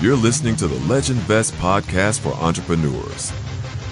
You're 0.00 0.16
listening 0.16 0.56
to 0.56 0.66
the 0.66 0.80
Legend 0.86 1.18
Vest 1.20 1.52
podcast 1.56 2.20
for 2.20 2.32
entrepreneurs. 2.42 3.32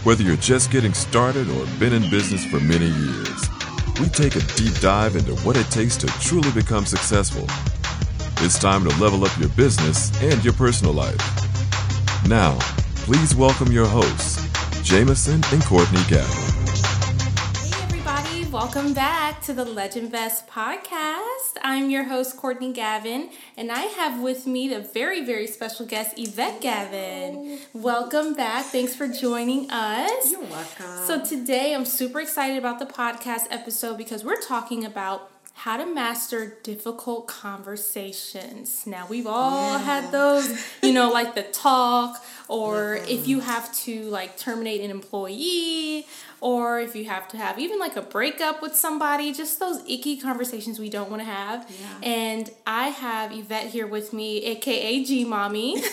Whether 0.04 0.22
you're 0.22 0.36
just 0.36 0.70
getting 0.70 0.94
started 0.94 1.50
or 1.50 1.66
been 1.78 1.92
in 1.92 2.08
business 2.08 2.46
for 2.46 2.58
many 2.60 2.86
years, 2.86 3.50
we 4.00 4.08
take 4.08 4.34
a 4.34 4.40
deep 4.56 4.72
dive 4.80 5.16
into 5.16 5.34
what 5.44 5.58
it 5.58 5.66
takes 5.66 5.98
to 5.98 6.06
truly 6.06 6.50
become 6.52 6.86
successful. 6.86 7.44
It's 8.42 8.58
time 8.58 8.88
to 8.88 9.00
level 9.02 9.22
up 9.22 9.38
your 9.38 9.50
business 9.50 10.10
and 10.22 10.42
your 10.42 10.54
personal 10.54 10.94
life. 10.94 11.20
Now, 12.26 12.56
please 13.04 13.34
welcome 13.34 13.70
your 13.70 13.86
hosts, 13.86 14.42
Jameson 14.82 15.42
and 15.52 15.62
Courtney 15.62 16.00
Gavin. 16.08 16.57
Welcome 18.58 18.92
back 18.92 19.40
to 19.42 19.52
the 19.52 19.64
Legend 19.64 20.10
Vest 20.10 20.48
podcast. 20.48 21.56
I'm 21.62 21.90
your 21.90 22.02
host, 22.02 22.36
Courtney 22.36 22.72
Gavin, 22.72 23.30
and 23.56 23.70
I 23.70 23.82
have 23.82 24.20
with 24.20 24.48
me 24.48 24.66
the 24.68 24.80
very, 24.80 25.24
very 25.24 25.46
special 25.46 25.86
guest, 25.86 26.18
Yvette 26.18 26.60
Gavin. 26.60 27.60
Welcome 27.72 28.34
back. 28.34 28.64
Thanks 28.66 28.96
for 28.96 29.06
joining 29.06 29.70
us. 29.70 30.32
You're 30.32 30.40
welcome. 30.40 31.06
So, 31.06 31.24
today 31.24 31.72
I'm 31.72 31.84
super 31.84 32.20
excited 32.20 32.58
about 32.58 32.80
the 32.80 32.86
podcast 32.86 33.42
episode 33.50 33.96
because 33.96 34.24
we're 34.24 34.40
talking 34.40 34.84
about 34.84 35.30
how 35.54 35.76
to 35.76 35.86
master 35.86 36.56
difficult 36.62 37.26
conversations. 37.28 38.86
Now, 38.86 39.06
we've 39.08 39.26
all 39.26 39.72
Yeah. 39.72 39.78
had 39.78 40.12
those, 40.12 40.56
you 40.82 40.92
know, 40.92 41.10
like 41.10 41.34
the 41.36 41.42
talk, 41.44 42.24
or 42.48 42.96
Mm-hmm. 43.02 43.08
if 43.08 43.26
you 43.28 43.40
have 43.40 43.72
to 43.84 44.02
like 44.04 44.36
terminate 44.36 44.80
an 44.82 44.90
employee, 44.92 46.06
or 46.40 46.80
if 46.80 46.94
you 46.94 47.04
have 47.06 47.28
to 47.28 47.36
have 47.36 47.58
even 47.58 47.78
like 47.78 47.96
a 47.96 48.02
breakup 48.02 48.62
with 48.62 48.76
somebody, 48.76 49.32
just 49.32 49.58
those 49.58 49.80
icky 49.88 50.16
conversations 50.16 50.78
we 50.78 50.88
don't 50.90 51.10
want 51.10 51.20
to 51.20 51.26
have. 51.26 51.68
Yeah. 51.70 52.08
And 52.08 52.50
I 52.66 52.88
have 52.88 53.32
Yvette 53.32 53.66
here 53.68 53.86
with 53.86 54.12
me, 54.12 54.44
aka 54.44 55.04
G 55.04 55.24
Mommy. 55.24 55.80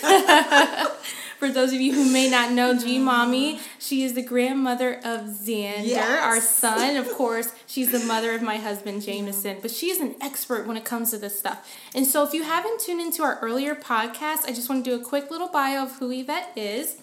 For 1.38 1.50
those 1.50 1.74
of 1.74 1.80
you 1.82 1.92
who 1.92 2.10
may 2.10 2.30
not 2.30 2.52
know 2.52 2.78
G 2.78 2.98
Mommy, 2.98 3.60
she 3.78 4.02
is 4.02 4.14
the 4.14 4.22
grandmother 4.22 4.94
of 4.94 5.26
Xander, 5.26 5.84
Yes. 5.86 6.22
our 6.22 6.40
son. 6.40 6.96
Of 6.96 7.12
course, 7.12 7.52
she's 7.66 7.92
the 7.92 7.98
mother 7.98 8.32
of 8.32 8.40
my 8.40 8.56
husband, 8.56 9.02
Jameson, 9.02 9.58
but 9.60 9.70
she's 9.70 9.98
an 10.00 10.14
expert 10.22 10.66
when 10.66 10.78
it 10.78 10.86
comes 10.86 11.10
to 11.10 11.18
this 11.18 11.38
stuff. 11.38 11.70
And 11.94 12.06
so, 12.06 12.24
if 12.24 12.32
you 12.32 12.42
haven't 12.44 12.80
tuned 12.80 13.02
into 13.02 13.22
our 13.22 13.38
earlier 13.40 13.74
podcast, 13.74 14.46
I 14.46 14.52
just 14.54 14.70
want 14.70 14.82
to 14.84 14.90
do 14.90 14.98
a 14.98 15.04
quick 15.04 15.30
little 15.30 15.48
bio 15.48 15.82
of 15.84 15.96
who 15.98 16.10
Yvette 16.10 16.52
is. 16.56 16.96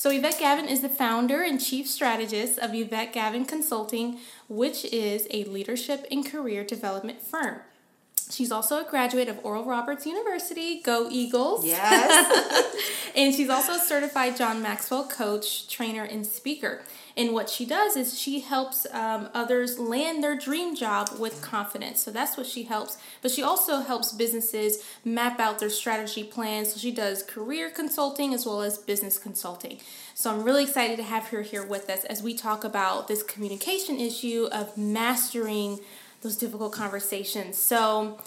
So, 0.00 0.08
Yvette 0.08 0.38
Gavin 0.38 0.66
is 0.66 0.80
the 0.80 0.88
founder 0.88 1.42
and 1.42 1.60
chief 1.60 1.86
strategist 1.86 2.58
of 2.58 2.74
Yvette 2.74 3.12
Gavin 3.12 3.44
Consulting, 3.44 4.18
which 4.48 4.86
is 4.86 5.28
a 5.30 5.44
leadership 5.44 6.06
and 6.10 6.24
career 6.24 6.64
development 6.64 7.20
firm. 7.20 7.60
She's 8.30 8.50
also 8.50 8.80
a 8.80 8.88
graduate 8.88 9.28
of 9.28 9.44
Oral 9.44 9.66
Roberts 9.66 10.06
University. 10.06 10.80
Go 10.80 11.10
Eagles! 11.10 11.66
yes. 11.66 12.74
And 13.14 13.34
she's 13.34 13.50
also 13.50 13.74
a 13.74 13.78
certified 13.78 14.38
John 14.38 14.62
Maxwell 14.62 15.06
coach, 15.06 15.68
trainer, 15.68 16.04
and 16.04 16.24
speaker. 16.24 16.80
And 17.20 17.34
what 17.34 17.50
she 17.50 17.66
does 17.66 17.96
is 17.96 18.18
she 18.18 18.40
helps 18.40 18.86
um, 18.94 19.28
others 19.34 19.78
land 19.78 20.24
their 20.24 20.34
dream 20.34 20.74
job 20.74 21.10
with 21.18 21.42
confidence. 21.42 22.02
So 22.02 22.10
that's 22.10 22.38
what 22.38 22.46
she 22.46 22.62
helps. 22.62 22.96
But 23.20 23.30
she 23.30 23.42
also 23.42 23.80
helps 23.80 24.10
businesses 24.10 24.82
map 25.04 25.38
out 25.38 25.58
their 25.58 25.68
strategy 25.68 26.24
plans. 26.24 26.72
So 26.72 26.78
she 26.78 26.90
does 26.90 27.22
career 27.22 27.68
consulting 27.68 28.32
as 28.32 28.46
well 28.46 28.62
as 28.62 28.78
business 28.78 29.18
consulting. 29.18 29.80
So 30.14 30.30
I'm 30.30 30.44
really 30.44 30.62
excited 30.62 30.96
to 30.96 31.02
have 31.02 31.26
her 31.26 31.42
here 31.42 31.62
with 31.62 31.90
us 31.90 32.06
as 32.06 32.22
we 32.22 32.32
talk 32.32 32.64
about 32.64 33.06
this 33.06 33.22
communication 33.22 34.00
issue 34.00 34.48
of 34.50 34.78
mastering 34.78 35.80
those 36.22 36.36
difficult 36.36 36.72
conversations. 36.72 37.58
So, 37.58 38.18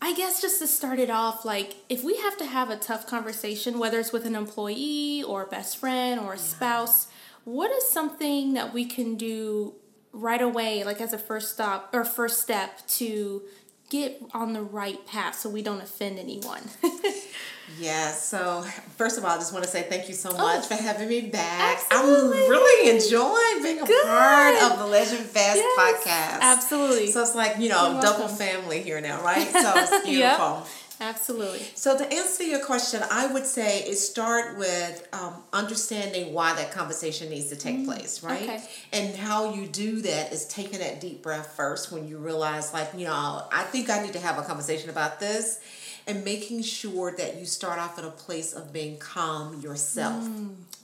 I 0.00 0.14
guess 0.14 0.40
just 0.40 0.60
to 0.60 0.68
start 0.68 1.00
it 1.00 1.10
off, 1.10 1.44
like 1.44 1.76
if 1.88 2.04
we 2.04 2.18
have 2.18 2.36
to 2.36 2.44
have 2.44 2.70
a 2.70 2.76
tough 2.76 3.06
conversation, 3.06 3.80
whether 3.80 3.98
it's 3.98 4.12
with 4.12 4.26
an 4.26 4.36
employee 4.36 5.24
or 5.24 5.42
a 5.42 5.46
best 5.46 5.78
friend 5.78 6.20
or 6.20 6.34
a 6.34 6.38
spouse, 6.38 7.08
what 7.48 7.70
is 7.70 7.88
something 7.88 8.52
that 8.52 8.74
we 8.74 8.84
can 8.84 9.16
do 9.16 9.74
right 10.12 10.42
away, 10.42 10.84
like 10.84 11.00
as 11.00 11.14
a 11.14 11.18
first 11.18 11.50
stop 11.54 11.88
or 11.94 12.04
first 12.04 12.42
step 12.42 12.86
to 12.86 13.42
get 13.88 14.20
on 14.34 14.52
the 14.52 14.60
right 14.62 15.06
path 15.06 15.34
so 15.38 15.48
we 15.48 15.62
don't 15.62 15.80
offend 15.80 16.18
anyone? 16.18 16.60
yeah, 17.78 18.12
So, 18.12 18.62
first 18.98 19.16
of 19.16 19.24
all, 19.24 19.30
I 19.30 19.36
just 19.38 19.54
want 19.54 19.64
to 19.64 19.70
say 19.70 19.82
thank 19.84 20.08
you 20.08 20.14
so 20.14 20.28
oh, 20.30 20.36
much 20.36 20.66
for 20.66 20.74
having 20.74 21.08
me 21.08 21.22
back. 21.22 21.78
Oh. 21.90 21.98
Absolutely. 21.98 22.44
I'm 22.44 22.50
really 22.50 22.90
enjoying 22.96 23.62
being 23.62 23.80
a 23.80 23.86
Good. 23.86 24.04
part 24.06 24.62
of 24.70 24.78
the 24.80 24.86
Legend 24.86 25.20
Vest 25.20 25.56
Yes, 25.56 25.78
podcast. 25.78 26.40
absolutely. 26.42 27.10
So, 27.12 27.22
it's 27.22 27.34
like, 27.34 27.56
you 27.58 27.70
know, 27.70 27.92
You're 27.92 28.02
double 28.02 28.26
welcome. 28.26 28.36
family 28.36 28.82
here 28.82 29.00
now, 29.00 29.22
right? 29.22 29.48
So, 29.50 29.72
it's 29.74 30.06
Yep. 30.08 30.66
Absolutely. 31.00 31.60
So 31.74 31.96
to 31.96 32.12
answer 32.12 32.42
your 32.42 32.64
question, 32.64 33.02
I 33.10 33.32
would 33.32 33.46
say 33.46 33.80
it 33.80 33.96
start 33.96 34.58
with 34.58 35.06
um, 35.12 35.34
understanding 35.52 36.32
why 36.32 36.54
that 36.54 36.72
conversation 36.72 37.30
needs 37.30 37.48
to 37.50 37.56
take 37.56 37.84
place, 37.84 38.22
right? 38.22 38.42
okay. 38.42 38.62
And 38.92 39.14
how 39.16 39.54
you 39.54 39.66
do 39.66 40.00
that 40.02 40.32
is 40.32 40.46
taking 40.46 40.80
that 40.80 41.00
deep 41.00 41.22
breath 41.22 41.54
first 41.56 41.92
when 41.92 42.08
you 42.08 42.18
realize, 42.18 42.72
like, 42.72 42.90
you 42.96 43.06
know, 43.06 43.46
I 43.52 43.62
think 43.64 43.90
I 43.90 44.02
need 44.02 44.14
to 44.14 44.20
have 44.20 44.38
a 44.38 44.42
conversation 44.42 44.90
about 44.90 45.20
this, 45.20 45.60
and 46.06 46.24
making 46.24 46.62
sure 46.62 47.14
that 47.16 47.38
you 47.38 47.44
start 47.44 47.78
off 47.78 47.98
at 47.98 48.04
a 48.04 48.10
place 48.10 48.52
of 48.52 48.72
being 48.72 48.96
calm 48.98 49.60
yourself 49.60 50.26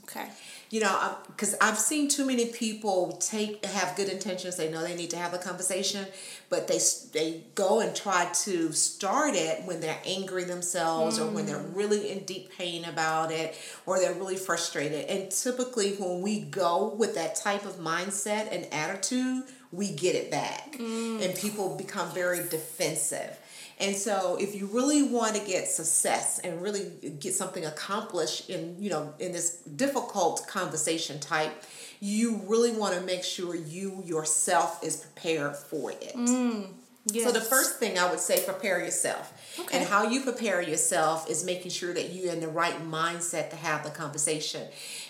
Okay. 0.04 0.28
You 0.74 0.80
know 0.80 1.16
because 1.28 1.54
i've 1.60 1.78
seen 1.78 2.08
too 2.08 2.26
many 2.26 2.46
people 2.46 3.12
take 3.12 3.64
have 3.64 3.96
good 3.96 4.08
intentions. 4.08 4.56
They 4.56 4.70
know 4.70 4.82
they 4.82 4.96
need 4.96 5.10
to 5.10 5.16
have 5.16 5.32
a 5.34 5.38
conversation 5.38 6.06
but 6.54 6.68
they 6.68 6.78
they 7.12 7.42
go 7.54 7.80
and 7.80 7.94
try 7.94 8.30
to 8.44 8.72
start 8.72 9.34
it 9.34 9.64
when 9.64 9.80
they're 9.80 10.00
angry 10.04 10.44
themselves 10.44 11.18
or 11.18 11.26
when 11.28 11.46
they're 11.46 11.56
mm. 11.56 11.76
really 11.76 12.10
in 12.10 12.24
deep 12.24 12.50
pain 12.56 12.84
about 12.84 13.32
it 13.32 13.56
or 13.86 13.98
they're 13.98 14.14
really 14.14 14.36
frustrated. 14.36 15.06
And 15.06 15.30
typically 15.30 15.94
when 15.94 16.22
we 16.22 16.40
go 16.40 16.94
with 16.94 17.14
that 17.16 17.34
type 17.34 17.64
of 17.64 17.76
mindset 17.76 18.52
and 18.52 18.66
attitude 18.72 19.44
we 19.72 19.90
get 19.90 20.14
it 20.14 20.30
back. 20.30 20.76
Mm. 20.78 21.24
And 21.24 21.36
people 21.36 21.76
become 21.76 22.08
very 22.12 22.38
defensive 22.48 23.36
and 23.80 23.96
so 23.96 24.36
if 24.40 24.54
you 24.54 24.66
really 24.66 25.02
want 25.02 25.34
to 25.34 25.44
get 25.44 25.66
success 25.68 26.38
and 26.38 26.62
really 26.62 26.92
get 27.18 27.34
something 27.34 27.64
accomplished 27.64 28.48
in, 28.48 28.76
you 28.80 28.90
know, 28.90 29.12
in 29.18 29.32
this 29.32 29.56
difficult 29.76 30.46
conversation 30.46 31.18
type, 31.18 31.52
you 32.00 32.40
really 32.46 32.72
want 32.72 32.94
to 32.94 33.00
make 33.00 33.24
sure 33.24 33.54
you 33.54 34.02
yourself 34.04 34.82
is 34.84 34.96
prepared 34.96 35.56
for 35.56 35.90
it. 35.90 36.14
Mm. 36.14 36.68
Yes. 37.06 37.24
So 37.26 37.32
the 37.32 37.40
first 37.44 37.78
thing 37.78 37.98
I 37.98 38.10
would 38.10 38.18
say, 38.20 38.42
prepare 38.44 38.80
yourself. 38.82 39.32
Okay. 39.60 39.78
And 39.78 39.86
how 39.86 40.08
you 40.08 40.22
prepare 40.22 40.62
yourself 40.62 41.28
is 41.28 41.44
making 41.44 41.70
sure 41.70 41.92
that 41.92 42.10
you're 42.14 42.32
in 42.32 42.40
the 42.40 42.48
right 42.48 42.74
mindset 42.90 43.50
to 43.50 43.56
have 43.56 43.84
the 43.84 43.90
conversation. 43.90 44.62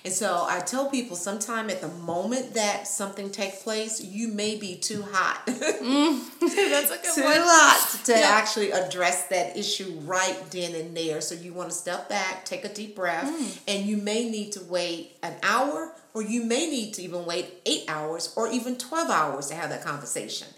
And 0.04 0.12
so 0.12 0.44
I 0.48 0.58
tell 0.60 0.90
people 0.90 1.16
sometime 1.16 1.70
at 1.70 1.80
the 1.80 1.88
moment 1.88 2.54
that 2.54 2.88
something 2.88 3.30
takes 3.30 3.62
place, 3.62 4.02
you 4.02 4.26
may 4.28 4.56
be 4.56 4.74
too 4.76 5.04
hot. 5.12 5.42
That's 5.46 6.90
a 6.90 6.96
good 6.96 7.14
too 7.14 7.22
one. 7.22 7.36
hot 7.36 8.00
to 8.06 8.12
Yeah. 8.12 8.26
actually 8.28 8.72
address 8.72 9.28
that 9.28 9.56
issue 9.56 9.96
right 10.04 10.36
then 10.50 10.74
and 10.74 10.96
there. 10.96 11.20
So 11.20 11.34
you 11.36 11.52
want 11.52 11.70
to 11.70 11.76
step 11.76 12.08
back, 12.08 12.44
take 12.44 12.64
a 12.64 12.68
deep 12.74 12.96
breath, 12.96 13.24
Mm. 13.24 13.58
and 13.68 13.86
you 13.86 13.96
may 13.98 14.28
need 14.28 14.52
to 14.52 14.60
wait 14.64 15.16
an 15.22 15.34
hour, 15.42 15.92
or 16.12 16.22
you 16.22 16.44
may 16.44 16.66
need 16.68 16.92
to 16.94 17.02
even 17.02 17.24
wait 17.24 17.46
eight 17.66 17.84
hours 17.88 18.32
or 18.36 18.48
even 18.50 18.76
12 18.76 19.10
hours 19.10 19.46
to 19.48 19.54
have 19.54 19.70
that 19.70 19.84
conversation. 19.84 20.48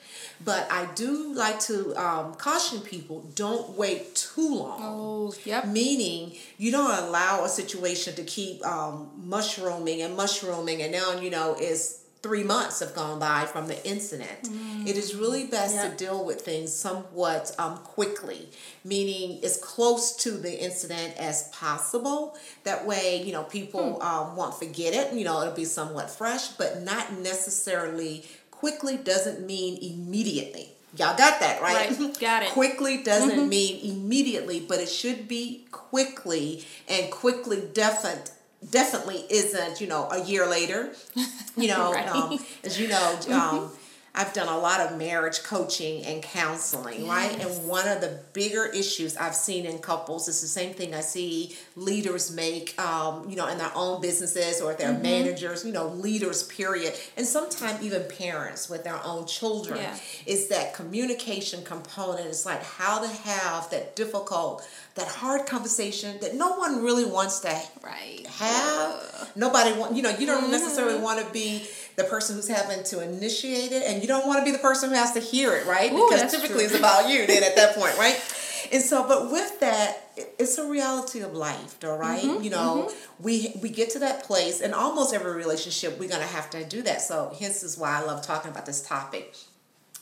But 0.45 0.71
I 0.71 0.87
do 0.95 1.33
like 1.35 1.59
to 1.61 1.95
um, 1.97 2.35
caution 2.35 2.81
people 2.81 3.23
don't 3.35 3.71
wait 3.71 4.15
too 4.15 4.55
long. 4.57 4.79
Oh, 4.83 5.35
yep. 5.45 5.67
Meaning, 5.67 6.33
you 6.59 6.71
don't 6.71 6.91
allow 7.05 7.45
a 7.45 7.49
situation 7.49 8.15
to 8.17 8.23
keep 8.23 8.65
um, 8.67 9.11
mushrooming 9.17 10.03
and 10.03 10.17
mushrooming, 10.17 10.83
and 10.83 10.93
now 10.93 11.19
you 11.21 11.31
know 11.31 11.57
it's 11.59 12.03
three 12.23 12.43
months 12.43 12.81
have 12.81 12.93
gone 12.93 13.21
by 13.21 13.45
from 13.45 13.69
the 13.69 13.87
incident. 13.89 14.49
It 14.85 14.97
is 14.97 15.15
really 15.15 15.45
best 15.47 15.75
Yeah. 15.77 15.89
to 15.91 15.97
deal 15.97 16.25
with 16.25 16.41
things 16.41 16.73
somewhat 16.73 17.55
um, 17.57 17.77
quickly, 17.79 18.49
meaning 18.85 19.39
as 19.45 19.57
close 19.59 20.17
to 20.17 20.33
the 20.33 20.61
incident 20.61 21.15
as 21.19 21.49
possible. 21.53 22.37
That 22.65 22.85
way, 22.85 23.23
you 23.23 23.33
know, 23.33 23.45
people 23.45 24.03
um, 24.03 24.35
won't 24.35 24.55
forget 24.59 24.93
it. 24.93 25.13
You 25.15 25.25
know, 25.25 25.41
it'll 25.43 25.55
be 25.55 25.65
somewhat 25.67 26.11
fresh, 26.11 26.49
but 26.49 26.83
not 26.83 27.13
necessarily 27.19 28.25
quickly 28.59 28.97
doesn't 28.97 29.47
mean 29.47 29.79
immediately. 29.83 30.69
Y'all 30.97 31.17
got 31.17 31.41
that, 31.41 31.61
right? 31.61 31.91
Right, 31.91 32.21
got 32.21 32.43
it. 32.43 32.51
quickly 32.51 33.03
doesn't 33.03 33.49
mean 33.49 33.81
immediately, 33.85 34.61
but 34.61 34.79
it 34.81 34.89
should 34.89 35.29
be 35.29 35.67
quickly, 35.71 36.65
and 36.89 37.11
quickly 37.11 37.63
definite 37.75 38.31
definitely 38.71 39.25
isn't 39.31 39.81
you 39.81 39.87
know 39.87 40.09
a 40.11 40.25
year 40.25 40.47
later. 40.47 40.93
You 41.59 41.69
know, 41.69 41.91
Right. 41.91 42.07
um, 42.07 42.39
as 42.65 42.79
you 42.79 42.87
know, 42.87 43.19
um, 43.31 43.71
I've 44.17 44.33
done 44.33 44.49
a 44.49 44.57
lot 44.57 44.81
of 44.81 44.97
marriage 44.97 45.43
coaching 45.43 46.03
and 46.07 46.23
counseling, 46.23 47.05
yes. 47.05 47.09
right? 47.09 47.39
And 47.39 47.69
one 47.69 47.87
of 47.87 48.01
the 48.01 48.19
bigger 48.33 48.65
issues 48.65 49.15
I've 49.15 49.35
seen 49.35 49.67
in 49.67 49.79
couples 49.79 50.27
is 50.27 50.41
the 50.41 50.47
same 50.47 50.73
thing 50.73 50.95
I 50.95 51.01
see 51.01 51.55
leaders 51.77 52.33
make, 52.35 52.81
um, 52.81 53.29
you 53.29 53.37
know, 53.37 53.47
in 53.47 53.59
their 53.59 53.71
own 53.75 54.01
businesses 54.01 54.63
or 54.63 54.73
their 54.73 54.95
mm-hmm. 54.95 55.03
managers, 55.03 55.67
you 55.67 55.73
know, 55.73 55.89
leaders, 55.89 56.45
period. 56.45 56.95
And 57.19 57.27
sometimes 57.27 57.85
even 57.85 58.05
parents 58.09 58.71
with 58.71 58.85
their 58.85 59.05
own 59.05 59.27
children 59.27 59.81
yeah. 59.81 59.97
is 60.25 60.49
that 60.49 60.73
communication 60.73 61.63
component. 61.63 62.27
It's 62.27 62.47
like 62.47 62.65
how 62.65 63.03
to 63.03 63.09
have 63.09 63.69
that 63.69 63.97
difficult, 63.97 64.67
that 64.95 65.09
hard 65.09 65.45
conversation 65.45 66.19
that 66.23 66.35
no 66.35 66.57
one 66.57 66.83
really 66.83 67.05
wants 67.05 67.41
to 67.41 67.55
right. 67.83 68.27
have. 68.27 69.31
Nobody 69.37 69.79
want, 69.79 69.95
you 69.95 70.03
know, 70.03 70.17
you 70.17 70.25
don't 70.25 70.45
mm-hmm. 70.45 70.53
necessarily 70.53 70.99
want 70.99 71.25
to 71.25 71.31
be 71.35 71.67
the 71.97 72.05
person 72.05 72.37
who's 72.37 72.49
having 72.49 72.85
to 72.85 73.03
initiate 73.03 73.73
it, 73.73 73.83
and 73.87 74.03
you 74.03 74.09
don't 74.09 74.27
want 74.27 74.39
to 74.39 74.45
be 74.45 74.53
the 74.53 74.59
person 74.59 74.91
who 74.91 74.97
has 74.97 75.13
to 75.13 75.21
hear 75.21 75.55
it, 75.55 75.67
right? 75.67 75.91
Ooh, 75.93 76.09
because 76.09 76.31
typically 76.31 76.67
true. 76.67 76.67
it's 76.67 76.79
about 76.79 77.09
you 77.09 77.27
then 77.27 77.43
at 77.43 77.57
that 77.57 77.75
point, 77.75 77.97
right? 77.99 78.21
And 78.73 78.83
so, 78.83 79.07
but 79.07 79.31
with 79.31 79.61
that, 79.61 80.11
it's 80.17 80.59
a 80.59 80.69
reality 80.69 81.21
of 81.21 81.35
life, 81.35 81.77
all 81.85 81.97
right? 81.97 82.21
mm-hmm, 82.21 82.43
You 82.43 82.51
know, 82.51 82.89
mm-hmm. 82.89 83.23
we 83.23 83.53
we 83.63 83.69
get 83.69 83.91
to 83.91 84.01
that 84.01 84.25
place, 84.25 84.61
and 84.61 84.75
almost 84.75 85.15
every 85.15 85.35
relationship 85.35 86.01
we're 86.01 86.09
gonna 86.09 86.25
have 86.25 86.51
to 86.51 86.65
do 86.65 86.83
that. 86.83 87.01
So, 87.01 87.33
hence 87.39 87.63
is 87.63 87.79
why 87.79 87.97
I 87.97 88.03
love 88.03 88.23
talking 88.23 88.51
about 88.51 88.67
this 88.67 88.83
topic. 88.83 89.37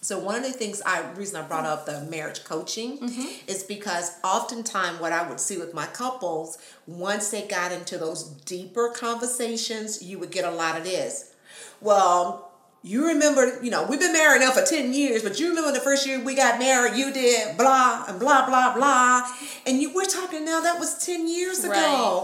So 0.04 0.18
one 0.18 0.34
of 0.34 0.42
the 0.42 0.52
things 0.52 0.82
I 0.84 1.02
reason 1.12 1.42
I 1.42 1.46
brought 1.46 1.64
up 1.64 1.86
the 1.86 2.02
marriage 2.02 2.44
coaching 2.44 2.98
mm-hmm. 2.98 3.50
is 3.50 3.62
because 3.62 4.18
oftentimes 4.22 5.00
what 5.00 5.12
I 5.12 5.26
would 5.26 5.40
see 5.40 5.56
with 5.56 5.72
my 5.72 5.86
couples 5.86 6.58
once 6.86 7.30
they 7.30 7.48
got 7.48 7.72
into 7.72 7.96
those 7.96 8.24
deeper 8.24 8.90
conversations, 8.90 10.02
you 10.02 10.18
would 10.18 10.30
get 10.30 10.44
a 10.44 10.50
lot 10.50 10.76
of 10.76 10.84
this 10.84 11.33
well, 11.80 12.50
you 12.82 13.06
remember, 13.06 13.62
you 13.62 13.70
know, 13.70 13.86
we've 13.88 13.98
been 13.98 14.12
married 14.12 14.40
now 14.40 14.50
for 14.50 14.62
10 14.62 14.92
years, 14.92 15.22
but 15.22 15.40
you 15.40 15.48
remember 15.48 15.72
the 15.72 15.80
first 15.80 16.06
year 16.06 16.22
we 16.22 16.34
got 16.34 16.58
married, 16.58 16.98
you 16.98 17.12
did 17.12 17.56
blah 17.56 18.04
and 18.06 18.20
blah, 18.20 18.44
blah, 18.44 18.74
blah. 18.74 19.26
And 19.66 19.80
you 19.80 19.94
we're 19.94 20.04
talking 20.04 20.44
now 20.44 20.60
that 20.60 20.78
was 20.78 20.98
10 21.04 21.26
years 21.26 21.64
ago. 21.64 21.72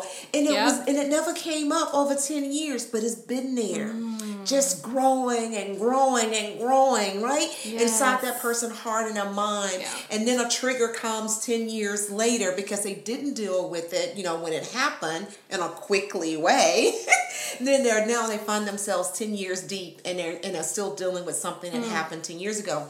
Right. 0.04 0.26
And 0.34 0.46
it 0.46 0.52
yep. 0.52 0.64
was 0.66 0.78
and 0.86 0.98
it 0.98 1.08
never 1.08 1.32
came 1.32 1.72
up 1.72 1.94
over 1.94 2.14
10 2.14 2.52
years, 2.52 2.84
but 2.84 3.02
it's 3.02 3.14
been 3.14 3.54
there. 3.54 3.88
Mm 3.88 4.09
just 4.44 4.82
growing 4.82 5.54
and 5.54 5.78
growing 5.78 6.34
and 6.34 6.58
growing, 6.58 7.22
right? 7.22 7.48
Yes. 7.64 7.82
Inside 7.82 8.22
that 8.22 8.40
person's 8.40 8.78
heart 8.78 9.06
and 9.06 9.16
their 9.16 9.30
mind. 9.30 9.78
Yeah. 9.80 9.94
And 10.10 10.26
then 10.26 10.44
a 10.44 10.48
trigger 10.48 10.88
comes 10.88 11.44
10 11.44 11.68
years 11.68 12.10
later 12.10 12.52
because 12.54 12.82
they 12.82 12.94
didn't 12.94 13.34
deal 13.34 13.68
with 13.68 13.92
it, 13.92 14.16
you 14.16 14.22
know, 14.22 14.38
when 14.38 14.52
it 14.52 14.66
happened 14.68 15.28
in 15.50 15.60
a 15.60 15.68
quickly 15.68 16.36
way. 16.36 16.92
then 17.60 17.82
they're 17.82 18.06
now 18.06 18.26
they 18.26 18.38
find 18.38 18.66
themselves 18.66 19.10
10 19.12 19.34
years 19.34 19.62
deep 19.62 20.00
and 20.04 20.18
they're 20.18 20.38
and 20.42 20.56
are 20.56 20.62
still 20.62 20.94
dealing 20.94 21.24
with 21.24 21.36
something 21.36 21.72
that 21.72 21.82
mm. 21.82 21.88
happened 21.88 22.24
10 22.24 22.38
years 22.38 22.58
ago. 22.58 22.86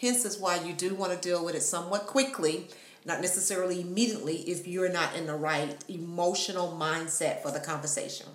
Hence 0.00 0.24
is 0.24 0.38
why 0.38 0.60
you 0.60 0.72
do 0.72 0.94
want 0.94 1.12
to 1.12 1.18
deal 1.18 1.44
with 1.44 1.54
it 1.54 1.62
somewhat 1.62 2.06
quickly 2.06 2.66
not 3.04 3.20
necessarily 3.20 3.80
immediately 3.82 4.36
if 4.36 4.66
you're 4.66 4.90
not 4.90 5.14
in 5.14 5.26
the 5.26 5.34
right 5.34 5.76
emotional 5.88 6.74
mindset 6.78 7.42
for 7.42 7.50
the 7.50 7.60
conversation. 7.60 8.26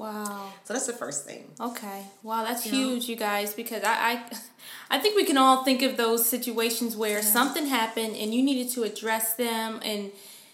Wow. 0.00 0.50
So 0.64 0.72
that's 0.72 0.86
the 0.86 0.94
first 0.94 1.26
thing. 1.26 1.44
Okay. 1.60 2.04
Wow, 2.22 2.44
that's 2.44 2.64
you 2.64 2.72
huge, 2.72 3.06
you 3.06 3.16
guys, 3.16 3.52
because 3.52 3.84
I, 3.84 3.92
I 3.92 4.96
I 4.96 4.98
think 4.98 5.14
we 5.14 5.24
can 5.26 5.36
all 5.36 5.62
think 5.62 5.82
of 5.82 5.98
those 5.98 6.26
situations 6.26 6.96
where 6.96 7.18
yeah. 7.18 7.20
something 7.38 7.66
happened 7.66 8.16
and 8.16 8.32
you 8.32 8.42
needed 8.42 8.72
to 8.74 8.84
address 8.84 9.34
them 9.34 9.78
and 9.84 10.10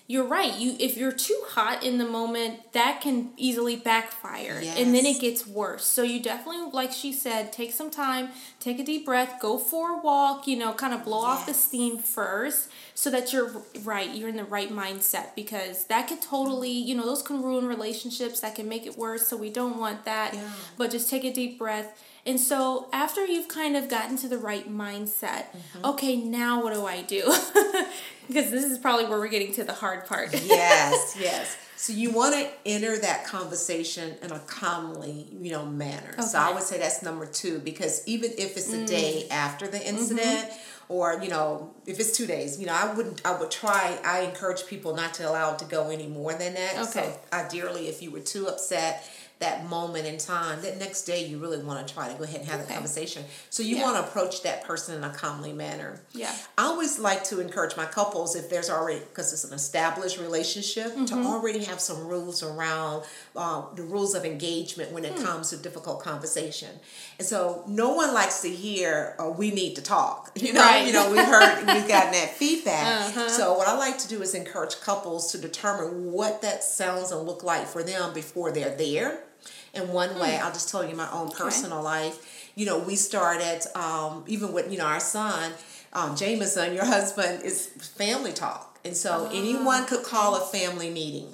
you're 0.08 0.26
right. 0.26 0.54
You 0.54 0.76
if 0.78 0.96
you're 0.96 1.12
too 1.12 1.40
hot 1.48 1.82
in 1.82 1.98
the 1.98 2.04
moment, 2.04 2.72
that 2.72 3.00
can 3.00 3.30
easily 3.36 3.74
backfire, 3.76 4.60
yes. 4.62 4.78
and 4.78 4.94
then 4.94 5.04
it 5.04 5.20
gets 5.20 5.46
worse. 5.46 5.84
So 5.84 6.02
you 6.02 6.22
definitely, 6.22 6.70
like 6.72 6.92
she 6.92 7.12
said, 7.12 7.52
take 7.52 7.72
some 7.72 7.90
time, 7.90 8.28
take 8.60 8.78
a 8.78 8.84
deep 8.84 9.04
breath, 9.04 9.40
go 9.40 9.58
for 9.58 9.98
a 9.98 10.00
walk. 10.00 10.46
You 10.46 10.56
know, 10.56 10.72
kind 10.72 10.94
of 10.94 11.04
blow 11.04 11.22
yes. 11.22 11.40
off 11.40 11.46
the 11.46 11.54
steam 11.54 11.98
first, 11.98 12.70
so 12.94 13.10
that 13.10 13.32
you're 13.32 13.50
right. 13.82 14.14
You're 14.14 14.28
in 14.28 14.36
the 14.36 14.44
right 14.44 14.70
mindset 14.70 15.34
because 15.34 15.86
that 15.86 16.08
could 16.08 16.22
totally, 16.22 16.70
you 16.70 16.94
know, 16.94 17.04
those 17.04 17.22
can 17.22 17.42
ruin 17.42 17.66
relationships. 17.66 18.40
That 18.40 18.54
can 18.54 18.68
make 18.68 18.86
it 18.86 18.96
worse. 18.96 19.26
So 19.26 19.36
we 19.36 19.50
don't 19.50 19.78
want 19.78 20.04
that. 20.04 20.34
Yeah. 20.34 20.50
But 20.76 20.92
just 20.92 21.10
take 21.10 21.24
a 21.24 21.32
deep 21.32 21.58
breath. 21.58 22.00
And 22.26 22.40
so 22.40 22.88
after 22.92 23.24
you've 23.24 23.48
kind 23.48 23.76
of 23.76 23.88
gotten 23.88 24.16
to 24.18 24.28
the 24.28 24.36
right 24.38 24.68
mindset, 24.68 25.46
mm-hmm. 25.46 25.84
okay, 25.84 26.16
now 26.16 26.62
what 26.62 26.74
do 26.74 26.84
I 26.84 27.02
do? 27.02 27.22
because 28.26 28.50
this 28.50 28.64
is 28.64 28.78
probably 28.78 29.06
where 29.06 29.18
we're 29.18 29.28
getting 29.28 29.52
to 29.54 29.64
the 29.64 29.72
hard 29.72 30.06
part. 30.06 30.32
yes, 30.44 31.16
yes. 31.18 31.56
So 31.76 31.92
you 31.92 32.10
want 32.10 32.34
to 32.34 32.48
enter 32.64 32.98
that 32.98 33.26
conversation 33.26 34.16
in 34.22 34.32
a 34.32 34.40
calmly, 34.40 35.28
you 35.40 35.52
know, 35.52 35.64
manner. 35.66 36.14
Okay. 36.14 36.22
So 36.22 36.38
I 36.38 36.52
would 36.52 36.62
say 36.62 36.78
that's 36.78 37.02
number 37.02 37.26
two 37.26 37.60
because 37.60 38.02
even 38.06 38.32
if 38.32 38.56
it's 38.56 38.72
a 38.72 38.78
mm. 38.78 38.86
day 38.86 39.28
after 39.30 39.68
the 39.68 39.86
incident, 39.86 40.50
mm-hmm. 40.50 40.92
or 40.92 41.20
you 41.22 41.28
know, 41.28 41.74
if 41.86 42.00
it's 42.00 42.16
two 42.16 42.26
days, 42.26 42.58
you 42.58 42.66
know, 42.66 42.72
I 42.72 42.92
wouldn't. 42.92 43.24
I 43.26 43.38
would 43.38 43.50
try. 43.50 43.98
I 44.04 44.20
encourage 44.20 44.66
people 44.66 44.96
not 44.96 45.14
to 45.14 45.28
allow 45.28 45.52
it 45.52 45.58
to 45.60 45.64
go 45.66 45.90
any 45.90 46.06
more 46.06 46.32
than 46.32 46.54
that. 46.54 46.88
Okay. 46.88 47.12
So 47.12 47.18
ideally, 47.32 47.88
if 47.88 48.02
you 48.02 48.10
were 48.10 48.20
too 48.20 48.48
upset 48.48 49.06
that 49.38 49.68
moment 49.68 50.06
in 50.06 50.16
time, 50.16 50.62
that 50.62 50.78
next 50.78 51.02
day 51.02 51.26
you 51.26 51.38
really 51.38 51.58
want 51.58 51.86
to 51.86 51.92
try 51.92 52.10
to 52.10 52.14
go 52.16 52.24
ahead 52.24 52.40
and 52.40 52.48
have 52.48 52.60
okay. 52.60 52.68
the 52.68 52.72
conversation. 52.72 53.22
So 53.50 53.62
you 53.62 53.76
yeah. 53.76 53.82
want 53.82 53.96
to 53.96 54.08
approach 54.08 54.42
that 54.44 54.64
person 54.64 54.96
in 54.96 55.04
a 55.04 55.10
calmly 55.10 55.52
manner. 55.52 56.00
Yeah. 56.12 56.34
I 56.56 56.64
always 56.64 56.98
like 56.98 57.22
to 57.24 57.40
encourage 57.40 57.76
my 57.76 57.84
couples 57.84 58.34
if 58.34 58.48
there's 58.48 58.70
already 58.70 59.00
because 59.00 59.34
it's 59.34 59.44
an 59.44 59.52
established 59.52 60.18
relationship 60.18 60.86
mm-hmm. 60.86 61.04
to 61.04 61.14
already 61.16 61.64
have 61.64 61.80
some 61.80 62.06
rules 62.06 62.42
around 62.42 63.04
uh, 63.34 63.64
the 63.74 63.82
rules 63.82 64.14
of 64.14 64.24
engagement 64.24 64.92
when 64.92 65.04
it 65.04 65.12
hmm. 65.12 65.24
comes 65.24 65.50
to 65.50 65.58
difficult 65.58 66.02
conversation. 66.02 66.70
And 67.18 67.28
so 67.28 67.62
no 67.66 67.92
one 67.92 68.14
likes 68.14 68.40
to 68.42 68.48
hear 68.48 69.16
oh, 69.18 69.32
we 69.32 69.50
need 69.50 69.74
to 69.76 69.82
talk. 69.82 70.32
You 70.46 70.52
know, 70.52 70.60
right. 70.60 70.86
you 70.86 70.92
know, 70.92 71.10
we've 71.10 71.24
heard 71.24 71.58
we've 71.66 71.88
gotten 71.88 72.12
that 72.12 72.30
feedback. 72.36 73.08
Uh-huh. 73.08 73.28
So 73.28 73.54
what 73.54 73.66
I 73.66 73.76
like 73.76 73.98
to 73.98 74.06
do 74.06 74.22
is 74.22 74.32
encourage 74.32 74.80
couples 74.80 75.32
to 75.32 75.38
determine 75.38 76.12
what 76.12 76.40
that 76.42 76.62
sounds 76.62 77.10
and 77.10 77.26
look 77.26 77.42
like 77.42 77.66
for 77.66 77.82
them 77.82 78.14
before 78.14 78.52
they're 78.52 78.76
there 78.76 79.25
in 79.74 79.88
one 79.88 80.18
way. 80.18 80.38
Mm. 80.38 80.42
I'll 80.42 80.52
just 80.52 80.68
tell 80.68 80.88
you 80.88 80.96
my 80.96 81.10
own 81.12 81.30
personal 81.30 81.78
okay. 81.78 81.84
life. 81.84 82.50
You 82.54 82.66
know, 82.66 82.78
we 82.78 82.96
started 82.96 83.60
um, 83.74 84.24
even 84.26 84.52
with 84.52 84.70
you 84.70 84.78
know 84.78 84.86
our 84.86 85.00
son, 85.00 85.52
um, 85.92 86.16
Jameson, 86.16 86.74
your 86.74 86.84
husband 86.96 87.42
is 87.42 87.66
family 87.96 88.32
talk, 88.32 88.78
and 88.84 88.96
so 88.96 89.26
uh, 89.26 89.30
anyone 89.32 89.86
could 89.86 90.02
call 90.02 90.36
a 90.36 90.40
family 90.40 90.90
meeting. 90.90 91.28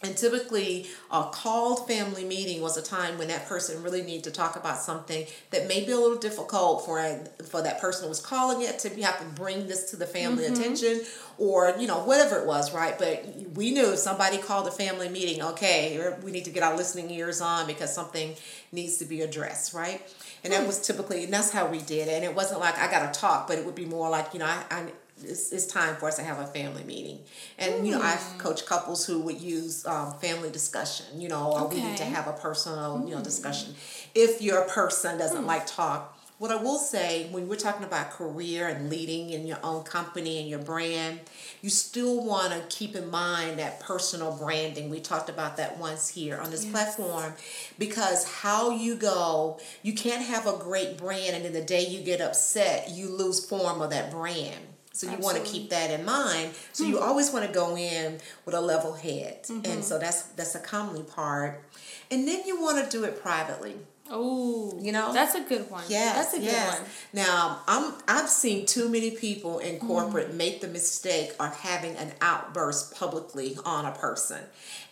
And 0.00 0.16
typically, 0.16 0.86
a 1.10 1.24
called 1.24 1.88
family 1.88 2.24
meeting 2.24 2.62
was 2.62 2.76
a 2.76 2.82
time 2.82 3.18
when 3.18 3.26
that 3.28 3.46
person 3.46 3.82
really 3.82 4.02
needed 4.02 4.24
to 4.24 4.30
talk 4.30 4.54
about 4.54 4.78
something 4.78 5.26
that 5.50 5.66
may 5.66 5.84
be 5.84 5.90
a 5.90 5.96
little 5.96 6.18
difficult 6.18 6.84
for 6.84 7.00
a, 7.00 7.24
for 7.42 7.62
that 7.62 7.80
person 7.80 8.04
who 8.04 8.08
was 8.08 8.20
calling 8.20 8.62
it 8.62 8.78
to 8.80 9.02
have 9.02 9.18
to 9.18 9.24
bring 9.34 9.66
this 9.66 9.90
to 9.90 9.96
the 9.96 10.06
family 10.06 10.44
mm-hmm. 10.44 10.54
attention, 10.54 11.00
or 11.36 11.74
you 11.80 11.88
know 11.88 11.98
whatever 12.04 12.38
it 12.38 12.46
was, 12.46 12.72
right? 12.72 12.96
But 12.96 13.26
we 13.54 13.72
knew 13.72 13.92
if 13.92 13.98
somebody 13.98 14.38
called 14.38 14.68
a 14.68 14.70
family 14.70 15.08
meeting, 15.08 15.42
okay, 15.42 16.14
we 16.22 16.30
need 16.30 16.44
to 16.44 16.50
get 16.50 16.62
our 16.62 16.76
listening 16.76 17.10
ears 17.10 17.40
on 17.40 17.66
because 17.66 17.92
something 17.92 18.36
needs 18.70 18.98
to 18.98 19.04
be 19.04 19.22
addressed, 19.22 19.74
right? 19.74 20.00
And 20.44 20.52
that 20.52 20.64
was 20.64 20.80
typically, 20.80 21.24
and 21.24 21.32
that's 21.32 21.50
how 21.50 21.66
we 21.66 21.78
did 21.78 22.06
it. 22.06 22.12
And 22.12 22.24
it 22.24 22.36
wasn't 22.36 22.60
like 22.60 22.78
I 22.78 22.88
got 22.88 23.12
to 23.12 23.20
talk, 23.20 23.48
but 23.48 23.58
it 23.58 23.66
would 23.66 23.74
be 23.74 23.86
more 23.86 24.08
like 24.08 24.32
you 24.32 24.38
know 24.38 24.46
I, 24.46 24.62
I 24.70 24.92
it's, 25.24 25.52
it's 25.52 25.66
time 25.66 25.96
for 25.96 26.08
us 26.08 26.16
to 26.16 26.22
have 26.22 26.38
a 26.38 26.46
family 26.46 26.84
meeting. 26.84 27.20
And, 27.58 27.86
you 27.86 27.92
know, 27.92 28.02
I've 28.02 28.18
hmm. 28.20 28.38
coached 28.38 28.66
couples 28.66 29.06
who 29.06 29.20
would 29.20 29.40
use 29.40 29.86
um, 29.86 30.14
family 30.14 30.50
discussion, 30.50 31.20
you 31.20 31.28
know, 31.28 31.52
or 31.52 31.60
okay. 31.62 31.76
we 31.76 31.82
need 31.82 31.96
to 31.98 32.04
have 32.04 32.26
a 32.26 32.32
personal, 32.32 33.04
you 33.06 33.14
know, 33.14 33.22
discussion. 33.22 33.74
If 34.14 34.42
your 34.42 34.62
person 34.68 35.18
doesn't 35.18 35.42
mm. 35.42 35.46
like 35.46 35.66
talk, 35.66 36.18
what 36.38 36.52
I 36.52 36.56
will 36.56 36.78
say 36.78 37.28
when 37.32 37.48
we're 37.48 37.56
talking 37.56 37.84
about 37.84 38.12
career 38.12 38.68
and 38.68 38.88
leading 38.88 39.30
in 39.30 39.44
your 39.46 39.58
own 39.64 39.82
company 39.82 40.38
and 40.38 40.48
your 40.48 40.60
brand, 40.60 41.20
you 41.62 41.68
still 41.68 42.24
want 42.24 42.52
to 42.52 42.60
keep 42.74 42.94
in 42.94 43.10
mind 43.10 43.58
that 43.58 43.80
personal 43.80 44.36
branding. 44.36 44.88
We 44.88 45.00
talked 45.00 45.28
about 45.28 45.56
that 45.56 45.78
once 45.78 46.08
here 46.08 46.38
on 46.38 46.52
this 46.52 46.64
yes. 46.64 46.72
platform 46.72 47.32
because 47.76 48.24
how 48.28 48.70
you 48.70 48.94
go, 48.94 49.58
you 49.82 49.94
can't 49.94 50.24
have 50.24 50.46
a 50.46 50.56
great 50.56 50.96
brand 50.96 51.34
and 51.34 51.44
then 51.44 51.52
the 51.52 51.64
day 51.64 51.84
you 51.84 52.02
get 52.02 52.20
upset, 52.20 52.90
you 52.90 53.08
lose 53.08 53.44
form 53.44 53.80
of 53.82 53.90
that 53.90 54.12
brand. 54.12 54.64
So 54.92 55.10
you 55.10 55.18
want 55.18 55.36
to 55.36 55.42
keep 55.44 55.70
that 55.70 55.90
in 55.90 56.04
mind. 56.04 56.52
So 56.72 56.82
mm-hmm. 56.82 56.94
you 56.94 56.98
always 56.98 57.32
want 57.32 57.46
to 57.46 57.52
go 57.52 57.76
in 57.76 58.18
with 58.44 58.54
a 58.54 58.60
level 58.60 58.94
head, 58.94 59.44
mm-hmm. 59.44 59.70
and 59.70 59.84
so 59.84 59.98
that's 59.98 60.22
that's 60.22 60.54
a 60.54 60.60
commonly 60.60 61.02
part. 61.02 61.62
And 62.10 62.26
then 62.26 62.46
you 62.46 62.60
want 62.60 62.84
to 62.84 62.90
do 62.90 63.04
it 63.04 63.22
privately. 63.22 63.76
Oh, 64.10 64.78
you 64.80 64.90
know 64.90 65.12
that's 65.12 65.34
a 65.34 65.42
good 65.42 65.70
one. 65.70 65.84
Yeah, 65.88 66.14
that's 66.14 66.34
a 66.34 66.40
yes. 66.40 66.70
good 66.70 66.80
one. 66.80 66.90
Now, 67.12 67.60
I'm 67.66 67.92
I've 68.08 68.28
seen 68.28 68.64
too 68.64 68.88
many 68.88 69.10
people 69.10 69.58
in 69.58 69.78
corporate 69.78 70.30
mm. 70.30 70.36
make 70.36 70.60
the 70.60 70.68
mistake 70.68 71.32
of 71.38 71.54
having 71.54 71.94
an 71.96 72.12
outburst 72.20 72.94
publicly 72.94 73.58
on 73.64 73.84
a 73.84 73.92
person, 73.92 74.40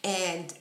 and 0.04 0.52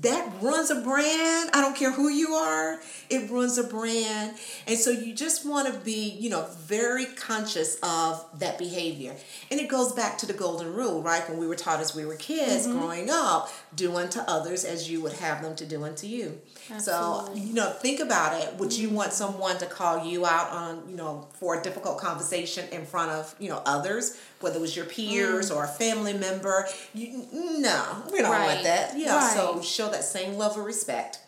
that 0.00 0.32
runs 0.40 0.70
a 0.70 0.80
brand. 0.80 1.50
I 1.52 1.60
don't 1.60 1.76
care 1.76 1.92
who 1.92 2.08
you 2.08 2.34
are; 2.34 2.80
it 3.08 3.30
runs 3.30 3.58
a 3.58 3.64
brand, 3.64 4.36
and 4.66 4.78
so 4.78 4.90
you 4.90 5.14
just 5.14 5.46
want 5.46 5.72
to 5.72 5.80
be, 5.80 6.10
you 6.10 6.30
know, 6.30 6.46
very 6.60 7.06
conscious 7.06 7.76
of 7.82 8.24
that 8.38 8.58
behavior. 8.58 9.16
And 9.50 9.58
it 9.60 9.68
goes 9.68 9.92
back 9.92 10.18
to 10.18 10.26
the 10.26 10.32
golden 10.32 10.74
rule, 10.74 11.02
right? 11.02 11.28
When 11.28 11.38
we 11.38 11.46
were 11.46 11.56
taught 11.56 11.80
as 11.80 11.94
we 11.94 12.04
were 12.04 12.16
kids 12.16 12.66
mm-hmm. 12.66 12.78
growing 12.78 13.08
up, 13.10 13.50
do 13.74 13.96
unto 13.96 14.20
others 14.20 14.64
as 14.64 14.90
you 14.90 15.00
would 15.02 15.14
have 15.14 15.42
them 15.42 15.56
to 15.56 15.66
do 15.66 15.84
unto 15.84 16.06
you. 16.06 16.40
Absolutely. 16.70 17.40
So 17.40 17.46
you 17.46 17.54
know, 17.54 17.70
think 17.70 18.00
about 18.00 18.40
it, 18.40 18.54
would 18.56 18.72
you 18.72 18.90
want 18.90 19.12
someone 19.12 19.58
to 19.58 19.66
call 19.66 20.04
you 20.04 20.26
out 20.26 20.50
on, 20.50 20.88
you 20.88 20.96
know, 20.96 21.28
for 21.34 21.58
a 21.58 21.62
difficult 21.62 21.98
conversation 21.98 22.68
in 22.70 22.86
front 22.86 23.10
of, 23.10 23.34
you 23.38 23.48
know, 23.48 23.62
others, 23.66 24.18
whether 24.40 24.56
it 24.56 24.60
was 24.60 24.76
your 24.76 24.86
peers 24.86 25.50
mm. 25.50 25.56
or 25.56 25.64
a 25.64 25.68
family 25.68 26.12
member? 26.12 26.66
You, 26.94 27.26
no, 27.32 28.02
we 28.12 28.18
don't 28.18 28.30
right. 28.30 28.54
want 28.54 28.64
that. 28.64 28.89
Yeah, 28.96 29.16
right. 29.16 29.34
so 29.34 29.62
show 29.62 29.90
that 29.90 30.04
same 30.04 30.36
level 30.36 30.60
of 30.60 30.66
respect. 30.66 31.18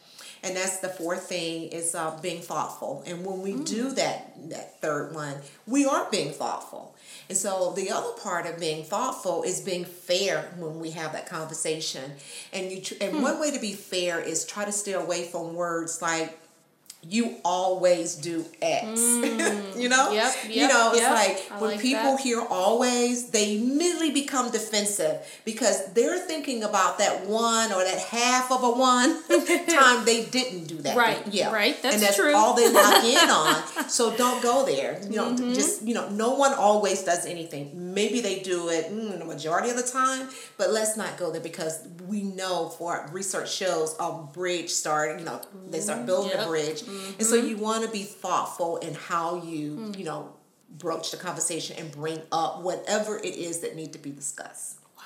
And 0.44 0.56
that's 0.56 0.80
the 0.80 0.88
fourth 0.88 1.28
thing 1.28 1.68
is 1.68 1.94
uh, 1.94 2.18
being 2.20 2.42
thoughtful. 2.42 3.04
And 3.06 3.24
when 3.24 3.42
we 3.42 3.52
mm. 3.52 3.64
do 3.64 3.92
that, 3.92 4.50
that 4.50 4.80
third 4.80 5.14
one, 5.14 5.36
we 5.68 5.86
are 5.86 6.10
being 6.10 6.32
thoughtful. 6.32 6.96
And 7.28 7.38
so 7.38 7.72
the 7.76 7.90
other 7.90 8.10
part 8.20 8.46
of 8.46 8.58
being 8.58 8.84
thoughtful 8.84 9.44
is 9.44 9.60
being 9.60 9.84
fair 9.84 10.52
when 10.58 10.80
we 10.80 10.90
have 10.90 11.12
that 11.12 11.28
conversation. 11.28 12.12
And 12.52 12.72
you 12.72 12.80
tr- 12.80 12.94
and 13.00 13.16
hmm. 13.16 13.22
one 13.22 13.40
way 13.40 13.52
to 13.52 13.60
be 13.60 13.72
fair 13.72 14.20
is 14.20 14.44
try 14.44 14.64
to 14.64 14.72
stay 14.72 14.92
away 14.94 15.24
from 15.24 15.54
words 15.54 16.02
like 16.02 16.36
you 17.08 17.36
always 17.44 18.14
do 18.14 18.44
X. 18.60 19.00
Mm. 19.00 19.76
you 19.80 19.88
know? 19.88 20.12
Yep, 20.12 20.34
yep, 20.44 20.54
You 20.54 20.68
know, 20.68 20.92
it's 20.92 21.00
yep. 21.00 21.10
like 21.10 21.50
I 21.50 21.60
when 21.60 21.70
like 21.72 21.80
people 21.80 22.12
that. 22.12 22.20
hear 22.20 22.40
always, 22.40 23.30
they 23.30 23.56
immediately 23.56 24.12
become 24.12 24.52
defensive 24.52 25.18
because 25.44 25.92
they're 25.94 26.18
thinking 26.18 26.62
about 26.62 26.98
that 26.98 27.26
one 27.26 27.72
or 27.72 27.82
that 27.82 27.98
half 27.98 28.52
of 28.52 28.62
a 28.62 28.70
one 28.70 29.20
time 29.28 30.04
they 30.04 30.26
didn't 30.26 30.66
do 30.66 30.76
that. 30.78 30.96
Right. 30.96 31.20
Yeah. 31.28 31.52
Right. 31.52 31.80
That's, 31.82 31.96
and 31.96 32.04
that's 32.04 32.16
true. 32.16 32.34
all 32.36 32.54
they 32.54 32.72
lock 32.72 33.02
in 33.02 33.16
on. 33.30 33.88
So 33.88 34.16
don't 34.16 34.40
go 34.40 34.64
there. 34.64 35.00
You 35.02 35.16
know, 35.16 35.32
mm-hmm. 35.32 35.54
just, 35.54 35.82
you 35.82 35.94
know, 35.94 36.08
no 36.08 36.34
one 36.34 36.54
always 36.54 37.02
does 37.02 37.26
anything. 37.26 37.94
Maybe 37.94 38.20
they 38.20 38.40
do 38.40 38.68
it 38.68 38.92
mm, 38.92 39.18
the 39.18 39.24
majority 39.24 39.70
of 39.70 39.76
the 39.76 39.82
time, 39.82 40.28
but 40.56 40.70
let's 40.70 40.96
not 40.96 41.18
go 41.18 41.32
there 41.32 41.40
because 41.40 41.86
we 42.06 42.22
know 42.22 42.68
for 42.68 43.08
research 43.12 43.52
shows 43.52 43.96
a 43.98 44.12
bridge 44.32 44.70
start, 44.70 45.18
you 45.18 45.24
know, 45.24 45.40
they 45.68 45.80
start 45.80 46.06
building 46.06 46.38
a 46.38 46.46
bridge 46.46 46.84
Mm-hmm. 46.92 47.12
And 47.18 47.26
so 47.26 47.36
you 47.36 47.56
want 47.56 47.84
to 47.84 47.90
be 47.90 48.02
thoughtful 48.02 48.76
in 48.78 48.94
how 48.94 49.42
you, 49.42 49.76
mm. 49.76 49.98
you 49.98 50.04
know, 50.04 50.34
broach 50.78 51.10
the 51.10 51.16
conversation 51.16 51.76
and 51.78 51.90
bring 51.92 52.20
up 52.30 52.60
whatever 52.62 53.18
it 53.18 53.34
is 53.34 53.60
that 53.60 53.76
need 53.76 53.92
to 53.92 53.98
be 53.98 54.10
discussed. 54.10 54.78
Wow. 54.96 55.04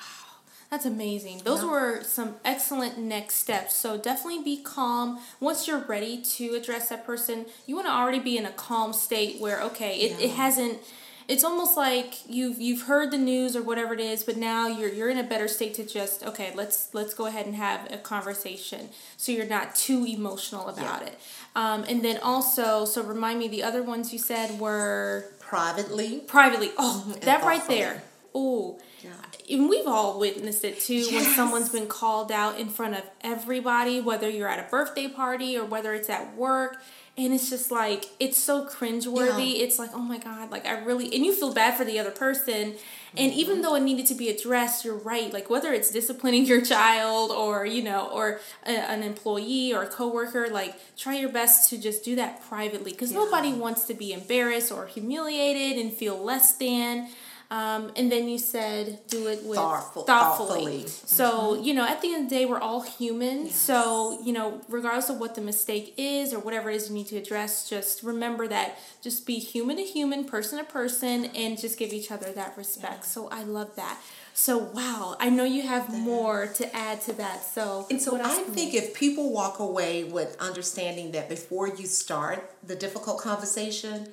That's 0.69 0.85
amazing. 0.85 1.41
Those 1.43 1.61
yeah. 1.61 1.69
were 1.69 2.03
some 2.03 2.35
excellent 2.43 2.97
next 2.97 3.35
steps. 3.35 3.75
So 3.75 3.97
definitely 3.97 4.43
be 4.43 4.61
calm. 4.61 5.19
Once 5.39 5.67
you're 5.67 5.85
ready 5.85 6.21
to 6.21 6.55
address 6.55 6.89
that 6.89 7.05
person, 7.05 7.45
you 7.65 7.75
want 7.75 7.87
to 7.87 7.93
already 7.93 8.19
be 8.19 8.37
in 8.37 8.45
a 8.45 8.51
calm 8.51 8.93
state 8.93 9.39
where 9.39 9.61
okay, 9.61 9.97
it, 9.97 10.19
yeah. 10.19 10.27
it 10.27 10.31
hasn't 10.31 10.79
it's 11.27 11.43
almost 11.43 11.75
like 11.75 12.13
you've 12.29 12.59
you've 12.59 12.83
heard 12.83 13.11
the 13.11 13.17
news 13.17 13.55
or 13.55 13.61
whatever 13.61 13.93
it 13.93 13.99
is, 13.99 14.23
but 14.23 14.37
now 14.37 14.67
you're 14.67 14.91
you're 14.91 15.09
in 15.09 15.17
a 15.17 15.23
better 15.23 15.47
state 15.47 15.73
to 15.75 15.85
just 15.85 16.23
okay, 16.23 16.53
let's 16.55 16.93
let's 16.93 17.13
go 17.13 17.25
ahead 17.25 17.45
and 17.45 17.55
have 17.55 17.91
a 17.91 17.97
conversation, 17.97 18.89
so 19.17 19.31
you're 19.31 19.45
not 19.45 19.75
too 19.75 20.05
emotional 20.05 20.67
about 20.69 21.01
yeah. 21.01 21.07
it. 21.07 21.19
Um, 21.55 21.83
and 21.89 22.03
then 22.03 22.19
also, 22.21 22.85
so 22.85 23.03
remind 23.03 23.39
me, 23.39 23.47
the 23.47 23.63
other 23.63 23.83
ones 23.83 24.13
you 24.13 24.19
said 24.19 24.59
were 24.59 25.25
privately. 25.39 26.19
Privately. 26.19 26.69
Oh, 26.77 27.15
that 27.21 27.43
right 27.43 27.67
there. 27.67 28.03
Oh, 28.35 28.79
yeah. 29.03 29.09
And 29.49 29.67
we've 29.67 29.87
all 29.87 30.19
witnessed 30.19 30.63
it 30.63 30.79
too 30.79 30.95
yes. 30.95 31.11
when 31.11 31.23
someone's 31.23 31.69
been 31.69 31.87
called 31.87 32.31
out 32.31 32.59
in 32.59 32.69
front 32.69 32.93
of 32.93 33.03
everybody, 33.21 33.99
whether 33.99 34.29
you're 34.29 34.47
at 34.47 34.59
a 34.59 34.69
birthday 34.69 35.07
party 35.07 35.57
or 35.57 35.65
whether 35.65 35.93
it's 35.93 36.09
at 36.09 36.35
work 36.35 36.77
and 37.17 37.33
it's 37.33 37.49
just 37.49 37.71
like 37.71 38.05
it's 38.19 38.37
so 38.37 38.65
cringeworthy. 38.65 39.57
Yeah. 39.57 39.63
It's 39.63 39.79
like, 39.79 39.89
oh 39.93 40.01
my 40.01 40.19
god, 40.19 40.51
like 40.51 40.67
I 40.67 40.79
really 40.83 41.05
and 41.13 41.25
you 41.25 41.33
feel 41.33 41.53
bad 41.53 41.75
for 41.75 41.83
the 41.83 41.97
other 41.97 42.11
person. 42.11 42.75
And 43.17 43.31
mm-hmm. 43.31 43.39
even 43.39 43.61
though 43.61 43.73
it 43.73 43.81
needed 43.81 44.05
to 44.07 44.15
be 44.15 44.29
addressed, 44.29 44.85
you're 44.85 44.97
right. 44.97 45.33
Like 45.33 45.49
whether 45.49 45.73
it's 45.73 45.89
disciplining 45.89 46.45
your 46.45 46.61
child 46.61 47.31
or 47.31 47.65
you 47.65 47.81
know, 47.81 48.09
or 48.13 48.39
a, 48.65 48.69
an 48.69 49.01
employee 49.01 49.73
or 49.73 49.83
a 49.83 49.87
coworker, 49.87 50.47
like 50.49 50.75
try 50.95 51.17
your 51.17 51.29
best 51.29 51.69
to 51.71 51.77
just 51.79 52.03
do 52.03 52.15
that 52.17 52.43
privately 52.47 52.91
because 52.91 53.11
yeah. 53.11 53.19
nobody 53.19 53.51
wants 53.51 53.85
to 53.85 53.95
be 53.95 54.13
embarrassed 54.13 54.71
or 54.71 54.85
humiliated 54.85 55.83
and 55.83 55.91
feel 55.91 56.21
less 56.23 56.55
than. 56.55 57.09
Um, 57.49 57.91
and 57.95 58.11
then 58.11 58.27
you 58.27 58.37
said 58.39 58.99
do 59.07 59.27
it 59.27 59.43
with 59.45 59.57
Thoughtful, 59.57 60.03
thoughtfully. 60.03 60.83
thoughtfully. 60.83 60.87
So, 60.87 61.29
mm-hmm. 61.53 61.63
you 61.63 61.73
know, 61.73 61.87
at 61.87 62.01
the 62.01 62.13
end 62.13 62.25
of 62.25 62.29
the 62.29 62.35
day, 62.35 62.45
we're 62.45 62.59
all 62.59 62.81
human. 62.81 63.45
Yes. 63.45 63.55
So, 63.55 64.19
you 64.21 64.33
know, 64.33 64.61
regardless 64.67 65.09
of 65.09 65.19
what 65.19 65.35
the 65.35 65.41
mistake 65.41 65.93
is 65.97 66.33
or 66.33 66.39
whatever 66.39 66.69
it 66.69 66.75
is 66.75 66.89
you 66.89 66.95
need 66.95 67.07
to 67.07 67.17
address, 67.17 67.69
just 67.69 68.03
remember 68.03 68.49
that 68.49 68.77
just 69.01 69.25
be 69.25 69.39
human 69.39 69.77
to 69.77 69.83
human, 69.83 70.25
person 70.25 70.59
to 70.59 70.65
person, 70.65 71.25
and 71.35 71.57
just 71.57 71.79
give 71.79 71.93
each 71.93 72.11
other 72.11 72.33
that 72.33 72.57
respect. 72.57 73.03
Yeah. 73.03 73.07
So 73.07 73.29
I 73.29 73.43
love 73.43 73.75
that. 73.77 73.97
So 74.33 74.59
wow, 74.59 75.15
I 75.19 75.29
know 75.29 75.45
you 75.45 75.63
have 75.63 75.91
more 75.91 76.45
to 76.45 76.75
add 76.75 77.01
to 77.01 77.13
that. 77.13 77.43
So 77.43 77.87
and 77.89 77.99
so 77.99 78.21
I 78.21 78.43
think 78.43 78.75
if 78.75 78.93
people 78.93 79.31
walk 79.33 79.57
away 79.57 80.03
with 80.03 80.37
understanding 80.39 81.11
that 81.13 81.27
before 81.27 81.67
you 81.67 81.87
start 81.87 82.51
the 82.61 82.75
difficult 82.75 83.19
conversation, 83.19 84.09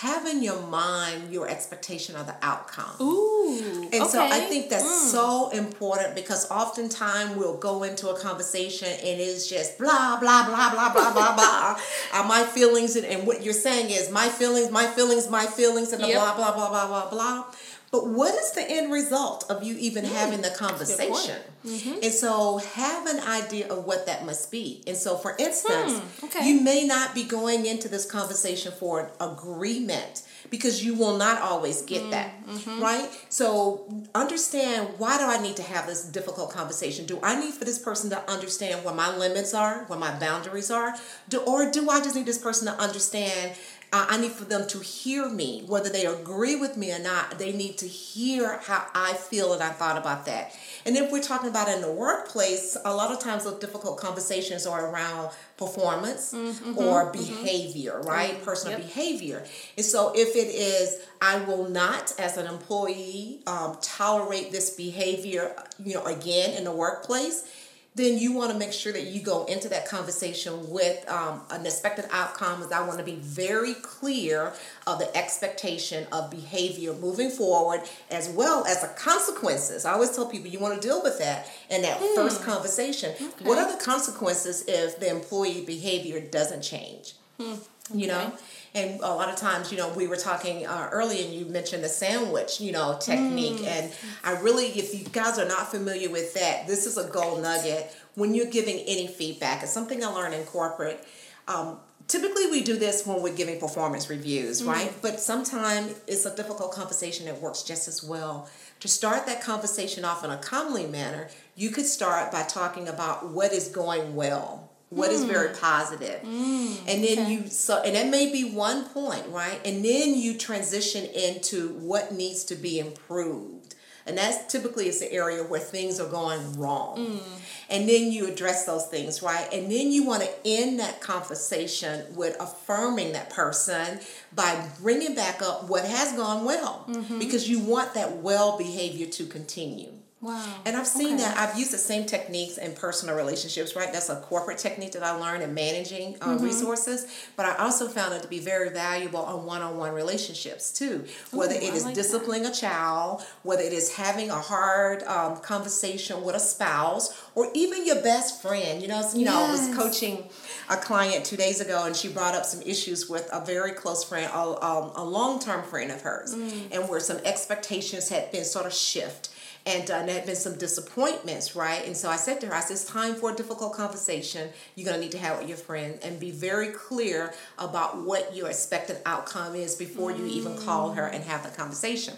have 0.00 0.26
in 0.26 0.42
your 0.42 0.60
mind 0.66 1.32
your 1.32 1.48
expectation 1.48 2.16
of 2.16 2.26
the 2.26 2.34
outcome. 2.42 3.00
Ooh. 3.00 3.88
And 3.90 4.02
okay. 4.02 4.04
so 4.04 4.22
I 4.22 4.40
think 4.40 4.68
that's 4.68 4.84
mm. 4.84 5.10
so 5.10 5.48
important 5.50 6.14
because 6.14 6.50
oftentimes 6.50 7.34
we'll 7.34 7.56
go 7.56 7.82
into 7.82 8.10
a 8.10 8.20
conversation 8.20 8.88
and 8.88 9.20
it's 9.20 9.48
just 9.48 9.78
blah, 9.78 10.18
blah, 10.20 10.46
blah, 10.46 10.70
blah, 10.70 10.92
blah, 10.92 11.12
blah, 11.12 11.34
blah. 11.34 11.80
Uh, 12.12 12.22
my 12.24 12.42
feelings, 12.44 12.96
and, 12.96 13.04
and, 13.04 13.26
what 13.26 13.42
you're 13.42 13.52
saying 13.52 13.90
is 13.90 14.10
my 14.10 14.28
feelings, 14.28 14.70
my 14.70 14.86
feelings, 14.86 15.28
my 15.28 15.44
feelings, 15.44 15.92
and 15.92 16.02
the 16.02 16.08
yep. 16.08 16.18
blah, 16.18 16.36
blah, 16.36 16.54
blah, 16.54 16.68
blah, 16.68 16.86
blah, 16.86 17.10
blah. 17.10 17.44
But 17.90 18.08
what 18.08 18.34
is 18.34 18.52
the 18.52 18.68
end 18.68 18.92
result 18.92 19.44
of 19.48 19.62
you 19.62 19.76
even 19.78 20.04
mm. 20.04 20.12
having 20.12 20.42
the 20.42 20.50
conversation? 20.50 21.36
Mm-hmm. 21.64 21.98
And 22.02 22.12
so 22.12 22.58
have 22.58 23.06
an 23.06 23.20
idea 23.20 23.68
of 23.68 23.84
what 23.84 24.06
that 24.06 24.24
must 24.24 24.50
be. 24.50 24.82
And 24.86 24.96
so, 24.96 25.16
for 25.16 25.34
instance, 25.38 25.98
hmm. 25.98 26.26
okay. 26.26 26.48
you 26.48 26.60
may 26.60 26.84
not 26.84 27.14
be 27.14 27.24
going 27.24 27.66
into 27.66 27.88
this 27.88 28.04
conversation 28.04 28.72
for 28.72 29.00
an 29.00 29.10
agreement 29.20 30.22
because 30.50 30.84
you 30.84 30.94
will 30.94 31.16
not 31.16 31.42
always 31.42 31.82
get 31.82 32.02
mm, 32.02 32.10
that, 32.10 32.46
mm-hmm. 32.46 32.80
right? 32.80 33.08
So 33.28 33.88
understand 34.14 34.94
why 34.98 35.18
do 35.18 35.24
I 35.24 35.42
need 35.42 35.56
to 35.56 35.62
have 35.62 35.86
this 35.86 36.04
difficult 36.04 36.50
conversation? 36.50 37.06
Do 37.06 37.18
I 37.22 37.38
need 37.38 37.54
for 37.54 37.64
this 37.64 37.78
person 37.78 38.10
to 38.10 38.30
understand 38.30 38.84
what 38.84 38.94
my 38.94 39.16
limits 39.16 39.54
are, 39.54 39.84
what 39.86 39.98
my 39.98 40.16
boundaries 40.18 40.70
are, 40.70 40.94
do, 41.28 41.40
or 41.40 41.70
do 41.70 41.90
I 41.90 42.00
just 42.00 42.14
need 42.14 42.26
this 42.26 42.38
person 42.38 42.72
to 42.72 42.80
understand 42.80 43.56
uh, 43.96 44.06
I 44.10 44.18
need 44.18 44.32
for 44.32 44.44
them 44.44 44.66
to 44.68 44.78
hear 44.80 45.26
me, 45.26 45.62
whether 45.66 45.88
they 45.88 46.04
agree 46.04 46.54
with 46.54 46.76
me 46.76 46.92
or 46.92 46.98
not. 46.98 47.38
They 47.38 47.52
need 47.52 47.78
to 47.78 47.88
hear 47.88 48.58
how 48.58 48.86
I 48.94 49.14
feel 49.14 49.54
and 49.54 49.62
I 49.62 49.70
thought 49.70 49.96
about 49.96 50.26
that. 50.26 50.54
And 50.84 50.96
if 50.96 51.10
we're 51.10 51.22
talking 51.22 51.48
about 51.48 51.68
in 51.68 51.80
the 51.80 51.90
workplace, 51.90 52.76
a 52.84 52.94
lot 52.94 53.10
of 53.10 53.20
times 53.20 53.44
those 53.44 53.58
difficult 53.58 53.98
conversations 53.98 54.66
are 54.66 54.90
around 54.90 55.30
performance 55.56 56.34
mm-hmm, 56.34 56.76
or 56.76 57.06
mm-hmm. 57.06 57.12
behavior, 57.12 57.92
mm-hmm. 57.92 58.08
right? 58.08 58.34
Mm-hmm. 58.34 58.44
Personal 58.44 58.78
yep. 58.78 58.86
behavior. 58.86 59.44
And 59.78 59.86
so 59.86 60.12
if 60.14 60.36
it 60.36 60.54
is, 60.54 61.00
I 61.22 61.38
will 61.46 61.66
not, 61.70 62.12
as 62.18 62.36
an 62.36 62.46
employee, 62.46 63.40
um, 63.46 63.78
tolerate 63.80 64.52
this 64.52 64.70
behavior, 64.70 65.56
you 65.82 65.94
know, 65.94 66.04
again 66.04 66.54
in 66.54 66.64
the 66.64 66.72
workplace 66.72 67.50
then 67.96 68.18
you 68.18 68.32
want 68.32 68.52
to 68.52 68.58
make 68.58 68.74
sure 68.74 68.92
that 68.92 69.04
you 69.04 69.22
go 69.22 69.44
into 69.46 69.70
that 69.70 69.88
conversation 69.88 70.70
with 70.70 71.08
um, 71.10 71.40
an 71.50 71.64
expected 71.64 72.04
outcome 72.12 72.62
is 72.62 72.70
i 72.70 72.86
want 72.86 72.98
to 72.98 73.04
be 73.04 73.16
very 73.16 73.74
clear 73.74 74.52
of 74.86 74.98
the 74.98 75.16
expectation 75.16 76.06
of 76.12 76.30
behavior 76.30 76.92
moving 76.94 77.30
forward 77.30 77.80
as 78.10 78.28
well 78.28 78.64
as 78.66 78.82
the 78.82 78.88
consequences 78.88 79.84
i 79.84 79.92
always 79.92 80.14
tell 80.14 80.26
people 80.26 80.48
you 80.48 80.60
want 80.60 80.80
to 80.80 80.86
deal 80.86 81.02
with 81.02 81.18
that 81.18 81.50
in 81.70 81.82
that 81.82 81.98
mm. 81.98 82.14
first 82.14 82.42
conversation 82.42 83.12
okay. 83.14 83.44
what 83.44 83.58
are 83.58 83.70
the 83.72 83.82
consequences 83.82 84.64
if 84.68 85.00
the 85.00 85.08
employee 85.08 85.64
behavior 85.64 86.20
doesn't 86.20 86.62
change 86.62 87.14
mm. 87.40 87.52
okay. 87.52 87.98
you 87.98 88.06
know 88.06 88.32
and 88.76 89.00
a 89.00 89.08
lot 89.08 89.28
of 89.28 89.36
times 89.36 89.72
you 89.72 89.78
know 89.78 89.88
we 89.94 90.06
were 90.06 90.16
talking 90.16 90.66
uh, 90.66 90.88
earlier 90.92 91.24
and 91.24 91.34
you 91.34 91.46
mentioned 91.46 91.82
the 91.82 91.88
sandwich 91.88 92.60
you 92.60 92.70
know 92.70 92.96
technique. 93.00 93.60
Mm. 93.60 93.66
and 93.66 93.92
i 94.22 94.38
really 94.40 94.66
if 94.66 94.94
you 94.94 95.04
guys 95.06 95.38
are 95.38 95.48
not 95.48 95.70
familiar 95.70 96.10
with 96.10 96.34
that 96.34 96.66
this 96.66 96.86
is 96.86 96.96
a 96.96 97.08
gold 97.08 97.42
nugget 97.42 97.90
when 98.16 98.34
you're 98.34 98.50
giving 98.50 98.78
any 98.80 99.06
feedback. 99.06 99.62
It's 99.62 99.72
something 99.72 100.02
i 100.02 100.08
learned 100.08 100.34
in 100.34 100.44
corporate. 100.44 101.06
Um, 101.46 101.78
typically 102.08 102.50
we 102.50 102.62
do 102.62 102.76
this 102.76 103.06
when 103.06 103.22
we're 103.22 103.36
giving 103.36 103.60
performance 103.60 104.10
reviews 104.10 104.62
mm. 104.62 104.68
right? 104.68 104.92
But 105.00 105.20
sometimes 105.20 105.94
it's 106.08 106.24
a 106.24 106.34
difficult 106.34 106.72
conversation 106.72 107.26
that 107.26 107.40
works 107.40 107.62
just 107.62 107.86
as 107.86 108.02
well. 108.02 108.48
To 108.80 108.88
start 108.88 109.26
that 109.26 109.42
conversation 109.42 110.04
off 110.04 110.24
in 110.24 110.30
a 110.30 110.38
calmly 110.38 110.86
manner 110.86 111.28
you 111.54 111.70
could 111.70 111.86
start 111.86 112.32
by 112.32 112.42
talking 112.42 112.88
about 112.88 113.30
what 113.30 113.52
is 113.52 113.68
going 113.68 114.16
well 114.16 114.65
what 114.90 115.10
mm. 115.10 115.14
is 115.14 115.24
very 115.24 115.48
hmm. 115.48 115.60
positive. 115.60 116.22
Mm, 116.22 116.78
and 116.86 117.04
then 117.04 117.18
okay. 117.18 117.32
you 117.32 117.48
so 117.48 117.82
and 117.82 117.96
that 117.96 118.08
may 118.08 118.30
be 118.30 118.50
one 118.50 118.84
point 118.86 119.24
right 119.28 119.60
and 119.64 119.84
then 119.84 120.14
you 120.14 120.36
transition 120.36 121.04
into 121.06 121.70
what 121.70 122.12
needs 122.12 122.44
to 122.44 122.54
be 122.54 122.78
improved 122.78 123.74
and 124.06 124.16
that's 124.16 124.50
typically 124.50 124.86
is 124.86 125.00
the 125.00 125.12
area 125.12 125.42
where 125.42 125.60
things 125.60 125.98
are 125.98 126.08
going 126.08 126.58
wrong 126.58 126.98
mm. 126.98 127.22
and 127.68 127.88
then 127.88 128.12
you 128.12 128.28
address 128.28 128.64
those 128.64 128.86
things 128.86 129.22
right 129.22 129.52
and 129.52 129.70
then 129.70 129.90
you 129.90 130.04
want 130.04 130.22
to 130.22 130.30
end 130.44 130.78
that 130.78 131.00
conversation 131.00 132.04
with 132.14 132.36
affirming 132.40 133.12
that 133.12 133.30
person 133.30 133.98
by 134.34 134.68
bringing 134.80 135.14
back 135.14 135.42
up 135.42 135.68
what 135.68 135.84
has 135.84 136.12
gone 136.12 136.44
well 136.44 136.86
mm-hmm. 136.88 137.18
because 137.18 137.48
you 137.48 137.58
want 137.58 137.94
that 137.94 138.18
well 138.18 138.56
behavior 138.56 139.06
to 139.06 139.26
continue 139.26 139.90
Wow. 140.22 140.42
And 140.64 140.76
I've 140.76 140.86
seen 140.86 141.14
Okay. 141.14 141.22
that. 141.24 141.36
I've 141.36 141.58
used 141.58 141.72
the 141.72 141.78
same 141.78 142.06
techniques 142.06 142.56
in 142.56 142.72
personal 142.74 143.14
relationships, 143.14 143.76
right? 143.76 143.92
That's 143.92 144.08
a 144.08 144.16
corporate 144.16 144.56
technique 144.56 144.92
that 144.92 145.02
I 145.02 145.10
learned 145.12 145.42
in 145.42 145.52
managing 145.52 146.16
uh, 146.22 146.28
Mm-hmm. 146.30 146.42
resources. 146.44 147.06
But 147.36 147.44
I 147.46 147.56
also 147.56 147.86
found 147.86 148.14
it 148.14 148.22
to 148.22 148.28
be 148.28 148.38
very 148.38 148.70
valuable 148.70 149.20
on 149.20 149.44
one 149.44 149.60
on 149.60 149.76
one 149.76 149.92
relationships 149.92 150.72
too. 150.72 151.04
Whether 151.32 151.54
Ooh, 151.54 151.58
it 151.58 151.70
I 151.72 151.76
is 151.76 151.84
like 151.84 151.94
that. 151.94 152.02
disciplining 152.02 152.46
a 152.46 152.52
child, 152.52 153.24
whether 153.42 153.62
it 153.62 153.74
is 153.74 153.92
having 153.96 154.30
a 154.30 154.36
hard 154.40 155.02
um, 155.02 155.36
conversation 155.42 156.24
with 156.24 156.34
a 156.34 156.40
spouse, 156.40 157.12
or 157.34 157.50
even 157.54 157.86
your 157.86 158.00
best 158.02 158.40
friend. 158.40 158.80
You 158.80 158.88
know, 158.88 159.06
you 159.14 159.26
know, 159.26 159.44
I 159.44 159.50
was 159.50 159.68
coaching 159.76 160.24
a 160.70 160.76
client 160.78 161.26
two 161.26 161.36
days 161.36 161.60
ago, 161.60 161.84
and 161.84 161.94
she 161.94 162.08
brought 162.08 162.34
up 162.34 162.46
some 162.46 162.62
issues 162.62 163.08
with 163.08 163.28
a 163.32 163.44
very 163.44 163.72
close 163.72 164.02
friend, 164.02 164.30
a, 164.32 164.38
um, 164.64 164.92
a 164.96 165.04
long 165.04 165.38
term 165.40 165.62
friend 165.62 165.92
of 165.92 166.00
hers, 166.00 166.34
Mm. 166.34 166.68
and 166.72 166.88
where 166.88 167.00
some 167.00 167.18
expectations 167.18 168.08
had 168.08 168.32
been 168.32 168.44
sort 168.44 168.64
of 168.64 168.72
shift. 168.72 169.28
And 169.66 169.90
uh, 169.90 170.06
there 170.06 170.14
had 170.14 170.26
been 170.26 170.36
some 170.36 170.56
disappointments, 170.56 171.56
right? 171.56 171.84
And 171.84 171.96
so 171.96 172.08
I 172.08 172.14
said 172.14 172.40
to 172.40 172.46
her, 172.46 172.54
I 172.54 172.60
said, 172.60 172.74
it's 172.74 172.84
time 172.84 173.16
for 173.16 173.32
a 173.32 173.34
difficult 173.34 173.72
conversation 173.72 174.50
you're 174.76 174.88
going 174.88 175.00
to 175.00 175.04
need 175.04 175.12
to 175.12 175.18
have 175.18 175.40
with 175.40 175.48
your 175.48 175.58
friend 175.58 175.98
and 176.04 176.20
be 176.20 176.30
very 176.30 176.68
clear 176.68 177.34
about 177.58 178.00
what 178.00 178.34
your 178.34 178.48
expected 178.48 178.98
outcome 179.04 179.56
is 179.56 179.74
before 179.74 180.12
you 180.12 180.24
even 180.26 180.56
call 180.56 180.92
her 180.92 181.06
and 181.06 181.24
have 181.24 181.42
the 181.42 181.48
conversation. 181.48 182.14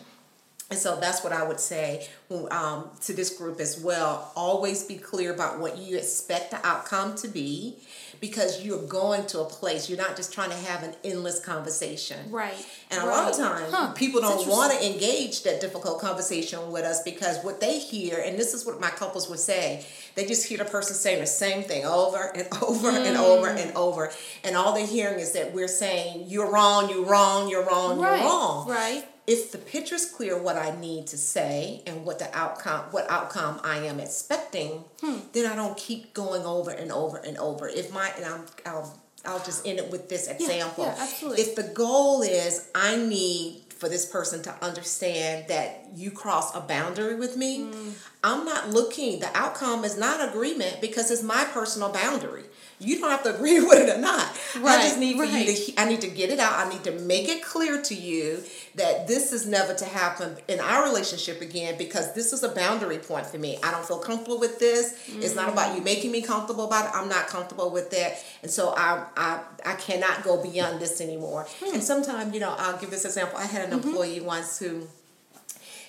And 0.70 0.78
so 0.78 1.00
that's 1.00 1.24
what 1.24 1.32
I 1.32 1.42
would 1.48 1.60
say 1.60 2.06
um, 2.50 2.90
to 3.02 3.14
this 3.14 3.36
group 3.38 3.58
as 3.58 3.80
well. 3.80 4.30
Always 4.36 4.84
be 4.84 4.96
clear 4.96 5.32
about 5.32 5.58
what 5.58 5.78
you 5.78 5.96
expect 5.96 6.50
the 6.50 6.64
outcome 6.66 7.16
to 7.16 7.28
be 7.28 7.78
because 8.20 8.64
you're 8.64 8.82
going 8.86 9.26
to 9.26 9.40
a 9.40 9.44
place. 9.44 9.88
You're 9.88 9.98
not 9.98 10.16
just 10.16 10.32
trying 10.32 10.50
to 10.50 10.56
have 10.56 10.82
an 10.82 10.94
endless 11.04 11.38
conversation. 11.40 12.30
Right. 12.30 12.54
And 12.90 13.02
a 13.02 13.06
lot 13.06 13.30
of 13.30 13.36
times, 13.36 13.72
Huh. 13.72 13.92
people 13.92 14.20
don't 14.20 14.46
want 14.48 14.72
to 14.72 14.86
engage 14.86 15.42
that 15.42 15.60
difficult 15.60 16.00
conversation 16.00 16.72
with 16.72 16.84
us 16.84 17.02
because 17.02 17.42
what 17.44 17.60
they 17.60 17.78
hear, 17.78 18.18
and 18.18 18.38
this 18.38 18.54
is 18.54 18.64
what 18.66 18.80
my 18.80 18.90
couples 18.90 19.28
would 19.28 19.38
say, 19.38 19.84
they 20.14 20.24
just 20.26 20.46
hear 20.46 20.58
the 20.58 20.64
person 20.64 20.94
saying 20.96 21.20
the 21.20 21.26
same 21.26 21.62
thing 21.62 21.84
over 21.84 22.32
and 22.34 22.48
over 22.62 22.88
and 22.90 23.16
over 23.16 23.48
Mm. 23.48 23.62
and 23.66 23.76
over. 23.76 24.10
And 24.44 24.56
all 24.56 24.72
they're 24.74 24.86
hearing 24.86 25.18
is 25.20 25.32
that 25.32 25.52
we're 25.54 25.68
saying, 25.68 26.24
you're 26.28 26.50
wrong, 26.50 26.90
you're 26.90 27.04
wrong, 27.04 27.48
you're 27.48 27.64
wrong, 27.64 27.98
Right. 27.98 28.18
you're 28.20 28.28
wrong 28.28 28.68
Right. 28.68 29.04
If 29.34 29.52
the 29.52 29.58
picture's 29.58 30.06
clear 30.16 30.34
what 30.46 30.56
I 30.56 30.70
need 30.80 31.06
to 31.08 31.18
say 31.18 31.82
and 31.86 32.04
what 32.06 32.18
the 32.18 32.30
outcome 32.36 32.82
what 32.90 33.04
outcome 33.10 33.60
I 33.62 33.76
am 33.90 34.00
expecting, 34.00 34.70
Hmm. 35.02 35.18
then 35.34 35.44
I 35.52 35.54
don't 35.54 35.76
keep 35.76 36.14
going 36.14 36.44
over 36.44 36.70
and 36.70 36.90
over 36.90 37.18
and 37.18 37.36
over. 37.38 37.68
If 37.68 37.92
my 37.92 38.08
and 38.16 38.24
I'm 38.24 38.42
I'll 38.66 38.88
I'll 39.24 39.44
just 39.44 39.66
end 39.66 39.78
it 39.78 39.90
with 39.90 40.08
this 40.08 40.26
example. 40.28 40.84
yeah, 40.84 40.96
absolutely. 40.98 41.42
If 41.42 41.54
the 41.56 41.64
goal 41.84 42.22
is 42.22 42.68
I 42.74 42.96
need 42.96 43.64
for 43.76 43.88
this 43.88 44.06
person 44.06 44.42
to 44.42 44.52
understand 44.64 45.46
that 45.48 45.68
you 45.94 46.10
cross 46.10 46.54
a 46.56 46.60
boundary 46.60 47.14
with 47.14 47.36
me, 47.36 47.52
Hmm. 47.64 47.90
I'm 48.24 48.44
not 48.44 48.70
looking. 48.70 49.20
The 49.20 49.36
outcome 49.36 49.84
is 49.84 49.96
not 49.96 50.28
agreement 50.28 50.80
because 50.80 51.10
it's 51.10 51.22
my 51.22 51.44
personal 51.52 51.90
boundary. 51.90 52.44
You 52.80 52.98
don't 52.98 53.10
have 53.10 53.22
to 53.24 53.34
agree 53.34 53.60
with 53.60 53.88
it 53.88 53.96
or 53.96 54.00
not. 54.00 54.36
I 54.56 54.82
just 54.82 54.98
need 54.98 55.16
for 55.16 55.24
you 55.24 55.44
to 55.44 55.80
I 55.80 55.84
need 55.88 56.00
to 56.00 56.08
get 56.08 56.30
it 56.30 56.40
out. 56.40 56.54
I 56.54 56.68
need 56.68 56.82
to 56.84 56.92
make 56.92 57.28
it 57.28 57.42
clear 57.44 57.80
to 57.82 57.94
you 57.94 58.42
that 58.74 59.06
this 59.06 59.32
is 59.32 59.46
never 59.46 59.74
to 59.74 59.84
happen 59.84 60.36
in 60.48 60.58
our 60.60 60.84
relationship 60.84 61.40
again 61.40 61.76
because 61.78 62.14
this 62.14 62.32
is 62.32 62.42
a 62.42 62.48
boundary 62.48 62.98
point 62.98 63.26
for 63.26 63.38
me. 63.38 63.58
I 63.62 63.70
don't 63.70 63.84
feel 63.84 63.98
comfortable 63.98 64.40
with 64.40 64.58
this. 64.58 64.98
It's 65.08 65.34
not 65.34 65.48
about 65.48 65.74
you 65.74 65.80
mm. 65.80 65.84
making 65.84 66.12
me 66.12 66.22
comfortable 66.22 66.66
about 66.66 66.86
it. 66.86 66.92
I'm 66.94 67.08
not 67.08 67.28
comfortable 67.28 67.70
with 67.70 67.90
that. 67.90 68.22
And 68.42 68.50
so 68.50 68.74
I 68.76 69.04
I, 69.16 69.40
I 69.64 69.74
cannot 69.74 70.24
go 70.24 70.42
beyond 70.42 70.80
this 70.80 71.00
anymore. 71.00 71.46
And 71.62 71.76
hmm. 71.76 71.80
sometimes, 71.80 72.34
you 72.34 72.40
know, 72.40 72.54
I'll 72.58 72.78
give 72.78 72.90
this 72.90 73.04
example. 73.04 73.38
I 73.38 73.46
had 73.46 73.70
an 73.70 73.78
mm-hmm. 73.78 73.88
employee 73.88 74.20
once 74.20 74.58
who 74.58 74.88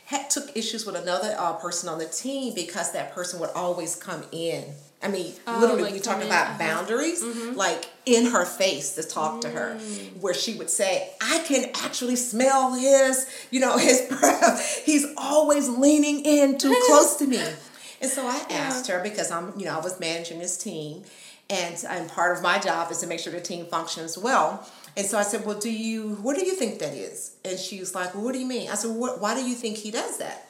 had 0.10 0.28
took 0.32 0.58
issues 0.58 0.88
with 0.88 0.96
another 0.96 1.36
uh, 1.38 1.54
person 1.54 1.88
on 1.88 2.00
the 2.00 2.06
team 2.08 2.56
because 2.56 2.92
that 2.94 3.14
person 3.14 3.40
would 3.40 3.52
always 3.52 3.96
come 3.96 4.24
in. 4.32 4.66
I 5.04 5.08
mean, 5.08 5.34
Oh, 5.46 5.60
literally, 5.60 5.84
like 5.84 5.94
we 5.94 6.00
talk 6.00 6.18
about 6.24 6.48
uh-huh. 6.48 6.58
boundaries, 6.58 7.24
like 7.56 7.86
in 8.08 8.26
her 8.26 8.44
face 8.44 8.96
to 8.96 9.04
talk 9.04 9.42
to 9.42 9.50
her, 9.50 9.78
where 10.20 10.34
she 10.34 10.56
would 10.56 10.72
say, 10.72 11.12
"I 11.22 11.40
can 11.40 11.70
actually 11.86 12.16
smell 12.16 12.74
his, 12.74 13.28
you 13.52 13.60
know, 13.60 13.78
his 13.78 14.02
breath. 14.10 14.82
He's 14.84 15.06
always 15.16 15.70
leaning 15.70 16.26
in 16.26 16.58
too 16.58 16.76
close 16.88 17.16
to 17.18 17.28
me." 17.28 17.42
And 18.02 18.10
so 18.10 18.26
I 18.26 18.44
asked 18.50 18.88
her 18.88 19.02
because 19.04 19.30
I'm, 19.30 19.58
you 19.58 19.66
know, 19.66 19.78
I 19.78 19.80
was 19.80 20.00
managing 20.00 20.40
this 20.40 20.58
team, 20.58 21.04
and 21.52 21.82
and 21.88 22.10
part 22.10 22.36
of 22.36 22.42
my 22.42 22.58
job 22.58 22.92
is 22.92 22.98
to 22.98 23.08
make 23.08 23.20
sure 23.20 23.32
the 23.32 23.40
team 23.40 23.68
functions 23.68 24.18
well. 24.18 24.68
And 25.00 25.08
so 25.08 25.18
I 25.18 25.24
said, 25.24 25.46
"Well, 25.46 25.58
do 25.58 25.72
you? 25.72 26.16
What 26.26 26.36
do 26.38 26.46
you 26.46 26.56
think 26.56 26.80
that 26.80 26.94
is?" 26.94 27.38
And 27.46 27.58
she 27.58 27.80
was 27.80 27.96
like, 27.96 28.14
well, 28.14 28.26
"What 28.26 28.34
do 28.34 28.40
you 28.40 28.46
mean?" 28.46 28.70
I 28.70 28.76
said, 28.76 28.92
what, 28.92 29.22
"Why 29.22 29.34
do 29.34 29.42
you 29.50 29.56
think 29.56 29.78
he 29.78 29.92
does 29.92 30.18
that?" 30.18 30.50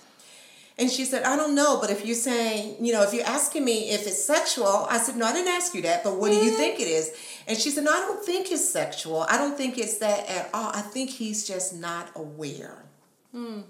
And 0.79 0.89
she 0.89 1.03
said, 1.03 1.23
I 1.23 1.35
don't 1.35 1.55
know, 1.55 1.77
but 1.81 1.89
if 1.89 2.05
you're 2.05 2.15
saying, 2.15 2.77
you 2.79 2.93
know, 2.93 3.03
if 3.03 3.13
you're 3.13 3.25
asking 3.25 3.65
me 3.65 3.89
if 3.89 4.07
it's 4.07 4.23
sexual, 4.23 4.87
I 4.89 4.97
said, 4.97 5.17
no, 5.17 5.25
I 5.25 5.33
didn't 5.33 5.49
ask 5.49 5.75
you 5.75 5.81
that, 5.81 6.05
but 6.05 6.15
what 6.15 6.31
do 6.31 6.38
you 6.38 6.51
mm-hmm. 6.51 6.55
think 6.55 6.79
it 6.79 6.88
is? 6.88 7.12
And 7.47 7.57
she 7.57 7.69
said, 7.69 7.83
no, 7.83 7.91
I 7.91 7.99
don't 7.99 8.23
think 8.23 8.49
it's 8.49 8.69
sexual. 8.69 9.25
I 9.29 9.38
don't 9.38 9.57
think 9.57 9.77
it's 9.77 9.97
that 9.97 10.29
at 10.29 10.49
all. 10.53 10.71
I 10.73 10.79
think 10.79 11.09
he's 11.09 11.45
just 11.45 11.75
not 11.75 12.07
aware. 12.15 12.85
Hmm. 13.33 13.63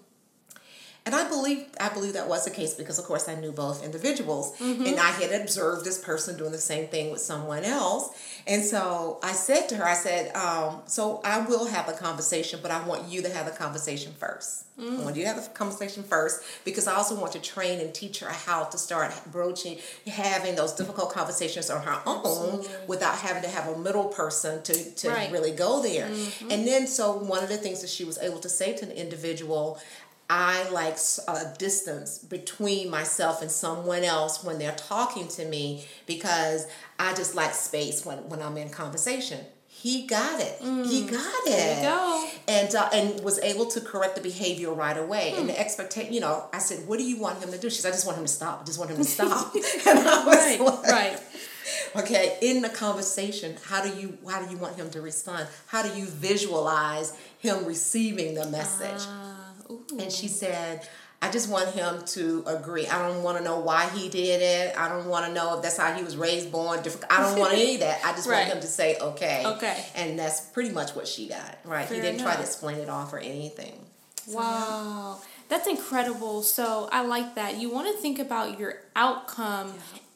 And 1.05 1.15
I 1.15 1.27
believe 1.27 1.65
I 1.79 1.89
believe 1.89 2.13
that 2.13 2.27
was 2.27 2.45
the 2.45 2.51
case 2.51 2.73
because 2.73 2.99
of 2.99 3.05
course 3.05 3.27
I 3.27 3.35
knew 3.35 3.51
both 3.51 3.83
individuals 3.83 4.55
mm-hmm. 4.57 4.85
and 4.85 4.99
I 4.99 5.11
had 5.11 5.41
observed 5.41 5.85
this 5.85 5.97
person 5.97 6.37
doing 6.37 6.51
the 6.51 6.57
same 6.57 6.87
thing 6.87 7.11
with 7.11 7.21
someone 7.21 7.63
else. 7.63 8.09
And 8.45 8.63
so 8.63 9.19
I 9.23 9.31
said 9.31 9.67
to 9.69 9.75
her, 9.77 9.85
I 9.85 9.93
said, 9.93 10.35
um, 10.35 10.81
so 10.85 11.21
I 11.23 11.39
will 11.39 11.65
have 11.65 11.87
a 11.89 11.93
conversation, 11.93 12.59
but 12.61 12.71
I 12.71 12.85
want 12.87 13.09
you 13.09 13.21
to 13.21 13.29
have 13.29 13.45
the 13.45 13.51
conversation 13.51 14.13
first. 14.19 14.65
I 14.77 14.81
mm. 14.81 15.03
want 15.03 15.15
you 15.17 15.23
to 15.23 15.27
have 15.27 15.43
the 15.43 15.49
conversation 15.49 16.03
first 16.03 16.41
because 16.63 16.87
I 16.87 16.95
also 16.95 17.19
want 17.19 17.33
to 17.33 17.39
train 17.39 17.79
and 17.79 17.93
teach 17.93 18.19
her 18.19 18.29
how 18.29 18.63
to 18.63 18.77
start 18.77 19.13
broaching, 19.29 19.77
having 20.07 20.55
those 20.55 20.73
difficult 20.73 21.11
conversations 21.11 21.69
on 21.69 21.83
her 21.83 21.99
own 22.05 22.65
without 22.87 23.15
having 23.15 23.43
to 23.43 23.49
have 23.49 23.67
a 23.67 23.77
middle 23.77 24.05
person 24.05 24.61
to, 24.63 24.95
to 24.95 25.09
Right. 25.09 25.31
really 25.31 25.51
go 25.51 25.81
there. 25.81 26.07
Mm-hmm. 26.07 26.51
And 26.51 26.67
then, 26.67 26.87
so 26.87 27.13
one 27.13 27.43
of 27.43 27.49
the 27.49 27.57
things 27.57 27.81
that 27.81 27.89
she 27.89 28.05
was 28.05 28.17
able 28.19 28.39
to 28.39 28.49
say 28.49 28.73
to 28.77 28.85
an 28.85 28.91
individual, 28.91 29.79
I 30.29 30.69
like 30.69 30.97
a 31.27 31.53
distance 31.57 32.19
between 32.19 32.91
myself 32.91 33.41
and 33.41 33.49
someone 33.49 34.03
else 34.03 34.43
when 34.43 34.59
they're 34.59 34.75
talking 34.75 35.27
to 35.29 35.45
me 35.45 35.85
because 36.05 36.67
I 36.99 37.15
just 37.15 37.33
like 37.33 37.53
space 37.55 38.05
when, 38.05 38.29
when 38.29 38.41
I'm 38.41 38.55
in 38.57 38.69
conversation. 38.69 39.39
He 39.67 40.05
got 40.05 40.41
it. 40.41 40.57
He 40.59 40.65
mm, 41.03 41.11
got 41.11 41.41
it. 41.45 41.81
Go. 41.81 42.27
And 42.49 42.75
uh, 42.75 42.89
and 42.91 43.23
was 43.23 43.39
able 43.39 43.65
to 43.67 43.79
correct 43.79 44.15
the 44.15 44.21
behavior 44.21 44.73
right 44.73 44.97
away. 44.97 45.33
And 45.37 45.47
the 45.47 45.53
hmm. 45.53 45.61
expectation, 45.61 46.11
you 46.11 46.19
know, 46.19 46.49
I 46.51 46.57
said, 46.57 46.85
"What 46.85 46.99
do 46.99 47.05
you 47.05 47.17
want 47.17 47.41
him 47.41 47.49
to 47.51 47.57
do?" 47.57 47.69
She 47.69 47.77
said, 47.77 47.89
"I 47.89 47.91
just 47.93 48.05
want 48.05 48.17
him 48.17 48.25
to 48.25 48.31
stop. 48.31 48.61
I 48.61 48.65
just 48.65 48.77
want 48.77 48.91
him 48.91 48.97
to 48.97 49.03
stop." 49.05 49.55
and 49.87 49.99
I 49.99 50.25
was 50.25 50.35
Right. 50.35 50.59
like, 50.59 50.83
Right. 50.83 51.19
okay 51.95 52.37
in 52.41 52.61
the 52.61 52.69
conversation 52.69 53.55
how 53.65 53.81
do 53.81 53.89
you 53.99 54.17
how 54.29 54.43
do 54.43 54.51
you 54.51 54.57
want 54.57 54.75
him 54.75 54.89
to 54.89 55.01
respond 55.01 55.47
how 55.67 55.81
do 55.81 55.97
you 55.97 56.05
visualize 56.05 57.13
him 57.39 57.65
receiving 57.65 58.33
the 58.35 58.45
message 58.47 59.07
ooh. 59.07 59.28
And 59.97 60.11
she 60.11 60.27
said 60.27 60.87
i 61.21 61.29
just 61.31 61.49
want 61.49 61.69
him 61.69 62.01
to 62.05 62.43
agree 62.47 62.85
i 62.87 62.97
don't 63.07 63.23
want 63.23 63.37
to 63.37 63.43
know 63.43 63.59
why 63.59 63.87
he 63.89 64.07
did 64.09 64.41
it 64.41 64.77
i 64.77 64.87
don't 64.87 65.07
want 65.07 65.25
to 65.25 65.33
know 65.33 65.55
if 65.57 65.61
that's 65.63 65.77
how 65.77 65.91
he 65.93 66.03
was 66.03 66.15
raised 66.15 66.51
born 66.51 66.81
different 66.81 67.05
i 67.11 67.21
don't 67.21 67.39
want 67.39 67.53
any 67.53 67.73
of 67.75 67.79
that 67.81 67.99
i 68.05 68.11
just 68.13 68.27
Right. 68.27 68.39
want 68.43 68.53
him 68.53 68.61
to 68.61 68.67
say 68.67 68.97
okay 68.99 69.43
Okay. 69.45 69.85
and 69.95 70.17
that's 70.19 70.41
pretty 70.41 70.69
much 70.71 70.95
what 70.95 71.07
she 71.07 71.27
got 71.27 71.57
right 71.65 71.87
he 71.87 71.99
didn't 71.99 72.19
try 72.21 72.35
to 72.35 72.41
explain 72.41 72.77
it 72.77 72.89
off 72.89 73.11
or 73.13 73.17
anything 73.19 73.85
Wow. 74.27 75.19
That's 75.47 75.67
incredible. 75.67 76.43
So 76.43 76.87
I 76.91 77.01
like 77.01 77.33
that. 77.35 77.57
You 77.57 77.71
want 77.71 77.87
to 77.87 77.99
think 77.99 78.19
about 78.19 78.59
your 78.59 78.75
outcome. 78.95 79.73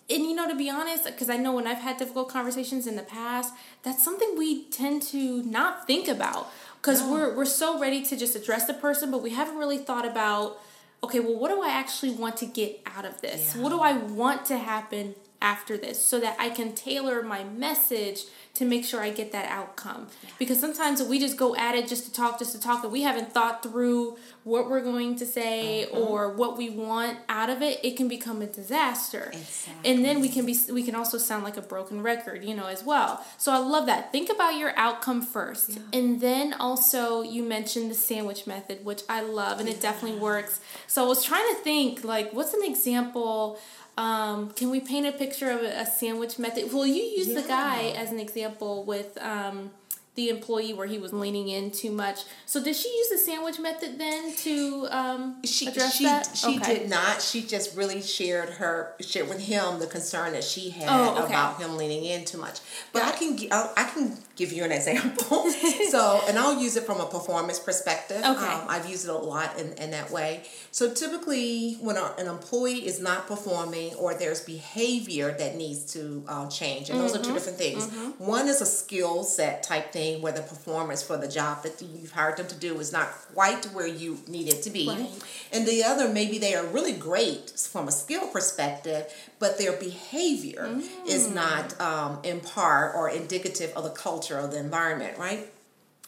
And 0.09 0.23
you 0.25 0.35
know, 0.35 0.47
to 0.47 0.55
be 0.55 0.69
honest, 0.69 1.05
because 1.05 1.29
I 1.31 1.37
know 1.37 1.53
when 1.53 1.65
I've 1.65 1.79
had 1.79 1.97
difficult 1.97 2.29
conversations 2.29 2.85
in 2.85 2.95
the 2.95 3.01
past, 3.03 3.53
that's 3.81 4.03
something 4.03 4.35
we 4.37 4.65
tend 4.65 5.01
to 5.03 5.41
not 5.43 5.87
think 5.87 6.07
about. 6.07 6.51
Because 6.83 7.01
we're, 7.01 7.33
we're 7.33 7.45
so 7.45 7.79
ready 7.79 8.03
to 8.03 8.17
just 8.17 8.35
address 8.35 8.65
the 8.65 8.73
person, 8.73 9.09
but 9.09 9.23
we 9.23 9.29
haven't 9.29 9.55
really 9.55 9.77
thought 9.77 10.05
about, 10.05 10.59
okay, 11.01 11.21
well, 11.21 11.39
what 11.39 11.47
do 11.47 11.61
I 11.61 11.69
actually 11.69 12.11
want 12.11 12.35
to 12.37 12.45
get 12.45 12.81
out 12.85 13.05
of 13.05 13.21
this? 13.21 13.55
Yeah. 13.55 13.61
What 13.61 13.69
do 13.69 13.79
I 13.79 13.93
want 13.93 14.45
to 14.47 14.57
happen 14.57 15.15
after 15.43 15.77
this 15.77 16.03
so 16.03 16.19
that 16.21 16.35
I 16.39 16.49
can 16.49 16.73
tailor 16.73 17.21
my 17.21 17.43
message 17.43 18.21
to 18.55 18.65
make 18.65 18.85
sure 18.85 19.01
I 19.01 19.09
get 19.09 19.31
that 19.31 19.49
outcome. 19.49 20.07
Because 20.37 20.59
sometimes 20.59 21.01
we 21.01 21.17
just 21.19 21.37
go 21.37 21.55
at 21.55 21.73
it 21.73 21.87
just 21.87 22.05
to 22.05 22.13
talk, 22.13 22.37
just 22.37 22.51
to 22.51 22.61
talk, 22.61 22.83
and 22.83 22.93
we 22.93 23.01
haven't 23.01 23.33
thought 23.33 23.63
through 23.63 24.17
what 24.43 24.69
we're 24.69 24.81
going 24.81 25.15
to 25.15 25.25
say 25.25 25.87
mm-hmm. 25.87 25.97
or 25.97 26.33
what 26.33 26.55
we 26.55 26.69
want 26.69 27.17
out 27.29 27.49
of 27.49 27.63
it. 27.63 27.79
It 27.83 27.97
can 27.97 28.07
become 28.07 28.43
a 28.43 28.45
disaster, 28.45 29.31
exactly. 29.33 29.91
and 29.91 30.05
then 30.05 30.21
we 30.21 30.29
can 30.29 30.45
be 30.45 30.55
we 30.71 30.83
can 30.83 30.93
also 30.93 31.17
sound 31.17 31.43
like 31.43 31.57
a 31.57 31.61
broken 31.61 32.03
record, 32.03 32.43
you 32.43 32.55
know, 32.55 32.67
as 32.67 32.83
well. 32.83 33.25
So 33.37 33.51
I 33.51 33.57
love 33.57 33.87
that. 33.87 34.11
Think 34.11 34.29
about 34.29 34.57
your 34.57 34.77
outcome 34.77 35.23
first, 35.23 35.79
and 35.91 36.21
then 36.21 36.53
also 36.53 37.23
you 37.23 37.43
mentioned 37.43 37.89
the 37.89 37.95
sandwich 37.95 38.45
method, 38.45 38.85
which 38.85 39.01
I 39.09 39.21
love, 39.21 39.59
and 39.59 39.67
it 39.67 39.81
definitely 39.81 40.19
works. 40.19 40.59
So 40.85 41.03
I 41.03 41.07
was 41.07 41.23
trying 41.23 41.47
to 41.55 41.61
think 41.63 42.03
like, 42.03 42.33
what's 42.33 42.53
an 42.53 42.63
example? 42.63 43.59
Um, 43.97 44.49
can 44.51 44.69
we 44.71 44.79
paint 44.79 45.05
a 45.05 45.11
picture 45.11 45.51
of 45.51 45.61
a, 45.61 45.81
a 45.81 45.85
sandwich 45.85 46.39
method? 46.39 46.71
Well, 46.73 46.87
you 46.87 47.03
use 47.03 47.33
the 47.33 47.43
guy 47.43 47.93
as 47.95 48.11
an 48.11 48.19
example 48.19 48.83
with 48.85 49.17
um, 49.21 49.71
the 50.15 50.29
employee 50.29 50.73
where 50.73 50.85
he 50.85 50.99
was 50.99 51.11
leaning 51.11 51.47
in 51.49 51.71
too 51.71 51.91
much. 51.91 52.19
So 52.45 52.63
did 52.63 52.75
she 52.75 52.87
use 52.87 53.09
the 53.09 53.17
sandwich 53.17 53.59
method 53.59 53.97
then 53.97 54.35
to 54.37 54.87
um, 54.91 55.43
she 55.43 55.65
address 55.67 55.95
she 55.95 56.03
that? 56.03 56.29
she 56.35 56.59
Okay. 56.59 56.79
did 56.79 56.89
not. 56.89 57.19
She 57.21 57.41
just 57.41 57.75
really 57.75 57.99
shared 58.01 58.49
her 58.49 58.93
shared 59.01 59.27
with 59.27 59.39
him 59.39 59.79
the 59.79 59.87
concern 59.87 60.33
that 60.33 60.43
she 60.43 60.69
had 60.69 60.87
Oh, 60.89 61.23
okay. 61.23 61.33
about 61.33 61.59
him 61.59 61.77
leaning 61.77 62.05
in 62.05 62.25
too 62.25 62.37
much. 62.37 62.59
But 62.91 62.99
Got 62.99 63.15
I 63.15 63.17
can 63.17 63.37
I 63.51 63.83
can 63.91 64.17
give 64.35 64.53
you 64.53 64.63
an 64.63 64.71
example. 64.71 65.49
so 65.89 66.21
and 66.27 66.37
I'll 66.37 66.61
use 66.61 66.75
it 66.75 66.83
from 66.83 67.01
a 67.01 67.05
performance 67.07 67.57
perspective. 67.59 68.17
Okay. 68.17 68.45
Um, 68.45 68.61
I've 68.69 68.87
used 68.87 69.05
it 69.05 69.11
a 69.11 69.17
lot 69.17 69.57
in, 69.59 69.73
in 69.73 69.89
that 69.91 70.11
way. 70.11 70.43
So 70.69 70.93
typically, 70.93 71.73
when 71.81 71.97
a, 71.97 72.13
an 72.19 72.27
employee 72.27 72.85
is 72.85 73.01
not 73.01 73.25
performing 73.27 73.95
or 73.95 74.13
there's 74.13 74.41
behavior 74.41 75.35
that 75.39 75.55
needs 75.55 75.91
to 75.93 76.23
uh, 76.27 76.47
change, 76.49 76.91
and 76.91 76.99
those 76.99 77.15
are 77.15 77.19
Mm-hmm. 77.19 77.27
two 77.29 77.33
different 77.33 77.57
things. 77.57 77.87
One 78.19 78.47
is 78.47 78.59
a 78.61 78.65
skill 78.65 79.23
set 79.23 79.63
type 79.63 79.91
thing 79.93 80.02
where 80.21 80.31
the 80.39 80.41
performance 80.53 81.01
for 81.01 81.17
the 81.17 81.27
job 81.27 81.63
that 81.63 81.81
you've 81.81 82.11
hired 82.11 82.37
them 82.37 82.47
to 82.47 82.55
do 82.67 82.71
is 82.79 82.91
not 82.91 83.07
quite 83.33 83.65
where 83.75 83.87
you 83.87 84.19
need 84.27 84.47
it 84.53 84.61
to 84.63 84.69
be. 84.69 84.87
Right. 84.87 85.09
And 85.51 85.65
the 85.67 85.83
other, 85.83 86.07
maybe 86.09 86.37
they 86.37 86.53
are 86.55 86.65
really 86.77 86.93
great 86.93 87.49
from 87.73 87.87
a 87.87 87.91
skill 87.91 88.27
perspective, 88.27 89.03
but 89.39 89.57
their 89.57 89.73
behavior 89.73 90.65
is 91.07 91.27
Mm. 91.27 91.33
not 91.43 91.65
um, 91.81 92.19
in 92.23 92.39
part 92.39 92.95
or 92.95 93.09
indicative 93.09 93.71
of 93.77 93.83
the 93.83 93.89
culture 94.07 94.37
of 94.37 94.51
the 94.51 94.57
environment, 94.59 95.17
right? 95.17 95.49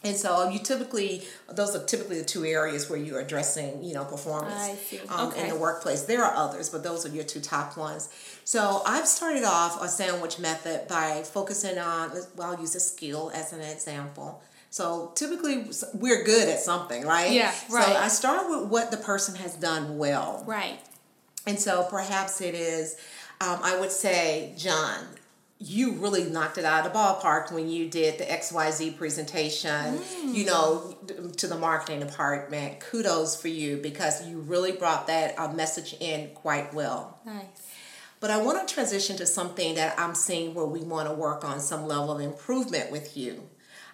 And 0.05 0.15
so 0.15 0.49
you 0.49 0.59
typically, 0.59 1.23
those 1.51 1.75
are 1.75 1.83
typically 1.83 2.19
the 2.19 2.25
two 2.25 2.45
areas 2.45 2.89
where 2.89 2.99
you're 2.99 3.19
addressing, 3.19 3.83
you 3.83 3.95
know, 3.95 4.05
performance 4.05 4.93
um, 5.09 5.33
in 5.33 5.49
the 5.49 5.55
workplace. 5.55 6.03
There 6.03 6.23
are 6.23 6.35
others, 6.35 6.69
but 6.69 6.83
those 6.83 7.05
are 7.05 7.09
your 7.09 7.23
two 7.23 7.41
top 7.41 7.75
ones. 7.75 8.09
So 8.43 8.83
I've 8.85 9.07
started 9.07 9.43
off 9.43 9.81
a 9.81 9.87
sandwich 9.87 10.37
method 10.37 10.87
by 10.87 11.23
focusing 11.23 11.79
on, 11.79 12.11
well, 12.35 12.53
I'll 12.53 12.59
use 12.59 12.75
a 12.75 12.79
skill 12.79 13.31
as 13.33 13.51
an 13.51 13.61
example. 13.61 14.41
So 14.69 15.11
typically 15.15 15.65
we're 15.93 16.23
good 16.23 16.49
at 16.49 16.59
something, 16.59 17.03
right? 17.05 17.31
Yeah, 17.31 17.53
right. 17.71 17.85
So 17.85 17.95
I 17.95 18.07
start 18.09 18.49
with 18.49 18.69
what 18.69 18.91
the 18.91 18.97
person 18.97 19.35
has 19.35 19.55
done 19.55 19.97
well. 19.97 20.43
Right. 20.45 20.79
And 21.47 21.59
so 21.59 21.87
perhaps 21.89 22.41
it 22.41 22.55
is, 22.55 22.95
um, 23.41 23.59
I 23.63 23.79
would 23.79 23.91
say, 23.91 24.53
John, 24.57 24.99
you 25.57 25.93
really 25.93 26.25
knocked 26.25 26.57
it 26.57 26.65
out 26.65 26.85
of 26.85 26.91
the 26.91 26.97
ballpark 26.97 27.51
when 27.51 27.69
you 27.69 27.89
did 27.89 28.17
the 28.17 28.25
XYZ 28.25 28.97
presentation, 28.97 29.99
you 30.25 30.45
know, 30.45 30.97
to 31.37 31.47
the 31.47 31.57
marketing 31.57 32.01
department. 32.01 32.81
Kudos 32.81 33.39
for 33.39 33.47
you 33.47 33.77
because 33.77 34.27
you 34.27 34.39
really 34.39 34.73
brought 34.73 35.07
that 35.07 35.39
uh, 35.39 35.51
message 35.53 35.95
in 35.99 36.29
quite 36.35 36.73
well. 36.73 37.19
Nice. 37.25 37.45
But 38.19 38.31
I 38.31 38.41
want 38.41 38.67
to 38.67 38.73
transition 38.73 39.15
to 39.17 39.25
something 39.25 39.75
that 39.75 39.97
I'm 39.99 40.15
seeing 40.15 40.53
where 40.53 40.65
we 40.65 40.81
want 40.81 41.07
to 41.07 41.13
work 41.13 41.45
on 41.45 41.59
some 41.59 41.87
level 41.87 42.11
of 42.11 42.19
improvement 42.21 42.91
with 42.91 43.15
you. 43.15 43.43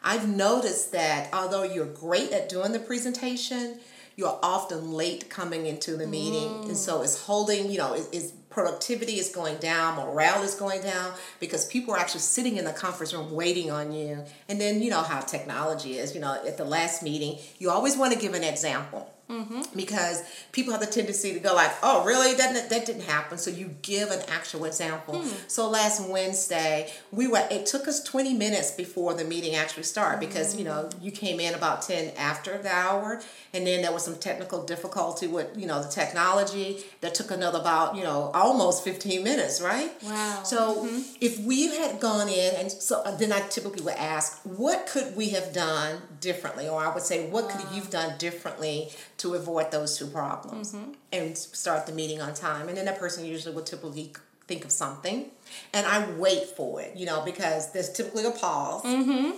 I've 0.03 0.27
noticed 0.27 0.91
that 0.93 1.31
although 1.31 1.63
you're 1.63 1.85
great 1.85 2.31
at 2.31 2.49
doing 2.49 2.71
the 2.71 2.79
presentation, 2.79 3.79
you're 4.15 4.39
often 4.41 4.91
late 4.93 5.29
coming 5.29 5.67
into 5.67 5.95
the 5.95 6.07
meeting. 6.07 6.65
And 6.65 6.77
so 6.77 7.01
it's 7.01 7.23
holding, 7.23 7.71
you 7.71 7.77
know, 7.77 7.93
is 7.93 8.33
productivity 8.51 9.13
is 9.13 9.29
going 9.29 9.57
down, 9.57 9.95
morale 9.95 10.43
is 10.43 10.53
going 10.53 10.81
down 10.81 11.13
because 11.39 11.65
people 11.65 11.93
are 11.93 11.97
actually 11.97 12.19
sitting 12.21 12.57
in 12.57 12.65
the 12.65 12.73
conference 12.73 13.13
room 13.13 13.31
waiting 13.31 13.71
on 13.71 13.91
you. 13.91 14.23
And 14.47 14.61
then 14.61 14.81
you 14.81 14.89
know 14.89 15.01
how 15.01 15.21
technology 15.21 15.97
is, 15.97 16.13
you 16.13 16.21
know, 16.21 16.39
at 16.45 16.57
the 16.57 16.65
last 16.65 17.01
meeting, 17.01 17.39
you 17.57 17.71
always 17.71 17.97
want 17.97 18.13
to 18.13 18.19
give 18.19 18.33
an 18.33 18.43
example 18.43 19.11
Mm-hmm. 19.31 19.61
because 19.77 20.23
people 20.51 20.73
have 20.73 20.81
the 20.81 20.87
tendency 20.87 21.33
to 21.33 21.39
go 21.39 21.55
like, 21.55 21.71
"Oh, 21.81 22.03
really? 22.03 22.33
That 22.33 22.69
that 22.69 22.85
didn't 22.85 23.03
happen." 23.03 23.37
So 23.37 23.49
you 23.49 23.75
give 23.81 24.11
an 24.11 24.19
actual 24.27 24.65
example. 24.65 25.21
Hmm. 25.21 25.35
So 25.47 25.69
last 25.69 26.05
Wednesday, 26.05 26.91
we 27.11 27.27
were. 27.27 27.47
It 27.49 27.65
took 27.65 27.87
us 27.87 28.03
twenty 28.03 28.33
minutes 28.33 28.71
before 28.71 29.13
the 29.13 29.23
meeting 29.23 29.55
actually 29.55 29.83
started 29.83 30.19
because 30.19 30.57
you 30.57 30.65
know 30.65 30.89
mm. 30.91 31.01
you 31.01 31.11
came 31.11 31.39
in 31.39 31.53
about 31.53 31.83
ten 31.83 32.13
after 32.17 32.57
the 32.57 32.69
hour, 32.69 33.21
and 33.53 33.65
then 33.65 33.81
there 33.81 33.93
was 33.93 34.03
some 34.03 34.17
technical 34.17 34.63
difficulty 34.63 35.27
with 35.27 35.47
you 35.55 35.65
know 35.65 35.81
the 35.81 35.89
technology 35.89 36.83
that 36.99 37.15
took 37.15 37.31
another 37.31 37.59
about 37.59 37.95
you 37.95 38.03
know 38.03 38.31
almost 38.33 38.83
fifteen 38.83 39.23
minutes, 39.23 39.61
right? 39.61 39.91
Wow. 40.03 40.43
So 40.43 40.83
mm-hmm. 40.83 41.01
if 41.21 41.39
we 41.39 41.67
had 41.67 42.01
gone 42.01 42.27
in 42.27 42.55
and 42.55 42.69
so 42.71 43.01
uh, 43.03 43.15
then 43.15 43.31
I 43.31 43.39
typically 43.47 43.83
would 43.83 43.95
ask, 43.95 44.41
what 44.43 44.87
could 44.87 45.15
we 45.15 45.29
have 45.29 45.53
done 45.53 46.01
differently, 46.19 46.67
or 46.67 46.83
I 46.83 46.93
would 46.93 47.03
say, 47.03 47.29
what 47.29 47.49
could 47.49 47.61
you've 47.73 47.89
done 47.89 48.17
differently 48.17 48.89
to 49.21 49.35
avoid 49.35 49.71
those 49.71 49.97
two 49.97 50.07
problems, 50.07 50.73
mm-hmm. 50.73 50.91
and 51.11 51.37
start 51.37 51.85
the 51.85 51.91
meeting 51.91 52.21
on 52.21 52.33
time. 52.33 52.67
And 52.67 52.77
then 52.77 52.85
that 52.85 52.99
person 52.99 53.25
usually 53.25 53.53
will 53.55 53.63
typically 53.63 54.13
think 54.47 54.65
of 54.65 54.71
something, 54.71 55.31
and 55.73 55.85
I 55.85 56.09
wait 56.11 56.45
for 56.57 56.81
it, 56.81 56.95
you 56.95 57.05
know, 57.05 57.23
because 57.23 57.71
there's 57.71 57.91
typically 57.91 58.25
a 58.25 58.31
pause. 58.31 58.83
Mm-hmm. 58.83 59.31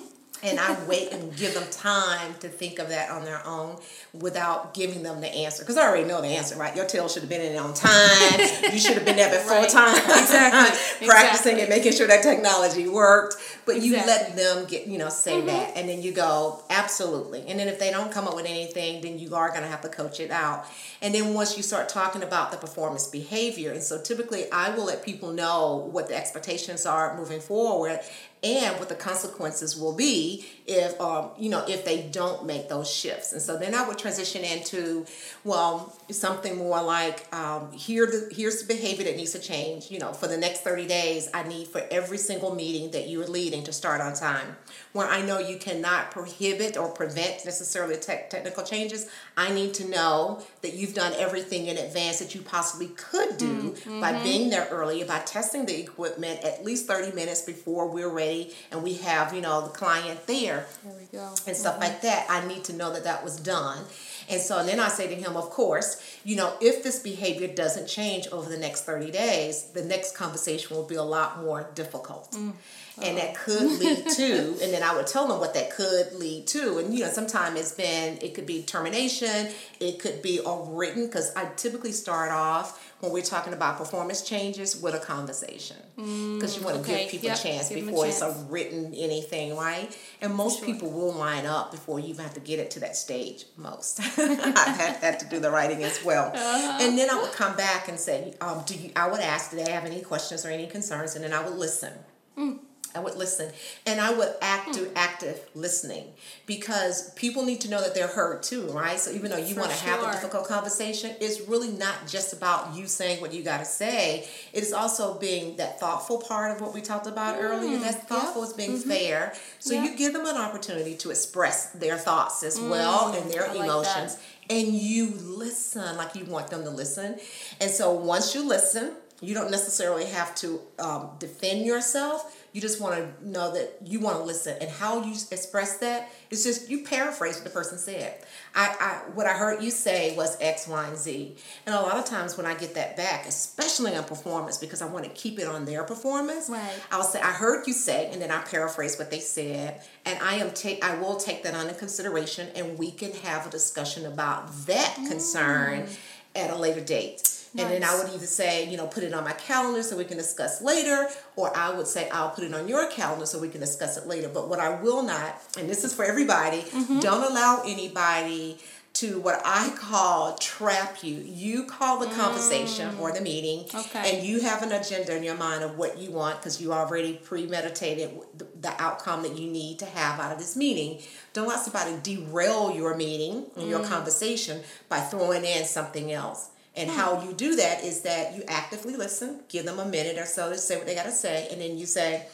And 0.44 0.60
I 0.60 0.78
wait 0.86 1.12
and 1.14 1.36
give 1.38 1.54
them 1.54 1.64
time 1.72 2.36
to 2.42 2.50
think 2.50 2.80
of 2.80 2.90
that 2.90 3.10
on 3.10 3.24
their 3.24 3.46
own 3.48 3.78
without 4.14 4.74
giving 4.74 5.02
them 5.02 5.22
the 5.22 5.28
answer. 5.28 5.64
Because 5.64 5.78
I 5.78 5.88
already 5.88 6.08
know 6.08 6.22
the 6.22 6.28
answer, 6.28 6.56
right? 6.58 6.76
Your 6.76 6.86
tail 6.86 7.08
should 7.08 7.22
have 7.24 7.30
been 7.30 7.42
in 7.42 7.58
on 7.58 7.74
time. 7.74 8.40
you 8.72 8.78
should 8.78 8.96
have 8.96 9.06
been 9.06 9.16
there 9.16 9.30
before 9.32 9.58
Right. 9.58 9.70
time. 9.70 9.96
Exactly. 10.24 11.08
Practicing 11.08 11.54
Exactly. 11.54 11.62
and 11.62 11.70
making 11.70 11.94
sure 11.94 12.08
that 12.08 12.24
technology 12.24 12.88
worked. 12.88 13.36
But 13.66 13.82
you 13.82 13.94
let 13.94 14.36
them 14.36 14.66
get, 14.66 14.88
you 14.88 14.98
know, 14.98 15.10
say 15.10 15.38
mm-hmm. 15.38 15.48
that. 15.48 15.78
And 15.78 15.88
then 15.88 16.02
you 16.02 16.12
go, 16.12 16.64
absolutely. 16.70 17.46
And 17.48 17.60
then 17.60 17.68
if 17.68 17.80
they 17.80 17.92
don't 17.92 18.12
come 18.12 18.28
up 18.28 18.36
with 18.36 18.46
anything, 18.46 19.02
then 19.02 19.20
you 19.20 19.36
are 19.36 19.50
going 19.50 19.62
to 19.62 19.68
have 19.70 19.82
to 19.82 19.90
coach 19.90 20.20
it 20.20 20.32
out. 20.32 20.66
And 21.02 21.16
then 21.16 21.34
once 21.34 21.56
you 21.56 21.64
start 21.64 21.88
talking 21.90 22.24
about 22.24 22.52
the 22.52 22.58
performance 22.58 23.08
behavior, 23.08 23.72
and 23.72 23.82
so 23.82 24.02
typically 24.02 24.52
I 24.52 24.76
will 24.76 24.86
let 24.86 25.04
people 25.04 25.32
know 25.32 25.90
what 25.92 26.10
the 26.10 26.16
expectations 26.16 26.86
are 26.86 27.16
moving 27.18 27.40
forward 27.40 28.00
and 28.44 28.78
what 28.78 28.90
the 28.90 28.96
consequences 28.96 29.78
will 29.80 29.96
be 29.96 30.46
if 30.68 31.00
um, 31.00 31.30
you 31.38 31.50
know 31.50 31.64
if 31.68 31.86
they 31.86 32.04
don't 32.04 32.46
make 32.46 32.68
those 32.68 32.92
shifts. 32.92 33.32
And 33.32 33.42
so 33.42 33.58
then 33.58 33.74
i 33.74 33.88
would 33.88 33.98
transition 33.98 34.44
into 34.44 35.06
well 35.44 35.98
something 36.12 36.58
more 36.58 36.82
like 36.82 37.34
um, 37.34 37.72
here 37.72 38.06
the 38.06 38.30
here's 38.36 38.62
the 38.62 38.74
behavior 38.74 39.06
that 39.06 39.16
needs 39.16 39.32
to 39.32 39.40
change. 39.40 39.90
You 39.90 40.00
know 40.00 40.14
for 40.14 40.28
the 40.28 40.38
next 40.38 40.62
30 40.62 40.88
days 40.88 41.30
i 41.34 41.44
need 41.44 41.68
for 41.68 41.82
every 41.90 42.18
single 42.18 42.54
meeting 42.54 42.92
that 42.92 43.08
you're 43.08 43.28
leading 43.28 43.64
to 43.64 43.72
start 43.72 44.02
on 44.02 44.14
time. 44.14 44.58
Where 44.92 45.08
i 45.08 45.22
know 45.22 45.40
you 45.40 45.58
cannot 45.58 46.12
prohibit 46.12 46.76
or 46.78 46.90
prevent 46.90 47.46
necessarily 47.46 47.96
tech 47.98 48.30
technical 48.30 48.64
changes 48.64 49.10
i 49.38 49.52
need 49.54 49.74
to 49.76 49.88
know 49.88 50.44
that 50.62 50.74
you've 50.74 50.94
done 50.94 51.14
everything 51.18 51.68
in 51.68 51.78
advance 51.78 52.20
that 52.20 52.36
you 52.36 52.42
possibly 52.42 52.88
could 52.88 53.38
do 53.38 53.76
by 54.00 54.22
being 54.24 54.50
there 54.50 54.68
early 54.70 55.04
by 55.04 55.20
testing 55.20 55.66
the 55.66 55.80
equipment 55.80 56.40
at 56.44 56.64
least 56.64 56.88
30 56.88 57.14
minutes 57.14 57.42
before 57.42 57.88
we're 57.88 58.10
ready 58.10 58.33
and 58.72 58.84
we 58.84 58.94
have 58.96 59.34
you 59.34 59.42
know 59.42 59.62
the 59.62 59.70
client 59.70 60.26
there 60.28 60.66
There 60.84 60.94
we 61.00 61.06
go. 61.18 61.34
and 61.48 61.56
stuff 61.56 61.76
mm-hmm. 61.76 61.84
like 61.84 62.02
that 62.02 62.26
i 62.30 62.46
need 62.48 62.64
to 62.66 62.74
know 62.74 62.92
that 62.94 63.04
that 63.04 63.24
was 63.24 63.38
done. 63.40 63.84
And 64.30 64.42
so 64.42 64.64
then 64.66 64.80
i 64.80 64.88
say 64.88 65.08
to 65.14 65.16
him 65.16 65.36
of 65.36 65.50
course 65.50 65.90
you 66.24 66.36
know 66.40 66.50
if 66.62 66.76
this 66.84 67.00
behavior 67.00 67.50
doesn't 67.64 67.88
change 67.88 68.28
over 68.32 68.50
the 68.50 68.58
next 68.58 68.82
30 68.86 69.12
days 69.12 69.56
the 69.78 69.84
next 69.84 70.16
conversation 70.16 70.76
will 70.76 70.90
be 70.96 70.96
a 70.96 71.04
lot 71.04 71.44
more 71.44 71.62
difficult. 71.76 72.32
Mm. 72.32 72.54
And 73.02 73.18
that 73.18 73.36
could 73.36 73.70
lead 73.84 74.08
to 74.22 74.32
and 74.62 74.70
then 74.74 74.84
i 74.84 74.96
would 74.96 75.08
tell 75.08 75.28
them 75.28 75.40
what 75.40 75.54
that 75.56 75.72
could 75.72 76.14
lead 76.14 76.48
to. 76.56 76.78
And 76.80 76.94
you 76.94 77.02
know 77.04 77.12
sometimes 77.12 77.60
it's 77.60 77.74
been 77.74 78.18
it 78.22 78.34
could 78.36 78.46
be 78.46 78.64
termination 78.64 79.50
it 79.80 80.00
could 80.00 80.22
be 80.22 80.40
a 80.46 80.54
written 80.80 81.06
because 81.08 81.28
i 81.36 81.46
typically 81.64 81.92
start 81.92 82.32
off 82.32 82.68
when 83.04 83.12
we're 83.12 83.22
talking 83.22 83.52
about 83.52 83.78
performance 83.78 84.22
changes 84.22 84.82
with 84.82 84.96
a 84.96 85.00
conversation 85.00 85.76
because 85.98 86.56
you 86.58 86.64
want 86.64 86.78
to 86.78 86.82
okay. 86.84 87.02
give 87.04 87.12
people 87.12 87.28
Yep. 87.30 87.38
a 87.38 87.42
chance 87.44 87.68
Give 87.68 87.80
'em 87.80 87.90
a 87.90 87.92
before 87.92 88.08
it's 88.08 88.22
a 88.22 88.32
written 88.50 88.94
anything, 88.94 89.58
right? 89.58 89.94
And 90.22 90.34
most 90.34 90.60
Sure. 90.60 90.66
people 90.68 90.90
will 90.90 91.12
line 91.12 91.46
up 91.46 91.72
before 91.72 92.00
you 92.00 92.08
even 92.08 92.24
have 92.24 92.34
to 92.36 92.40
get 92.40 92.60
it 92.60 92.72
to 92.72 92.80
that 92.80 92.96
stage. 92.96 93.46
Most 93.58 94.00
I've 94.18 94.78
had, 94.78 94.96
had 95.08 95.20
to 95.20 95.26
do 95.26 95.40
the 95.42 95.52
writing 95.52 95.84
as 95.84 96.02
well, 96.06 96.32
Uh-huh. 96.34 96.78
and 96.80 96.98
then 96.98 97.10
I 97.10 97.22
would 97.22 97.34
come 97.34 97.58
back 97.58 97.90
and 97.90 98.00
say, 98.00 98.36
um, 98.40 98.64
"Do 98.66 98.74
you?" 98.76 98.92
I 98.96 99.08
would 99.10 99.20
ask, 99.20 99.52
"Do 99.52 99.58
they 99.58 99.70
have 99.70 99.84
any 99.84 100.00
questions 100.00 100.46
or 100.46 100.50
any 100.50 100.68
concerns?" 100.68 101.16
And 101.16 101.26
then 101.26 101.34
I 101.34 101.42
would 101.44 101.58
listen. 101.58 101.92
Mm. 102.38 102.60
I 102.96 103.00
would 103.00 103.16
listen, 103.16 103.52
and 103.86 104.00
I 104.00 104.14
would 104.14 104.36
act 104.42 104.74
do 104.74 104.86
hmm. 104.86 104.94
active 104.96 105.40
listening 105.56 106.06
because 106.46 107.14
people 107.14 107.46
need 107.46 107.62
to 107.62 107.70
know 107.70 107.82
that 107.82 107.96
they're 107.96 108.08
heard 108.08 108.44
too, 108.44 108.68
right? 108.68 109.00
So 109.00 109.12
even 109.12 109.32
though 109.32 109.38
you 109.38 109.56
want 109.56 109.72
to 109.72 109.78
have 109.78 110.04
a 110.04 110.12
difficult 110.12 110.48
conversation, 110.48 111.16
it's 111.20 111.48
really 111.48 111.70
not 111.70 112.08
just 112.08 112.34
about 112.34 112.76
you 112.76 112.88
saying 112.88 113.22
what 113.22 113.34
you 113.34 113.44
got 113.44 113.60
to 113.60 113.66
say. 113.66 114.28
It 114.52 114.64
is 114.64 114.74
also 114.74 115.18
being 115.20 115.58
that 115.58 115.80
thoughtful 115.80 116.20
part 116.20 116.56
of 116.56 116.62
what 116.62 116.74
we 116.74 116.82
talked 116.82 117.08
about 117.08 117.42
earlier. 117.42 117.78
Hmm. 117.78 117.84
That's 117.84 117.98
thoughtful 118.06 118.44
is 118.44 118.54
being 118.54 118.78
mm-hmm. 118.78 118.90
fair. 118.90 119.34
So 119.60 119.74
Yeah. 119.74 119.86
you 119.86 119.98
give 119.98 120.14
them 120.14 120.26
an 120.26 120.38
opportunity 120.38 120.96
to 120.98 121.10
express 121.10 121.68
their 121.72 121.98
thoughts 121.98 122.44
as 122.44 122.58
hmm. 122.58 122.70
well 122.70 123.14
and 123.14 123.30
their 123.32 123.46
I 123.50 123.54
like 123.54 123.64
emotions. 123.64 124.18
And 124.50 124.68
you 124.74 125.14
listen 125.22 125.96
like 125.96 126.16
you 126.16 126.26
want 126.26 126.48
them 126.48 126.64
to 126.64 126.70
listen. 126.70 127.18
And 127.62 127.72
so 127.72 127.94
once 127.94 128.36
you 128.36 128.46
listen, 128.46 128.94
You 129.24 129.34
don't 129.34 129.52
necessarily 129.52 130.06
have 130.06 130.36
to 130.36 130.60
um, 130.80 131.12
defend 131.18 131.66
yourself. 131.66 132.40
You 132.52 132.62
just 132.62 132.80
want 132.80 132.96
to 132.96 133.28
know 133.28 133.52
that 133.54 133.80
you 133.84 134.00
want 134.00 134.18
to 134.18 134.24
listen, 134.24 134.56
and 134.62 134.70
how 134.70 135.04
you 135.04 135.14
express 135.32 135.78
that 135.80 136.12
is 136.30 136.44
just 136.44 136.70
you 136.70 136.84
paraphrase 136.84 137.36
what 137.36 137.46
the 137.46 137.50
person 137.50 137.80
said. 137.80 138.16
I, 138.54 138.76
I 138.80 139.10
what 139.16 139.26
I 139.26 139.34
heard 139.34 139.64
you 139.64 139.72
say 139.72 140.16
was 140.16 140.38
X, 140.40 140.68
Y, 140.68 140.88
and 140.88 140.98
Z, 140.98 141.36
and 141.66 141.74
a 141.74 141.82
lot 141.82 141.98
of 141.98 142.06
times 142.06 142.38
when 142.38 142.46
I 142.46 142.54
get 142.54 142.76
that 142.76 142.96
back, 142.96 143.26
especially 143.26 143.96
on 143.96 144.04
performance, 144.04 144.60
because 144.60 144.84
I 144.84 144.86
want 144.86 145.06
to 145.06 145.12
keep 145.12 145.40
it 145.40 145.48
on 145.48 145.66
their 145.66 145.84
performance, 145.84 146.50
Right. 146.50 146.74
I'll 146.92 147.04
say 147.04 147.20
I 147.22 147.32
heard 147.32 147.66
you 147.66 147.74
say, 147.74 148.12
and 148.12 148.22
then 148.22 148.30
I 148.30 148.42
paraphrase 148.44 149.00
what 149.00 149.10
they 149.10 149.20
said, 149.20 149.82
and 150.06 150.20
I 150.22 150.36
am 150.36 150.52
take 150.52 150.84
I 150.86 150.96
will 151.00 151.16
take 151.16 151.42
that 151.44 151.56
under 151.56 151.74
consideration, 151.74 152.50
and 152.56 152.78
we 152.78 152.92
can 152.92 153.14
have 153.14 153.48
a 153.48 153.50
discussion 153.50 154.06
about 154.06 154.54
that 154.68 154.96
concern 155.08 155.88
at 156.36 156.52
a 156.52 156.56
later 156.56 156.82
date. 156.82 157.33
And 157.56 157.70
then 157.72 157.84
I 157.84 157.96
would 157.98 158.08
either 158.14 158.26
say, 158.26 158.68
you 158.70 158.78
know, 158.78 158.88
put 158.88 159.04
it 159.04 159.14
on 159.14 159.24
my 159.24 159.34
calendar 159.34 159.84
so 159.84 159.96
we 159.96 160.06
can 160.06 160.18
discuss 160.18 160.62
later, 160.62 161.08
or 161.36 161.56
I 161.56 161.70
would 161.72 161.86
say, 161.88 162.10
I'll 162.10 162.32
put 162.32 162.44
it 162.44 162.54
on 162.54 162.68
your 162.68 162.90
calendar 162.90 163.28
so 163.28 163.38
we 163.40 163.48
can 163.50 163.60
discuss 163.62 163.96
it 163.96 164.08
later. 164.08 164.28
But 164.28 164.50
what 164.50 164.60
I 164.60 164.82
will 164.82 165.04
not, 165.04 165.40
and 165.58 165.70
this 165.70 165.84
is 165.84 165.94
for 165.94 166.04
everybody, 166.04 166.62
Mm-hmm. 166.62 167.00
don't 167.02 167.30
allow 167.32 167.62
anybody 167.66 168.58
to 168.94 169.20
what 169.22 169.42
I 169.44 169.72
call 169.76 170.36
trap 170.38 171.04
you. 171.04 171.16
You 171.16 171.66
call 171.66 172.00
the 172.00 172.06
conversation 172.08 172.96
or 173.00 173.12
the 173.12 173.22
meeting, 173.22 173.66
Mm. 173.66 173.80
Okay. 173.86 174.18
and 174.18 174.24
you 174.28 174.42
have 174.42 174.62
an 174.64 174.72
agenda 174.72 175.16
in 175.16 175.24
your 175.24 175.36
mind 175.36 175.64
of 175.64 175.78
what 175.80 175.98
you 175.98 176.12
want 176.12 176.40
because 176.40 176.62
you 176.62 176.74
already 176.74 177.14
premeditated 177.24 178.12
the, 178.38 178.46
the 178.62 178.82
outcome 178.82 179.24
that 179.24 179.38
you 179.38 179.50
need 179.50 179.80
to 179.80 179.86
have 179.88 180.20
out 180.20 180.32
of 180.32 180.38
this 180.38 180.56
meeting. 180.56 181.00
Don't 181.34 181.48
let 181.48 181.60
somebody 181.60 181.98
derail 182.04 182.72
your 182.76 182.96
meeting 182.96 183.46
and 183.56 183.66
Mm. 183.66 183.70
your 183.70 183.84
conversation 183.84 184.62
by 184.90 185.00
throwing 185.00 185.44
in 185.44 185.66
something 185.66 186.12
else. 186.12 186.50
And 186.76 186.90
how 186.90 187.24
you 187.24 187.34
do 187.34 187.56
that 187.58 187.84
is 187.84 188.02
that 188.02 188.36
you 188.36 188.44
actively 188.48 188.96
listen, 188.96 189.42
give 189.48 189.66
them 189.66 189.78
a 189.80 189.86
minute 189.86 190.18
or 190.18 190.26
so 190.26 190.50
to 190.50 190.58
say 190.58 190.76
what 190.76 190.88
they 190.88 190.96
got 190.96 191.06
to 191.06 191.12
say, 191.12 191.48
and 191.52 191.62
then 191.62 191.78
you 191.78 191.86
say, 191.86 192.26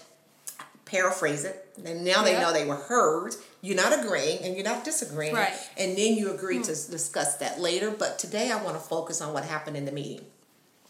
paraphrase 0.86 1.44
it. 1.46 1.66
And 1.84 2.04
now 2.04 2.24
they 2.24 2.32
Yep. 2.34 2.42
know 2.42 2.54
they 2.54 2.66
were 2.66 2.76
heard. 2.76 3.36
You're 3.62 3.76
not 3.76 3.98
agreeing 4.04 4.44
and 4.44 4.56
you're 4.56 4.64
not 4.64 4.84
disagreeing. 4.84 5.36
Right. 5.36 5.54
And 5.78 5.98
then 5.98 6.16
you 6.16 6.34
agree 6.34 6.60
to 6.60 6.72
discuss 6.72 7.36
that 7.38 7.60
later. 7.60 7.92
But 7.92 8.18
today 8.18 8.52
I 8.52 8.62
want 8.64 8.76
to 8.76 8.82
focus 8.82 9.22
on 9.22 9.34
what 9.34 9.44
happened 9.46 9.78
in 9.78 9.86
the 9.86 9.92
meeting. 9.92 10.26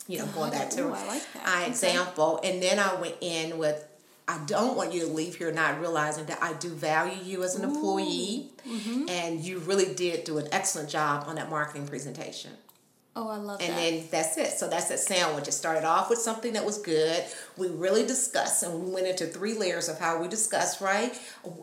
You 0.07 0.19
know, 0.19 0.25
going 0.27 0.51
back 0.51 0.69
to 0.71 0.85
Ooh, 0.87 0.93
I 0.93 1.05
like 1.05 1.33
that. 1.33 1.47
Okay. 1.47 1.67
example. 1.67 2.39
And 2.43 2.61
then 2.63 2.79
I 2.79 2.95
went 2.95 3.15
in 3.21 3.57
with 3.57 3.85
I 4.27 4.39
don't 4.45 4.77
want 4.77 4.93
you 4.93 5.01
to 5.01 5.07
leave 5.07 5.35
here 5.35 5.51
not 5.51 5.79
realizing 5.81 6.25
that 6.27 6.41
I 6.41 6.53
do 6.53 6.69
value 6.69 7.17
you 7.23 7.43
as 7.43 7.55
an 7.55 7.63
employee. 7.63 8.51
Mm-hmm. 8.67 9.09
And 9.09 9.39
you 9.41 9.57
really 9.59 9.91
did 9.93 10.23
do 10.23 10.37
an 10.37 10.47
excellent 10.51 10.87
job 10.89 11.23
on 11.27 11.35
that 11.35 11.49
marketing 11.49 11.87
presentation. 11.87 12.51
Oh, 13.21 13.27
I 13.27 13.35
love 13.35 13.59
And 13.59 13.71
that. 13.73 13.75
then 13.75 14.03
that's 14.09 14.37
it. 14.37 14.57
So 14.57 14.69
that's 14.69 14.87
that 14.87 14.99
sandwich. 14.99 15.47
It 15.49 15.51
started 15.51 15.83
off 15.83 16.09
with 16.09 16.19
something 16.19 16.53
that 16.53 16.63
was 16.65 16.77
good. 16.77 17.25
We 17.57 17.67
really 17.67 18.05
discussed 18.05 18.63
and 18.63 18.81
we 18.81 18.91
went 18.91 19.07
into 19.07 19.25
three 19.25 19.53
layers 19.55 19.89
of 19.89 19.99
how 19.99 20.21
we 20.21 20.29
discussed, 20.29 20.79
right? 20.79 21.13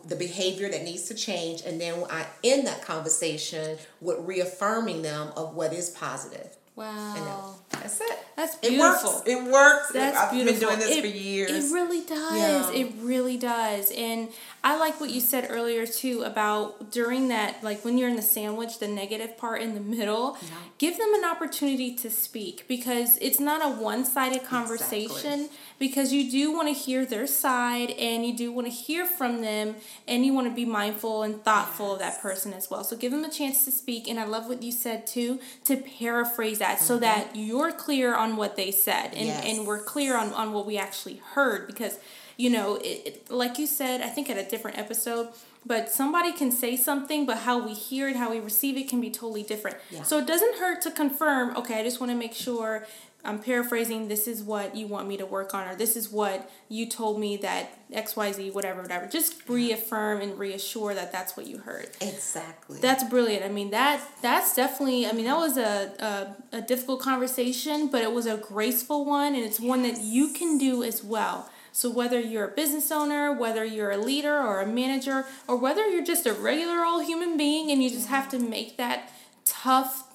The 0.07 0.15
behavior 0.15 0.69
that 0.69 0.83
needs 0.83 1.03
to 1.05 1.15
change. 1.15 1.61
And 1.65 1.81
then 1.81 2.03
I 2.11 2.27
end 2.43 2.67
that 2.67 2.83
conversation 2.83 3.79
with 4.01 4.17
reaffirming 4.19 5.01
them 5.01 5.31
of 5.35 5.55
what 5.55 5.73
is 5.73 5.89
positive. 5.89 6.55
Wow. 6.75 7.55
that- 7.71 7.81
that's 7.81 8.01
it. 8.01 8.19
That's 8.35 8.55
It 8.61 8.69
beautiful. 8.69 9.13
works. 9.13 9.23
It 9.27 9.43
works. 9.51 9.91
That's 9.93 10.17
I've 10.17 10.31
beautiful. 10.31 10.59
been 10.59 10.69
doing 10.69 10.79
this 10.79 10.97
it, 10.97 11.01
for 11.01 11.07
years. 11.07 11.51
It 11.51 11.73
really 11.73 12.01
does. 12.05 12.37
Yeah. 12.37 12.71
It 12.71 12.93
really 12.99 13.37
does. 13.37 13.91
And 13.91 14.29
I 14.67 14.75
like 14.77 14.99
what 14.99 15.11
you 15.11 15.21
said 15.21 15.47
earlier 15.49 15.87
too 15.87 16.23
about 16.23 16.91
during 16.91 17.29
that, 17.29 17.63
like 17.63 17.85
when 17.85 17.97
you're 17.97 18.09
in 18.09 18.17
the 18.17 18.21
sandwich, 18.21 18.79
the 18.79 18.87
negative 18.89 19.37
part 19.37 19.61
in 19.61 19.75
the 19.75 19.79
middle, 19.79 20.35
yeah. 20.41 20.49
give 20.77 20.97
them 20.97 21.13
an 21.13 21.23
opportunity 21.23 21.95
to 21.95 22.09
speak 22.09 22.65
because 22.67 23.17
it's 23.21 23.39
not 23.39 23.63
a 23.63 23.81
one 23.81 24.03
sided 24.03 24.43
conversation. 24.43 25.45
Exactly. 25.45 25.57
Because 25.79 26.11
you 26.11 26.29
do 26.29 26.51
want 26.51 26.67
to 26.67 26.73
hear 26.73 27.05
their 27.05 27.27
side 27.27 27.91
and 27.91 28.25
you 28.25 28.35
do 28.35 28.51
want 28.51 28.67
to 28.67 28.73
hear 28.73 29.05
from 29.05 29.41
them 29.41 29.75
and 30.05 30.25
you 30.25 30.33
want 30.33 30.49
to 30.49 30.53
be 30.53 30.65
mindful 30.65 31.23
and 31.23 31.41
thoughtful 31.45 31.93
of 31.93 31.99
that 31.99 32.21
person 32.21 32.51
as 32.51 32.69
well. 32.69 32.83
So 32.83 32.97
give 32.97 33.13
them 33.13 33.23
a 33.23 33.29
chance 33.29 33.63
to 33.63 33.71
speak. 33.71 34.09
And 34.09 34.19
I 34.19 34.25
love 34.25 34.49
what 34.49 34.61
you 34.63 34.73
said 34.73 35.07
too, 35.07 35.39
to 35.63 35.77
paraphrase 35.77 36.59
that 36.59 36.81
so 36.81 36.95
mm-hmm. 36.95 37.03
that 37.03 37.35
you're 37.37 37.71
clear 37.71 38.13
on 38.13 38.35
what 38.35 38.57
they 38.57 38.71
said 38.71 39.13
and, 39.13 39.27
Yes. 39.27 39.45
and 39.45 39.65
we're 39.65 39.81
clear 39.81 40.17
on, 40.17 40.33
on 40.33 40.51
what 40.51 40.65
we 40.65 40.77
actually 40.77 41.21
heard 41.35 41.67
because 41.67 41.99
you 42.37 42.49
know 42.49 42.75
it, 42.77 43.01
it, 43.07 43.31
like 43.31 43.57
you 43.57 43.65
said 43.67 44.01
i 44.01 44.07
think 44.07 44.29
at 44.29 44.37
a 44.37 44.43
different 44.49 44.77
episode 44.77 45.27
but 45.65 45.89
somebody 45.89 46.31
can 46.31 46.51
say 46.51 46.77
something 46.77 47.25
but 47.25 47.37
how 47.39 47.57
we 47.65 47.73
hear 47.73 48.07
it 48.07 48.15
how 48.15 48.29
we 48.29 48.39
receive 48.39 48.77
it 48.77 48.87
can 48.87 49.01
be 49.01 49.09
totally 49.09 49.43
different 49.43 49.75
Yeah. 49.89 50.03
so 50.03 50.19
it 50.19 50.27
doesn't 50.27 50.55
hurt 50.57 50.81
to 50.83 50.91
confirm 50.91 51.55
okay 51.57 51.79
i 51.79 51.83
just 51.83 51.99
want 51.99 52.11
to 52.11 52.17
make 52.17 52.33
sure 52.33 52.85
i'm 53.25 53.39
paraphrasing 53.39 54.07
this 54.07 54.27
is 54.27 54.43
what 54.43 54.75
you 54.75 54.85
want 54.87 55.07
me 55.07 55.17
to 55.17 55.25
work 55.25 55.53
on 55.55 55.67
or 55.67 55.75
this 55.75 55.95
is 55.97 56.09
what 56.11 56.49
you 56.69 56.85
told 56.87 57.19
me 57.19 57.37
that 57.37 57.63
xyz 57.91 58.53
whatever 58.53 58.81
whatever 58.83 59.07
just 59.07 59.49
reaffirm 59.49 60.21
and 60.21 60.37
reassure 60.37 60.93
that 60.93 61.11
that's 61.11 61.35
what 61.35 61.47
you 61.47 61.57
heard 61.57 61.89
Exactly. 62.01 62.79
that's 62.79 63.03
brilliant. 63.03 63.43
I 63.43 63.49
mean 63.49 63.71
that 63.71 64.01
that's 64.21 64.55
definitely. 64.55 65.07
I 65.07 65.11
mean 65.13 65.25
that 65.25 65.37
was 65.37 65.57
a, 65.57 66.35
a 66.53 66.57
a 66.57 66.61
difficult 66.61 66.99
conversation, 67.01 67.87
but 67.87 68.01
it 68.03 68.11
was 68.11 68.25
a 68.25 68.37
graceful 68.37 69.05
one, 69.05 69.33
and 69.35 69.43
it's 69.43 69.59
one 69.59 69.81
that 69.83 69.97
you 70.01 70.29
can 70.33 70.57
do 70.57 70.83
as 70.83 71.03
well. 71.03 71.49
So 71.77 71.91
whether 71.91 72.19
you're 72.19 72.45
a 72.45 72.55
business 72.55 72.91
owner, 72.91 73.31
whether 73.31 73.63
you're 73.63 73.91
a 73.91 73.99
leader 73.99 74.35
or 74.35 74.61
a 74.61 74.65
manager, 74.65 75.27
or 75.47 75.57
whether 75.57 75.87
you're 75.87 76.03
just 76.03 76.25
a 76.25 76.33
regular 76.33 76.83
old 76.83 77.05
human 77.05 77.37
being 77.37 77.69
and 77.69 77.83
you 77.83 77.91
just 77.91 78.07
have 78.07 78.27
to 78.29 78.39
make 78.39 78.77
that 78.77 79.11
tough 79.45 80.05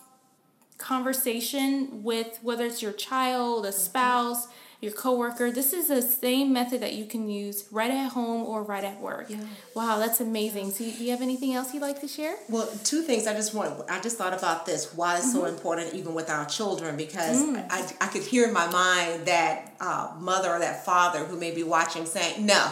conversation 0.79 2.03
with 2.03 2.40
whether 2.42 2.66
it's 2.66 2.83
your 2.83 2.90
child, 2.90 3.64
a 3.64 3.70
spouse, 3.70 4.48
your 4.83 4.92
coworker. 4.92 5.51
This 5.53 5.73
is 5.73 5.87
the 5.88 6.03
same 6.03 6.53
method 6.53 6.83
that 6.83 6.92
you 6.95 7.07
can 7.07 7.29
use 7.29 7.64
right 7.71 7.90
at 7.90 8.11
home 8.11 8.42
or 8.42 8.64
right 8.64 8.83
at 8.83 9.01
work. 9.01 9.27
Yeah. 9.31 9.38
Wow, 9.77 9.99
that's 9.99 10.21
amazing. 10.21 10.73
So, 10.73 10.79
do 10.85 10.90
you 10.90 11.12
have 11.12 11.23
anything 11.23 11.55
else 11.55 11.73
you'd 11.73 11.83
like 11.83 12.01
to 12.01 12.09
share? 12.09 12.35
Well, 12.51 12.68
two 12.83 13.03
things 13.03 13.29
I 13.29 13.33
just 13.35 13.55
want. 13.55 13.88
I 13.88 14.01
just 14.01 14.18
thought 14.18 14.35
about 14.37 14.66
this. 14.66 14.92
Why 14.92 15.16
it's 15.16 15.27
Mm-hmm. 15.29 15.38
so 15.38 15.45
important, 15.47 15.95
even 15.95 16.14
with 16.14 16.29
our 16.29 16.45
children, 16.47 16.97
because 16.97 17.42
Mm. 17.42 17.64
I, 17.71 17.88
I 18.01 18.09
could 18.09 18.23
hear 18.23 18.47
in 18.49 18.53
my 18.53 18.66
mind 18.66 19.27
that 19.27 19.73
uh, 19.81 20.12
mother 20.18 20.51
or 20.51 20.59
that 20.59 20.85
father 20.85 21.21
who 21.21 21.38
may 21.38 21.53
be 21.55 21.62
watching 21.62 22.05
saying, 22.05 22.45
"No, 22.45 22.62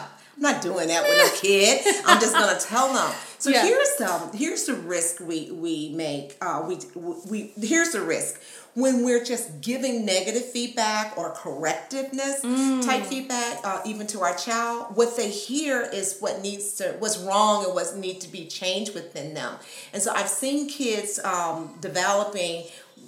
I'm 0.41 0.53
not 0.55 0.63
doing 0.63 0.89
that 0.89 1.03
with 1.03 1.35
a 1.35 1.37
kid. 1.37 1.83
I'm 2.07 2.19
just 2.21 2.33
gonna 2.33 2.59
tell 2.59 2.93
them." 2.93 3.13
So 3.39 3.51
Yeah. 3.51 3.63
here's 3.67 3.97
the 3.97 4.09
here's 4.35 4.65
the 4.65 4.75
risk 4.75 5.21
we 5.21 5.51
we 5.51 5.91
make. 5.95 6.37
Uh, 6.41 6.63
we 6.67 6.79
we 7.29 7.53
here's 7.61 7.91
the 7.91 8.01
risk 8.01 8.41
when 8.75 9.05
we're 9.05 9.23
just 9.25 9.61
giving 9.61 10.05
negative 10.07 10.45
feedback 10.45 11.13
or 11.19 11.35
correctiveness 11.35 12.41
Mm. 12.43 12.85
type 12.87 13.05
feedback, 13.05 13.59
uh, 13.65 13.81
even 13.85 14.07
to 14.07 14.21
our 14.23 14.35
child, 14.37 14.97
what 14.97 15.17
they 15.17 15.29
hear 15.29 15.83
is 15.83 16.17
what 16.21 16.41
needs 16.41 16.75
to, 16.75 16.95
what's 17.01 17.19
wrong 17.19 17.65
and 17.65 17.75
what 17.75 17.97
needs 17.97 18.25
to 18.25 18.31
be 18.31 18.47
changed 18.47 18.95
within 18.95 19.35
them. 19.35 19.55
And 19.93 20.01
so 20.03 20.13
I've 20.15 20.29
seen 20.29 20.69
kids 20.69 21.19
um, 21.25 21.75
developing 21.81 22.65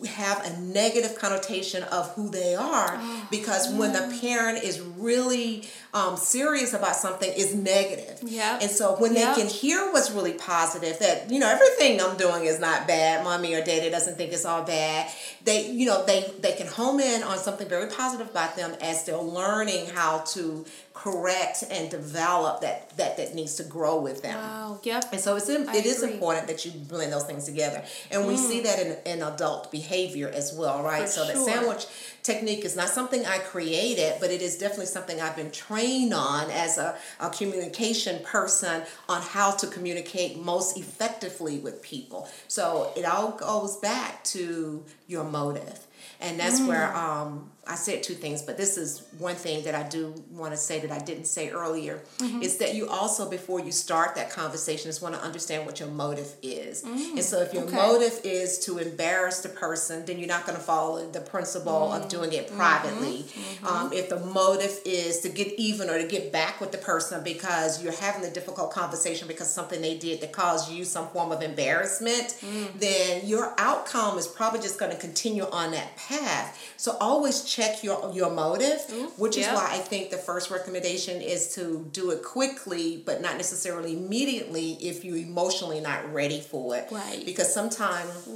have 0.07 0.45
a 0.47 0.61
negative 0.61 1.17
connotation 1.19 1.83
of 1.85 2.11
who 2.15 2.29
they 2.29 2.55
are 2.55 2.99
Oh, 3.01 3.27
because 3.31 3.73
when 3.73 3.93
the 3.93 4.19
parent 4.21 4.63
is 4.65 4.81
really 4.81 5.69
um, 5.95 6.17
serious 6.17 6.73
about 6.73 6.97
something 6.97 7.31
is 7.33 7.55
negative. 7.55 8.19
yeah 8.25 8.59
And 8.63 8.71
so 8.71 8.97
when 8.97 9.15
Yep. 9.15 9.35
they 9.37 9.43
can 9.43 9.51
hear 9.51 9.93
what's 9.93 10.11
really 10.11 10.33
positive, 10.33 10.99
that 11.01 11.31
you 11.31 11.39
know 11.39 11.49
everything 11.49 12.01
I'm 12.01 12.17
doing 12.17 12.45
is 12.45 12.59
not 12.59 12.87
bad. 12.87 13.25
Mommy 13.25 13.55
or 13.55 13.63
daddy 13.65 13.91
doesn't 13.91 14.17
think 14.17 14.33
it's 14.33 14.45
all 14.45 14.63
bad. 14.65 15.11
They 15.45 15.71
you 15.71 15.87
know 15.87 16.05
they 16.07 16.33
they 16.41 16.53
can 16.53 16.67
home 16.67 16.99
in 17.01 17.23
on 17.23 17.39
something 17.39 17.69
very 17.69 17.89
positive 17.91 18.29
about 18.31 18.57
them 18.57 18.75
as 18.81 19.05
they're 19.05 19.17
learning 19.19 19.87
how 19.95 20.19
to 20.35 20.65
correct 20.95 21.65
and 21.71 21.91
develop 21.91 22.61
that 22.61 22.97
that 22.97 23.17
that 23.17 23.35
needs 23.35 23.55
to 23.57 23.65
grow 23.65 24.01
with 24.01 24.23
them. 24.23 24.37
Wow. 24.37 24.81
Yep. 24.83 25.05
And 25.13 25.21
so 25.21 25.37
it's 25.37 25.49
im- 25.49 25.69
I 25.69 25.77
it 25.77 25.87
is 25.87 26.03
agree. 26.03 26.15
important 26.15 26.47
that 26.49 26.65
you 26.65 26.73
blend 26.73 27.13
those 27.13 27.25
things 27.25 27.45
together, 27.45 27.83
and 28.11 28.27
we 28.27 28.37
see 28.37 28.61
that 28.63 28.79
in, 28.79 28.97
in 29.07 29.23
adult 29.23 29.71
behavior 29.71 30.29
as 30.29 30.53
well, 30.53 30.83
right? 30.83 31.03
For 31.03 31.09
so 31.09 31.25
sure. 31.25 31.35
that 31.35 31.45
sandwich 31.45 31.87
technique 32.23 32.65
is 32.65 32.77
not 32.77 32.89
something 32.89 33.25
I 33.27 33.39
created, 33.39 34.15
but 34.21 34.31
it 34.31 34.43
is 34.43 34.59
definitely 34.59 34.87
something 34.87 35.21
I've 35.21 35.37
been 35.37 35.51
trained 35.51 36.15
on 36.15 36.51
as 36.51 36.79
a, 36.79 36.97
a 37.21 37.31
communication 37.31 38.23
person 38.25 38.83
on 39.09 39.23
how 39.23 39.53
to 39.53 39.67
communicate 39.67 40.39
most 40.39 40.77
effectively 40.79 41.59
with 41.59 41.83
people. 41.83 42.29
So 42.49 42.93
it 42.97 43.05
all 43.05 43.33
goes 43.33 43.77
back 43.77 44.23
to 44.25 44.85
your 45.09 45.25
motive. 45.25 45.81
And 46.21 46.39
that's 46.39 46.61
where 46.61 46.95
um, 46.97 47.51
I 47.65 47.77
said 47.77 48.03
two 48.03 48.15
things, 48.15 48.43
but 48.43 48.57
this 48.57 48.77
is 48.77 49.07
one 49.19 49.37
thing 49.37 49.63
that 49.65 49.75
I 49.77 49.89
do 49.89 50.15
want 50.33 50.53
to 50.53 50.57
say 50.57 50.81
that 50.81 50.91
I 50.91 50.99
didn't 50.99 51.27
say 51.27 51.51
earlier 51.51 52.03
mm-hmm. 52.19 52.43
is 52.43 52.57
that 52.57 52.75
you 52.75 52.89
also, 52.89 53.31
before 53.31 53.61
you 53.61 53.71
start 53.71 54.17
that 54.17 54.31
conversation, 54.31 54.89
just 54.89 55.01
want 55.01 55.15
to 55.15 55.21
understand 55.23 55.65
what 55.65 55.79
your 55.79 55.89
motive 55.89 56.35
is. 56.43 56.83
Mm, 56.83 57.13
and 57.13 57.23
so 57.23 57.41
if 57.41 57.55
your 57.55 57.63
okay. 57.63 57.77
motive 57.77 58.21
is 58.25 58.59
to 58.61 58.79
embarrass 58.79 59.43
the 59.43 59.49
person, 59.49 60.05
then 60.07 60.19
you're 60.19 60.27
not 60.27 60.45
going 60.45 60.59
to 60.59 60.65
follow 60.65 61.09
the 61.09 61.21
principle 61.21 61.93
of 61.93 62.03
mm, 62.03 62.09
doing 62.09 62.33
it 62.33 62.49
mm-hmm, 62.49 62.57
privately. 62.57 63.19
Mm-hmm. 63.23 63.67
Um, 63.67 63.93
if 63.93 64.09
the 64.09 64.19
motive 64.19 64.81
is 64.85 65.21
to 65.21 65.29
get 65.29 65.53
even 65.57 65.89
or 65.89 65.99
to 65.99 66.09
get 66.09 66.33
back 66.33 66.61
with 66.61 66.73
the 66.73 66.79
person 66.79 67.23
because 67.23 67.81
you're 67.81 67.93
having 67.93 68.29
a 68.29 68.33
difficult 68.33 68.73
conversation 68.73 69.29
because 69.29 69.49
something 69.49 69.81
they 69.81 69.97
did 69.97 70.21
that 70.21 70.33
caused 70.33 70.73
you 70.73 70.85
some 70.85 71.07
form 71.11 71.31
of 71.31 71.43
embarrassment, 71.43 72.37
mm. 72.41 72.73
then 72.81 73.25
your 73.25 73.55
outcome 73.59 74.19
is 74.19 74.27
probably 74.27 74.59
just 74.59 74.81
going 74.81 74.91
to 74.91 74.99
continue 74.99 75.45
on 75.45 75.71
that 75.71 75.97
path. 75.97 76.59
So 76.77 76.97
always 77.01 77.52
check 77.55 77.83
your 77.83 78.11
your 78.15 78.31
motive, 78.31 78.81
Ooh, 78.93 79.13
which 79.17 79.37
is 79.37 79.47
yeah. 79.47 79.55
why 79.55 79.69
I 79.73 79.79
think 79.79 80.11
the 80.11 80.17
first 80.17 80.51
recommendation 80.51 81.21
is 81.21 81.55
to 81.55 81.87
do 81.93 82.11
it 82.11 82.23
quickly, 82.23 83.03
but 83.05 83.21
not 83.21 83.37
necessarily 83.37 83.93
immediately 83.97 84.73
if 84.81 85.05
you're 85.05 85.17
emotionally 85.17 85.81
not 85.81 86.13
ready 86.13 86.41
for 86.41 86.77
it. 86.77 86.89
Right. 86.91 87.23
Because 87.25 87.53
sometimes 87.53 88.29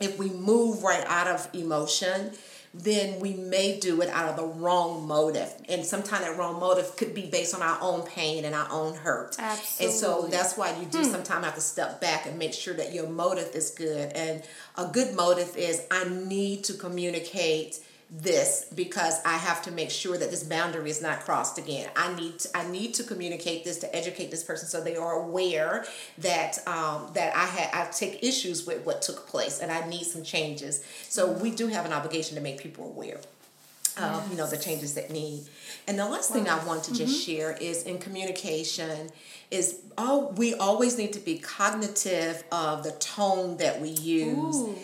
if 0.00 0.18
we 0.18 0.30
move 0.30 0.82
right 0.82 1.04
out 1.06 1.28
of 1.28 1.48
emotion, 1.54 2.32
then 2.74 3.20
we 3.20 3.34
may 3.34 3.78
do 3.78 4.02
it 4.02 4.08
out 4.08 4.28
of 4.28 4.36
the 4.36 4.44
wrong 4.44 5.06
motive. 5.06 5.52
And 5.68 5.86
sometimes 5.86 6.24
that 6.24 6.36
wrong 6.36 6.58
motive 6.58 6.96
could 6.96 7.14
be 7.14 7.26
based 7.26 7.54
on 7.54 7.62
our 7.62 7.78
own 7.80 8.02
pain 8.02 8.44
and 8.44 8.54
our 8.54 8.66
own 8.70 8.94
hurt. 8.94 9.36
Absolutely. 9.38 9.86
And 9.86 9.94
so 9.94 10.26
that's 10.28 10.56
why 10.56 10.76
you 10.80 10.86
do 10.86 10.98
hmm. 10.98 11.04
sometimes 11.04 11.44
have 11.44 11.54
to 11.54 11.60
step 11.60 12.00
back 12.00 12.26
and 12.26 12.36
make 12.36 12.52
sure 12.52 12.74
that 12.74 12.92
your 12.92 13.08
motive 13.08 13.54
is 13.54 13.70
good. 13.70 14.10
And 14.14 14.42
a 14.76 14.86
good 14.86 15.14
motive 15.14 15.56
is 15.56 15.86
I 15.92 16.08
need 16.08 16.64
to 16.64 16.74
communicate 16.74 17.78
this 18.16 18.66
because 18.74 19.20
I 19.24 19.36
have 19.36 19.60
to 19.62 19.72
make 19.72 19.90
sure 19.90 20.16
that 20.16 20.30
this 20.30 20.44
boundary 20.44 20.88
is 20.88 21.02
not 21.02 21.20
crossed 21.20 21.58
again. 21.58 21.90
I 21.96 22.14
need 22.14 22.38
to, 22.40 22.56
I 22.56 22.66
need 22.68 22.94
to 22.94 23.02
communicate 23.02 23.64
this 23.64 23.78
to 23.78 23.94
educate 23.94 24.30
this 24.30 24.44
person 24.44 24.68
so 24.68 24.80
they 24.80 24.96
are 24.96 25.14
aware 25.14 25.84
that 26.18 26.58
um, 26.68 27.10
that 27.14 27.34
I 27.34 27.44
had 27.44 27.70
I 27.74 27.90
take 27.90 28.22
issues 28.22 28.66
with 28.66 28.86
what 28.86 29.02
took 29.02 29.26
place 29.26 29.58
and 29.58 29.72
I 29.72 29.88
need 29.88 30.04
some 30.04 30.22
changes. 30.22 30.84
So 31.08 31.32
we 31.32 31.50
do 31.50 31.66
have 31.66 31.86
an 31.86 31.92
obligation 31.92 32.36
to 32.36 32.42
make 32.42 32.58
people 32.58 32.86
aware. 32.86 33.18
Of, 33.96 34.28
you 34.28 34.36
know 34.36 34.48
the 34.48 34.56
changes 34.56 34.94
that 34.94 35.12
need 35.12 35.44
and 35.86 35.96
the 35.96 36.04
last 36.04 36.32
thing 36.32 36.48
i 36.48 36.64
want 36.64 36.82
to 36.82 36.92
just 36.92 37.24
share 37.24 37.52
is 37.52 37.84
in 37.84 37.98
communication 37.98 39.08
is 39.52 39.82
oh 39.96 40.34
we 40.36 40.52
always 40.54 40.98
need 40.98 41.12
to 41.12 41.20
be 41.20 41.38
cognitive 41.38 42.42
of 42.50 42.82
the 42.82 42.90
tone 42.90 43.56
that 43.58 43.80
we 43.80 43.90
use 43.90 44.56
Ooh, 44.56 44.74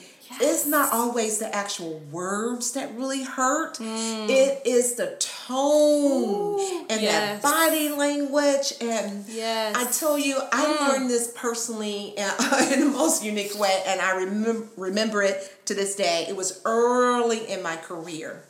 it's 0.40 0.66
not 0.66 0.92
always 0.92 1.38
the 1.38 1.54
actual 1.54 1.98
words 2.10 2.72
that 2.72 2.94
really 2.94 3.24
hurt. 3.24 3.78
Mm. 3.78 4.28
It 4.28 4.62
is 4.66 4.94
the 4.94 5.16
tone 5.18 6.60
and 6.88 7.00
yes. 7.00 7.42
that 7.42 7.42
body 7.42 7.88
language. 7.88 8.72
And 8.80 9.24
Yes. 9.28 9.74
I 9.76 9.90
tell 9.90 10.18
you, 10.18 10.38
I 10.52 10.64
Mm. 10.64 10.88
learned 10.88 11.10
this 11.10 11.32
personally 11.34 12.14
uh, 12.18 12.68
in 12.72 12.80
the 12.80 12.90
most 12.90 13.24
unique 13.24 13.58
way, 13.58 13.82
and 13.86 14.00
I 14.00 14.12
remember 14.16 14.66
remember 14.76 15.22
it 15.22 15.66
to 15.66 15.74
this 15.74 15.94
day. 15.94 16.26
It 16.28 16.36
was 16.36 16.60
early 16.64 17.48
in 17.50 17.62
my 17.62 17.76
career. 17.76 18.44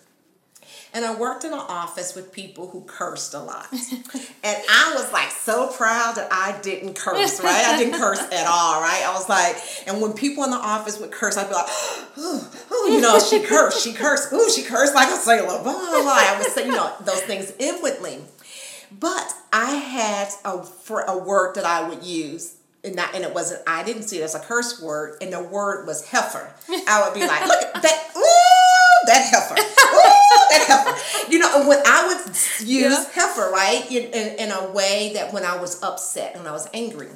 And 0.92 1.04
I 1.04 1.14
worked 1.14 1.44
in 1.44 1.52
an 1.52 1.58
office 1.60 2.16
with 2.16 2.32
people 2.32 2.68
who 2.68 2.82
cursed 2.82 3.34
a 3.34 3.38
lot. 3.38 3.68
and 3.72 4.62
I 4.68 4.92
was 4.96 5.12
like 5.12 5.30
so 5.30 5.68
proud 5.68 6.16
that 6.16 6.28
I 6.32 6.58
didn't 6.62 6.94
curse, 6.94 7.40
right? 7.42 7.64
I 7.64 7.78
didn't 7.78 7.98
curse 7.98 8.20
at 8.20 8.46
all, 8.48 8.80
right? 8.80 9.04
I 9.06 9.12
was 9.14 9.28
like, 9.28 9.56
and 9.86 10.02
when 10.02 10.14
people 10.14 10.42
in 10.42 10.50
the 10.50 10.56
office 10.56 10.98
would 10.98 11.12
curse, 11.12 11.36
I'd 11.36 11.48
be 11.48 11.54
like, 11.54 11.66
oh, 11.68 12.52
oh 12.70 12.90
you 12.92 13.00
know, 13.00 13.20
she 13.20 13.40
cursed, 13.40 13.84
she 13.84 13.92
cursed, 13.92 14.32
ooh, 14.32 14.50
she 14.50 14.62
cursed 14.62 14.94
like 14.94 15.08
a 15.08 15.16
sailor, 15.16 15.62
blah, 15.62 15.62
blah, 15.62 15.72
blah. 15.72 16.12
I 16.12 16.36
would 16.38 16.50
say, 16.50 16.66
you 16.66 16.72
know, 16.72 16.92
those 17.04 17.22
things 17.22 17.52
inwardly. 17.58 18.18
But 18.98 19.32
I 19.52 19.76
had 19.76 20.28
a, 20.44 20.62
for 20.64 21.02
a 21.02 21.16
word 21.16 21.54
that 21.54 21.64
I 21.64 21.88
would 21.88 22.02
use. 22.02 22.56
And, 22.82 22.96
not, 22.96 23.14
and 23.14 23.24
it 23.24 23.34
wasn't, 23.34 23.62
I 23.66 23.84
didn't 23.84 24.04
see 24.04 24.20
it 24.20 24.22
as 24.22 24.34
a 24.34 24.40
curse 24.40 24.80
word, 24.80 25.18
and 25.20 25.30
the 25.30 25.42
word 25.42 25.86
was 25.86 26.08
heifer. 26.08 26.50
I 26.88 27.04
would 27.04 27.12
be 27.12 27.20
like, 27.26 27.46
look 27.46 27.62
at 27.62 27.82
that, 27.82 28.10
ooh, 28.16 29.06
that 29.06 29.28
heifer. 29.30 29.54
Ooh, 29.60 30.19
that 30.50 30.66
heifer. 30.68 31.30
You 31.32 31.38
know, 31.38 31.68
when 31.68 31.78
I 31.86 32.06
would 32.08 32.26
use 32.66 32.68
Yeah. 32.68 33.04
heifer, 33.12 33.50
right, 33.50 33.84
in, 33.90 34.12
in, 34.12 34.38
in 34.38 34.50
a 34.50 34.70
way 34.72 35.12
that 35.14 35.32
when 35.32 35.44
I 35.44 35.56
was 35.60 35.82
upset, 35.82 36.36
when 36.36 36.46
I 36.46 36.52
was 36.52 36.68
angry. 36.74 37.08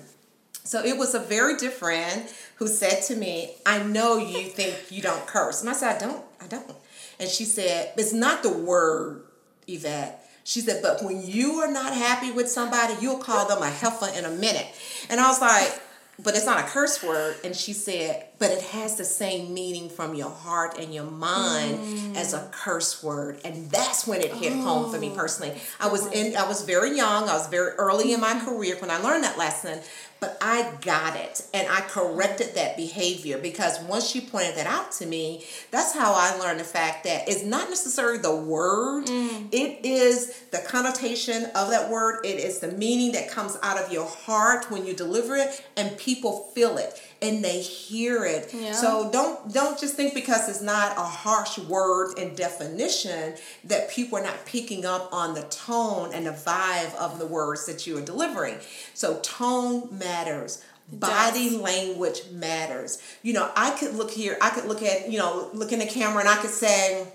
So 0.64 0.82
it 0.82 0.96
was 0.96 1.14
a 1.14 1.18
very 1.20 1.56
dear 1.56 1.70
friend 1.70 2.26
who 2.56 2.68
said 2.68 3.02
to 3.08 3.16
me, 3.16 3.56
I 3.66 3.82
know 3.82 4.16
you 4.16 4.44
think 4.44 4.90
you 4.90 5.02
don't 5.02 5.26
curse. 5.26 5.60
And 5.60 5.68
I 5.68 5.74
said, 5.74 5.96
I 5.96 5.98
don't, 5.98 6.24
I 6.40 6.46
don't. 6.46 6.72
And 7.20 7.28
she 7.28 7.44
said, 7.44 7.92
It's 7.96 8.12
not 8.12 8.42
the 8.42 8.50
word, 8.50 9.24
Yvette. 9.68 10.20
She 10.46 10.60
said, 10.60 10.82
but 10.82 11.02
when 11.02 11.22
you 11.26 11.54
are 11.60 11.70
not 11.72 11.94
happy 11.94 12.30
with 12.30 12.50
somebody, 12.50 12.94
you'll 13.00 13.16
call 13.18 13.48
them 13.48 13.62
a 13.62 13.70
heifer 13.70 14.08
in 14.14 14.26
a 14.26 14.30
minute. 14.30 14.66
And 15.08 15.18
I 15.18 15.28
was 15.28 15.40
like, 15.40 15.80
but 16.22 16.34
it's 16.34 16.46
not 16.46 16.60
a 16.60 16.62
curse 16.62 17.02
word. 17.02 17.36
And 17.44 17.54
she 17.54 17.72
said, 17.72 18.26
but 18.38 18.50
it 18.50 18.62
has 18.62 18.96
the 18.96 19.04
same 19.04 19.52
meaning 19.52 19.88
from 19.88 20.14
your 20.14 20.30
heart 20.30 20.78
and 20.78 20.94
your 20.94 21.04
mind 21.04 21.78
hmm. 21.78 22.16
as 22.16 22.32
a 22.32 22.48
curse 22.52 23.02
word. 23.02 23.40
And 23.44 23.70
that's 23.70 24.06
when 24.06 24.20
it 24.20 24.32
hit 24.32 24.52
home 24.52 24.92
for 24.92 24.98
me 24.98 25.10
oh. 25.12 25.16
personally. 25.16 25.58
I 25.80 25.88
was 25.88 26.06
in 26.12 26.36
I 26.36 26.46
was 26.46 26.62
very 26.62 26.96
young, 26.96 27.28
I 27.28 27.34
was 27.34 27.48
very 27.48 27.72
early 27.72 28.12
in 28.12 28.20
my 28.20 28.34
mm-hmm. 28.34 28.46
career 28.46 28.76
when 28.80 28.90
I 28.90 28.98
learned 28.98 29.24
that 29.24 29.38
lesson. 29.38 29.80
But 30.20 30.38
I 30.40 30.72
got 30.80 31.16
it 31.16 31.42
and 31.52 31.68
I 31.68 31.82
corrected 31.82 32.54
that 32.54 32.76
behavior 32.76 33.38
because 33.38 33.78
once 33.80 34.08
she 34.08 34.20
pointed 34.20 34.56
that 34.56 34.66
out 34.66 34.92
to 34.92 35.06
me, 35.06 35.44
that's 35.70 35.92
how 35.92 36.14
I 36.14 36.36
learned 36.38 36.60
the 36.60 36.64
fact 36.64 37.04
that 37.04 37.28
it's 37.28 37.44
not 37.44 37.68
necessarily 37.68 38.18
the 38.18 38.34
word, 38.34 39.06
mm. 39.06 39.48
it 39.52 39.84
is 39.84 40.34
the 40.50 40.58
connotation 40.66 41.44
of 41.54 41.70
that 41.70 41.90
word, 41.90 42.24
it 42.24 42.38
is 42.38 42.60
the 42.60 42.72
meaning 42.72 43.12
that 43.12 43.30
comes 43.30 43.58
out 43.62 43.78
of 43.78 43.92
your 43.92 44.06
heart 44.06 44.70
when 44.70 44.86
you 44.86 44.94
deliver 44.94 45.36
it, 45.36 45.62
and 45.76 45.96
people 45.98 46.50
feel 46.54 46.78
it 46.78 47.00
and 47.24 47.42
they 47.42 47.60
hear 47.60 48.24
it. 48.24 48.52
Yeah. 48.52 48.72
So 48.72 49.10
don't 49.10 49.52
don't 49.52 49.78
just 49.78 49.94
think 49.94 50.14
because 50.14 50.48
it's 50.48 50.60
not 50.60 50.96
a 50.98 51.02
harsh 51.02 51.58
word 51.58 52.18
and 52.18 52.36
definition 52.36 53.34
that 53.64 53.90
people 53.90 54.18
are 54.18 54.22
not 54.22 54.44
picking 54.44 54.84
up 54.84 55.08
on 55.12 55.34
the 55.34 55.42
tone 55.42 56.10
and 56.12 56.26
the 56.26 56.32
vibe 56.32 56.94
of 56.96 57.18
the 57.18 57.26
words 57.26 57.66
that 57.66 57.86
you 57.86 57.96
are 57.98 58.02
delivering. 58.02 58.58
So 58.92 59.18
tone 59.20 59.98
matters. 59.98 60.62
Body 60.92 61.56
language 61.56 62.24
matters. 62.30 63.02
You 63.22 63.32
know, 63.32 63.50
I 63.56 63.70
could 63.70 63.94
look 63.94 64.10
here, 64.10 64.36
I 64.42 64.50
could 64.50 64.66
look 64.66 64.82
at, 64.82 65.10
you 65.10 65.18
know, 65.18 65.48
look 65.54 65.72
in 65.72 65.78
the 65.78 65.86
camera 65.86 66.20
and 66.20 66.28
I 66.28 66.36
could 66.36 66.50
say 66.50 67.06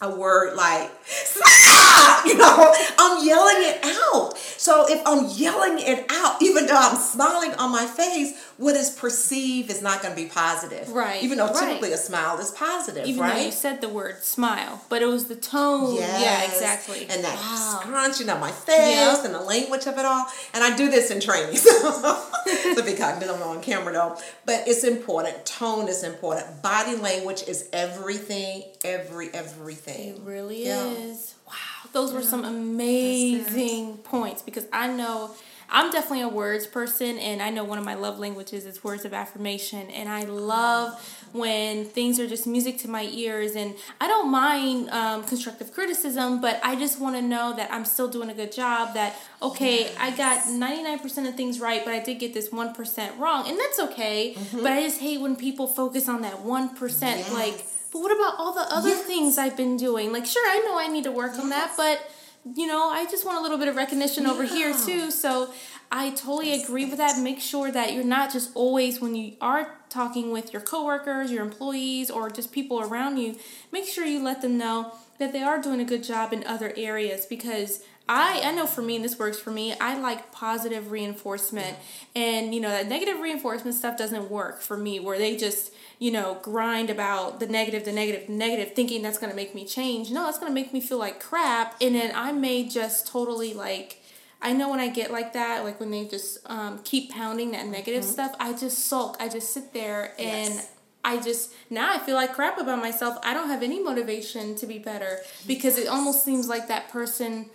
a 0.00 0.14
word 0.14 0.54
like 0.56 0.90
stop 1.06 2.26
you 2.26 2.36
know 2.36 2.74
i'm 2.98 3.26
yelling 3.26 3.56
it 3.58 3.78
out 3.84 4.36
so 4.36 4.86
if 4.88 5.00
i'm 5.06 5.26
yelling 5.36 5.78
it 5.78 6.04
out 6.10 6.40
even 6.42 6.66
though 6.66 6.76
i'm 6.76 6.96
smiling 6.96 7.54
on 7.54 7.70
my 7.70 7.86
face 7.86 8.43
what 8.56 8.76
is 8.76 8.90
perceived 8.90 9.70
is 9.70 9.82
not 9.82 10.00
going 10.02 10.14
to 10.14 10.20
be 10.22 10.28
positive 10.28 10.88
Right, 10.90 11.22
even 11.22 11.38
though 11.38 11.46
right. 11.48 11.56
typically 11.68 11.92
a 11.92 11.96
smile 11.96 12.38
is 12.38 12.50
positive 12.52 13.06
Even 13.06 13.20
right 13.20 13.34
though 13.36 13.44
you 13.46 13.50
said 13.52 13.80
the 13.80 13.88
word 13.88 14.22
smile, 14.22 14.82
but 14.88 15.02
it 15.02 15.06
was 15.06 15.26
the 15.26 15.34
tone. 15.36 15.96
Yeah, 15.96 16.42
exactly. 16.44 17.06
And 17.10 17.24
that 17.24 17.36
Wow. 17.36 17.80
scrunching 17.82 18.28
of 18.30 18.40
my 18.40 18.52
face 18.52 18.94
Yeah. 18.96 19.24
and 19.24 19.34
the 19.34 19.40
language 19.40 19.86
of 19.86 19.98
it 19.98 20.04
all. 20.04 20.26
And 20.52 20.62
I 20.62 20.76
do 20.76 20.90
this 20.90 21.10
in 21.10 21.20
training. 21.20 21.56
to 22.76 22.82
be 22.84 22.94
cognitive 22.94 23.40
on 23.42 23.60
camera 23.62 23.92
though. 23.92 24.16
But 24.44 24.68
it's 24.68 24.84
important. 24.84 25.44
Tone 25.46 25.88
is 25.88 26.02
important. 26.04 26.62
Body 26.62 26.96
language 26.96 27.42
is 27.48 27.68
everything, 27.72 28.64
every, 28.84 29.30
everything. 29.34 30.14
It 30.16 30.20
really 30.22 30.66
Yeah. 30.66 30.90
is. 30.90 31.34
Wow, 31.46 31.90
those 31.92 32.12
were 32.12 32.22
some 32.22 32.44
amazing 32.44 33.98
points 33.98 34.42
because 34.42 34.66
I 34.72 34.88
know 34.88 35.30
I'm 35.70 35.90
definitely 35.90 36.22
a 36.22 36.28
words 36.28 36.66
person, 36.66 37.18
and 37.18 37.42
I 37.42 37.50
know 37.50 37.64
one 37.64 37.78
of 37.78 37.84
my 37.84 37.94
love 37.94 38.18
languages 38.18 38.66
is 38.66 38.82
words 38.84 39.04
of 39.04 39.12
affirmation, 39.14 39.90
and 39.90 40.08
I 40.08 40.24
love 40.24 41.00
when 41.32 41.84
things 41.84 42.20
are 42.20 42.28
just 42.28 42.46
music 42.46 42.78
to 42.78 42.88
my 42.88 43.08
ears, 43.12 43.56
and 43.56 43.74
I 44.00 44.06
don't 44.06 44.30
mind 44.30 44.90
um, 44.90 45.24
constructive 45.24 45.72
criticism, 45.72 46.40
but 46.40 46.60
I 46.62 46.76
just 46.76 47.00
want 47.00 47.16
to 47.16 47.22
know 47.22 47.54
that 47.56 47.72
I'm 47.72 47.84
still 47.84 48.08
doing 48.08 48.30
a 48.30 48.34
good 48.34 48.52
job. 48.52 48.94
That 48.94 49.16
okay, 49.42 49.90
I 49.98 50.10
got 50.16 50.42
99% 50.44 51.28
of 51.28 51.34
things 51.34 51.58
right, 51.60 51.84
but 51.84 51.92
I 51.94 52.00
did 52.00 52.18
get 52.20 52.34
this 52.34 52.50
1% 52.50 53.18
wrong, 53.18 53.48
and 53.48 53.58
that's 53.58 53.80
okay. 53.80 54.36
But 54.52 54.72
I 54.72 54.82
just 54.82 55.00
hate 55.00 55.20
when 55.20 55.34
people 55.36 55.66
focus 55.66 56.08
on 56.08 56.22
that 56.22 56.44
1%, 56.44 57.32
like. 57.32 57.66
But 57.92 58.00
what 58.00 58.10
about 58.12 58.34
all 58.40 58.52
the 58.52 58.74
other 58.74 58.88
Yes. 58.88 59.04
things 59.06 59.38
I've 59.38 59.56
been 59.56 59.76
doing? 59.76 60.10
Like, 60.12 60.26
sure, 60.26 60.42
I 60.48 60.58
know 60.66 60.76
I 60.76 60.88
need 60.88 61.04
to 61.04 61.12
work 61.12 61.38
on 61.38 61.50
that, 61.50 61.74
but 61.76 62.00
you 62.44 62.66
know, 62.66 62.90
I 62.90 63.06
just 63.06 63.24
want 63.24 63.38
a 63.38 63.40
little 63.40 63.56
bit 63.56 63.68
of 63.68 63.76
recognition 63.76 64.26
over 64.26 64.44
here 64.44 64.74
too. 64.74 65.10
So 65.10 65.50
I 65.90 66.10
totally 66.10 66.62
agree 66.62 66.84
with 66.84 66.98
that. 66.98 67.18
Make 67.18 67.40
sure 67.40 67.70
that 67.72 67.94
you're 67.94 68.04
not 68.04 68.32
just 68.32 68.50
always 68.54 69.00
when 69.00 69.14
you 69.14 69.36
are 69.40 69.78
talking 69.88 70.30
with 70.30 70.52
your 70.52 70.60
coworkers, 70.60 71.30
your 71.30 71.42
employees, 71.42 72.10
or 72.10 72.28
just 72.28 72.52
people 72.52 72.80
around 72.80 73.16
you, 73.16 73.36
make 73.72 73.86
sure 73.86 74.04
you 74.04 74.22
let 74.22 74.42
them 74.42 74.58
know 74.58 74.92
that 75.18 75.32
they 75.32 75.42
are 75.42 75.60
doing 75.60 75.80
a 75.80 75.84
good 75.84 76.02
job 76.02 76.32
in 76.32 76.44
other 76.46 76.72
areas 76.76 77.26
because 77.26 77.82
I, 78.08 78.42
I 78.44 78.52
know 78.52 78.66
for 78.66 78.82
me, 78.82 78.96
and 78.96 79.04
this 79.04 79.18
works 79.18 79.38
for 79.38 79.50
me, 79.50 79.74
I 79.80 79.98
like 79.98 80.30
positive 80.30 80.90
reinforcement. 80.90 81.76
And, 82.14 82.54
you 82.54 82.60
know, 82.60 82.68
that 82.68 82.86
negative 82.86 83.18
reinforcement 83.20 83.74
stuff 83.74 83.96
doesn't 83.96 84.30
work 84.30 84.60
for 84.60 84.76
me, 84.76 85.00
where 85.00 85.16
they 85.16 85.36
just, 85.36 85.72
you 85.98 86.10
know, 86.10 86.38
grind 86.42 86.90
about 86.90 87.40
the 87.40 87.46
negative, 87.46 87.86
the 87.86 87.92
negative, 87.92 88.26
the 88.26 88.34
negative, 88.34 88.74
thinking 88.74 89.00
that's 89.00 89.16
going 89.16 89.30
to 89.30 89.36
make 89.36 89.54
me 89.54 89.64
change. 89.64 90.10
No, 90.10 90.28
it's 90.28 90.38
going 90.38 90.50
to 90.50 90.54
make 90.54 90.74
me 90.74 90.82
feel 90.82 90.98
like 90.98 91.18
crap. 91.18 91.76
And 91.80 91.94
then 91.94 92.12
I 92.14 92.32
may 92.32 92.68
just 92.68 93.06
totally 93.06 93.54
like, 93.54 94.02
I 94.42 94.52
know 94.52 94.68
when 94.68 94.80
I 94.80 94.88
get 94.88 95.10
like 95.10 95.32
that, 95.32 95.64
like 95.64 95.80
when 95.80 95.90
they 95.90 96.04
just 96.04 96.38
um, 96.44 96.80
keep 96.84 97.10
pounding 97.10 97.52
that 97.52 97.66
negative 97.66 98.04
stuff, 98.04 98.34
I 98.38 98.52
just 98.52 98.86
sulk. 98.86 99.16
I 99.18 99.30
just 99.30 99.54
sit 99.54 99.72
there 99.72 100.12
and 100.18 100.52
Yes. 100.52 100.70
I 101.04 101.20
just 101.20 101.52
now 101.70 101.92
I 101.92 101.98
feel 101.98 102.14
like 102.16 102.32
crap 102.32 102.58
about 102.58 102.80
myself. 102.80 103.18
I 103.22 103.34
don't 103.34 103.48
have 103.48 103.62
any 103.62 103.82
motivation 103.82 104.54
to 104.56 104.66
be 104.66 104.78
better 104.78 105.18
because 105.46 105.78
it 105.78 105.86
almost 105.86 106.24
seems 106.24 106.48
like 106.48 106.68
that 106.68 106.88
person 106.88 107.50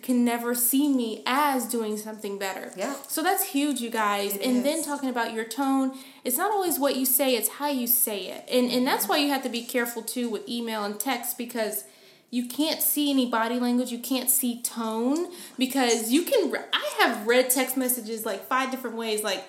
can 0.00 0.24
never 0.24 0.54
see 0.54 0.88
me 0.88 1.22
as 1.26 1.66
doing 1.66 1.98
something 1.98 2.38
better. 2.38 2.72
Yeah. 2.74 2.94
So 3.06 3.22
that's 3.22 3.44
huge, 3.44 3.80
you 3.82 3.90
guys. 3.90 4.34
and 4.38 4.64
then 4.64 4.82
talking 4.82 5.10
about 5.10 5.34
your 5.34 5.44
tone, 5.44 5.92
it's 6.24 6.38
not 6.38 6.50
always 6.50 6.78
what 6.78 6.96
you 6.96 7.04
say, 7.04 7.36
it's 7.36 7.50
how 7.50 7.68
you 7.68 7.86
say 7.86 8.28
it. 8.28 8.48
And 8.50 8.70
and 8.70 8.86
that's 8.86 9.06
why 9.08 9.18
you 9.18 9.28
have 9.28 9.42
to 9.42 9.50
be 9.50 9.62
careful 9.62 10.02
too 10.02 10.30
with 10.30 10.48
email 10.48 10.84
and 10.84 10.98
text 10.98 11.36
because 11.36 11.84
you 12.30 12.48
can't 12.48 12.82
see 12.82 13.10
any 13.10 13.30
body 13.30 13.60
language, 13.60 13.92
you 13.92 13.98
can't 13.98 14.30
see 14.30 14.62
tone 14.62 15.28
because 15.58 16.10
you 16.10 16.22
can. 16.22 16.52
I 16.72 16.90
have 17.00 17.26
read 17.26 17.50
text 17.50 17.76
messages 17.76 18.24
like 18.24 18.46
five 18.46 18.70
different 18.70 18.96
ways, 18.96 19.22
like. 19.22 19.44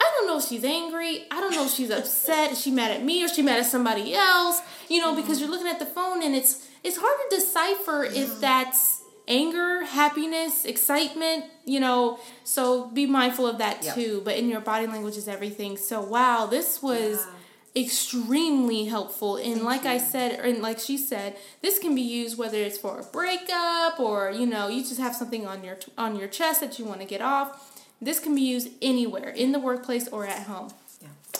I 0.00 0.12
don't 0.16 0.26
know 0.26 0.38
if 0.38 0.44
she's 0.44 0.64
angry. 0.64 1.24
I 1.30 1.40
don't 1.40 1.52
know 1.52 1.66
if 1.66 1.72
she's 1.72 1.90
upset. 1.90 2.52
Is 2.52 2.60
she 2.60 2.70
mad 2.70 2.90
at 2.90 3.04
me 3.04 3.24
or 3.24 3.28
she 3.28 3.42
mad 3.42 3.58
at 3.58 3.66
somebody 3.66 4.14
else? 4.14 4.60
You 4.88 5.00
know, 5.00 5.14
because 5.14 5.40
you're 5.40 5.50
looking 5.50 5.68
at 5.68 5.78
the 5.78 5.86
phone 5.86 6.22
and 6.22 6.34
it's 6.34 6.68
it's 6.82 6.98
hard 6.98 7.16
to 7.30 7.36
decipher 7.36 8.04
if 8.04 8.28
mm-hmm. 8.28 8.40
that's 8.40 9.02
anger, 9.26 9.84
happiness, 9.84 10.64
excitement, 10.64 11.44
you 11.64 11.80
know. 11.80 12.18
So 12.44 12.88
be 12.88 13.06
mindful 13.06 13.46
of 13.46 13.58
that 13.58 13.84
Yep. 13.84 13.94
too. 13.94 14.22
But 14.24 14.36
in 14.36 14.48
your 14.48 14.60
body 14.60 14.86
language 14.86 15.16
is 15.16 15.28
everything. 15.28 15.76
So 15.76 16.02
wow, 16.02 16.46
this 16.46 16.82
was 16.82 17.26
extremely 17.76 18.84
helpful. 18.84 19.36
And 19.36 19.62
like 19.62 19.84
I 19.84 19.98
said, 19.98 20.38
and 20.40 20.62
like 20.62 20.78
she 20.78 20.96
said, 20.96 21.36
this 21.60 21.78
can 21.78 21.94
be 21.94 22.02
used 22.02 22.38
whether 22.38 22.58
it's 22.58 22.78
for 22.78 23.00
a 23.00 23.04
breakup 23.04 23.98
or 23.98 24.30
you 24.30 24.46
know 24.46 24.68
you 24.68 24.82
just 24.82 25.00
have 25.00 25.14
something 25.14 25.46
on 25.46 25.64
your 25.64 25.78
on 25.98 26.16
your 26.16 26.28
chest 26.28 26.60
that 26.60 26.78
you 26.78 26.84
want 26.84 27.00
to 27.00 27.06
get 27.06 27.20
off. 27.20 27.70
This 28.00 28.20
can 28.20 28.34
be 28.34 28.42
used 28.42 28.70
anywhere 28.82 29.28
in 29.28 29.52
the 29.52 29.58
workplace 29.58 30.08
or 30.08 30.26
at 30.26 30.46
home. 30.46 30.70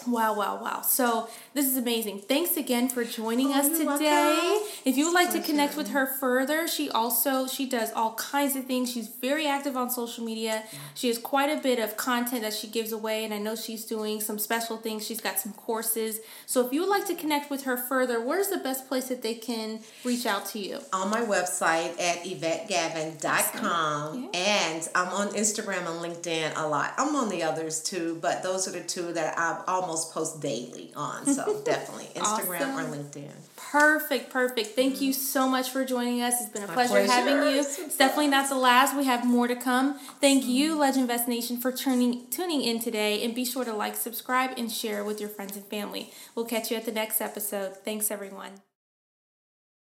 Yeah. 0.06 0.12
Wow, 0.12 0.34
wow, 0.36 0.60
wow. 0.62 0.82
So 0.82 1.28
this 1.54 1.66
is 1.66 1.76
amazing. 1.76 2.20
Thanks 2.20 2.56
again 2.56 2.88
for 2.88 3.04
joining 3.04 3.48
Oh, 3.48 3.60
us 3.60 3.68
today. 3.68 3.84
welcome. 3.84 4.68
If 4.84 4.96
you 4.96 5.06
would 5.06 5.14
like 5.14 5.28
to 5.28 5.34
Pleasure. 5.38 5.46
connect 5.46 5.76
with 5.76 5.88
her 5.90 6.06
further, 6.06 6.66
she 6.68 6.90
also 6.90 7.46
she 7.46 7.66
does 7.68 7.92
all 7.94 8.14
kinds 8.14 8.56
of 8.56 8.64
things. 8.66 8.90
She's 8.92 9.08
very 9.08 9.46
active 9.46 9.76
on 9.76 9.90
social 9.90 10.24
media. 10.24 10.62
She 10.94 11.08
has 11.08 11.18
quite 11.18 11.50
a 11.50 11.60
bit 11.60 11.78
of 11.78 11.96
content 11.96 12.42
that 12.42 12.52
she 12.54 12.66
gives 12.68 12.92
away 12.92 13.24
and 13.24 13.32
I 13.32 13.38
know 13.38 13.54
she's 13.56 13.84
doing 13.84 14.20
some 14.20 14.38
special 14.38 14.76
things. 14.76 15.06
She's 15.06 15.20
got 15.20 15.38
some 15.38 15.52
courses. 15.52 16.20
So 16.46 16.66
if 16.66 16.72
you 16.72 16.80
would 16.82 16.90
like 16.90 17.06
to 17.06 17.14
connect 17.14 17.50
with 17.50 17.64
her 17.64 17.76
further, 17.76 18.20
where's 18.24 18.48
the 18.48 18.58
best 18.58 18.88
place 18.88 19.08
that 19.08 19.22
they 19.22 19.34
can 19.34 19.80
reach 20.04 20.26
out 20.26 20.46
to 20.46 20.58
you? 20.58 20.80
on 20.92 21.10
my 21.10 21.20
website 21.22 21.98
at 22.00 22.24
yvettegavin.com 22.24 24.30
and 24.34 24.88
I'm 24.94 25.08
on 25.08 25.28
Instagram 25.34 25.86
and 25.90 26.00
LinkedIn 26.04 26.52
a 26.56 26.66
lot. 26.66 26.94
I'm 26.98 27.14
on 27.16 27.28
the 27.28 27.42
others 27.42 27.82
too, 27.82 28.18
but 28.20 28.42
those 28.42 28.68
are 28.68 28.72
the 28.72 28.80
two 28.82 29.12
that 29.14 29.38
I've 29.38 29.62
almost 29.68 29.93
post 30.12 30.40
daily 30.40 30.92
on. 30.96 31.26
So 31.26 31.60
definitely 31.64 32.06
Instagram 32.14 32.74
or 32.74 32.96
LinkedIn. 32.96 33.30
Perfect, 33.56 34.30
perfect. 34.30 34.68
Thank 34.68 35.00
you 35.00 35.12
so 35.12 35.48
much 35.48 35.70
for 35.70 35.84
joining 35.84 36.22
us. 36.22 36.40
It's 36.40 36.50
been 36.50 36.62
a 36.62 36.68
pleasure, 36.68 36.92
pleasure. 36.92 37.12
having 37.12 37.36
you. 37.36 37.60
It's 37.60 37.78
It's 37.78 37.96
definitely 37.96 38.28
not 38.28 38.48
the 38.48 38.56
last. 38.56 38.96
We 38.96 39.04
have 39.04 39.24
more 39.26 39.48
to 39.48 39.56
come. 39.56 39.98
Thank 40.20 40.42
mm-hmm. 40.42 40.52
you, 40.52 40.78
Legend 40.78 41.08
Vest 41.08 41.28
Nation, 41.28 41.56
for 41.58 41.72
tuning 41.72 42.26
tuning 42.30 42.62
in 42.62 42.80
today. 42.80 43.24
And 43.24 43.34
be 43.34 43.44
sure 43.44 43.64
to 43.64 43.72
like, 43.72 43.96
subscribe, 43.96 44.56
and 44.56 44.70
share 44.70 45.04
with 45.04 45.20
your 45.20 45.30
friends 45.30 45.56
and 45.56 45.64
family. 45.66 46.10
We'll 46.34 46.46
catch 46.46 46.70
you 46.70 46.76
at 46.76 46.84
the 46.84 46.92
next 46.92 47.20
episode. 47.20 47.76
Thanks, 47.84 48.10
everyone. 48.10 48.63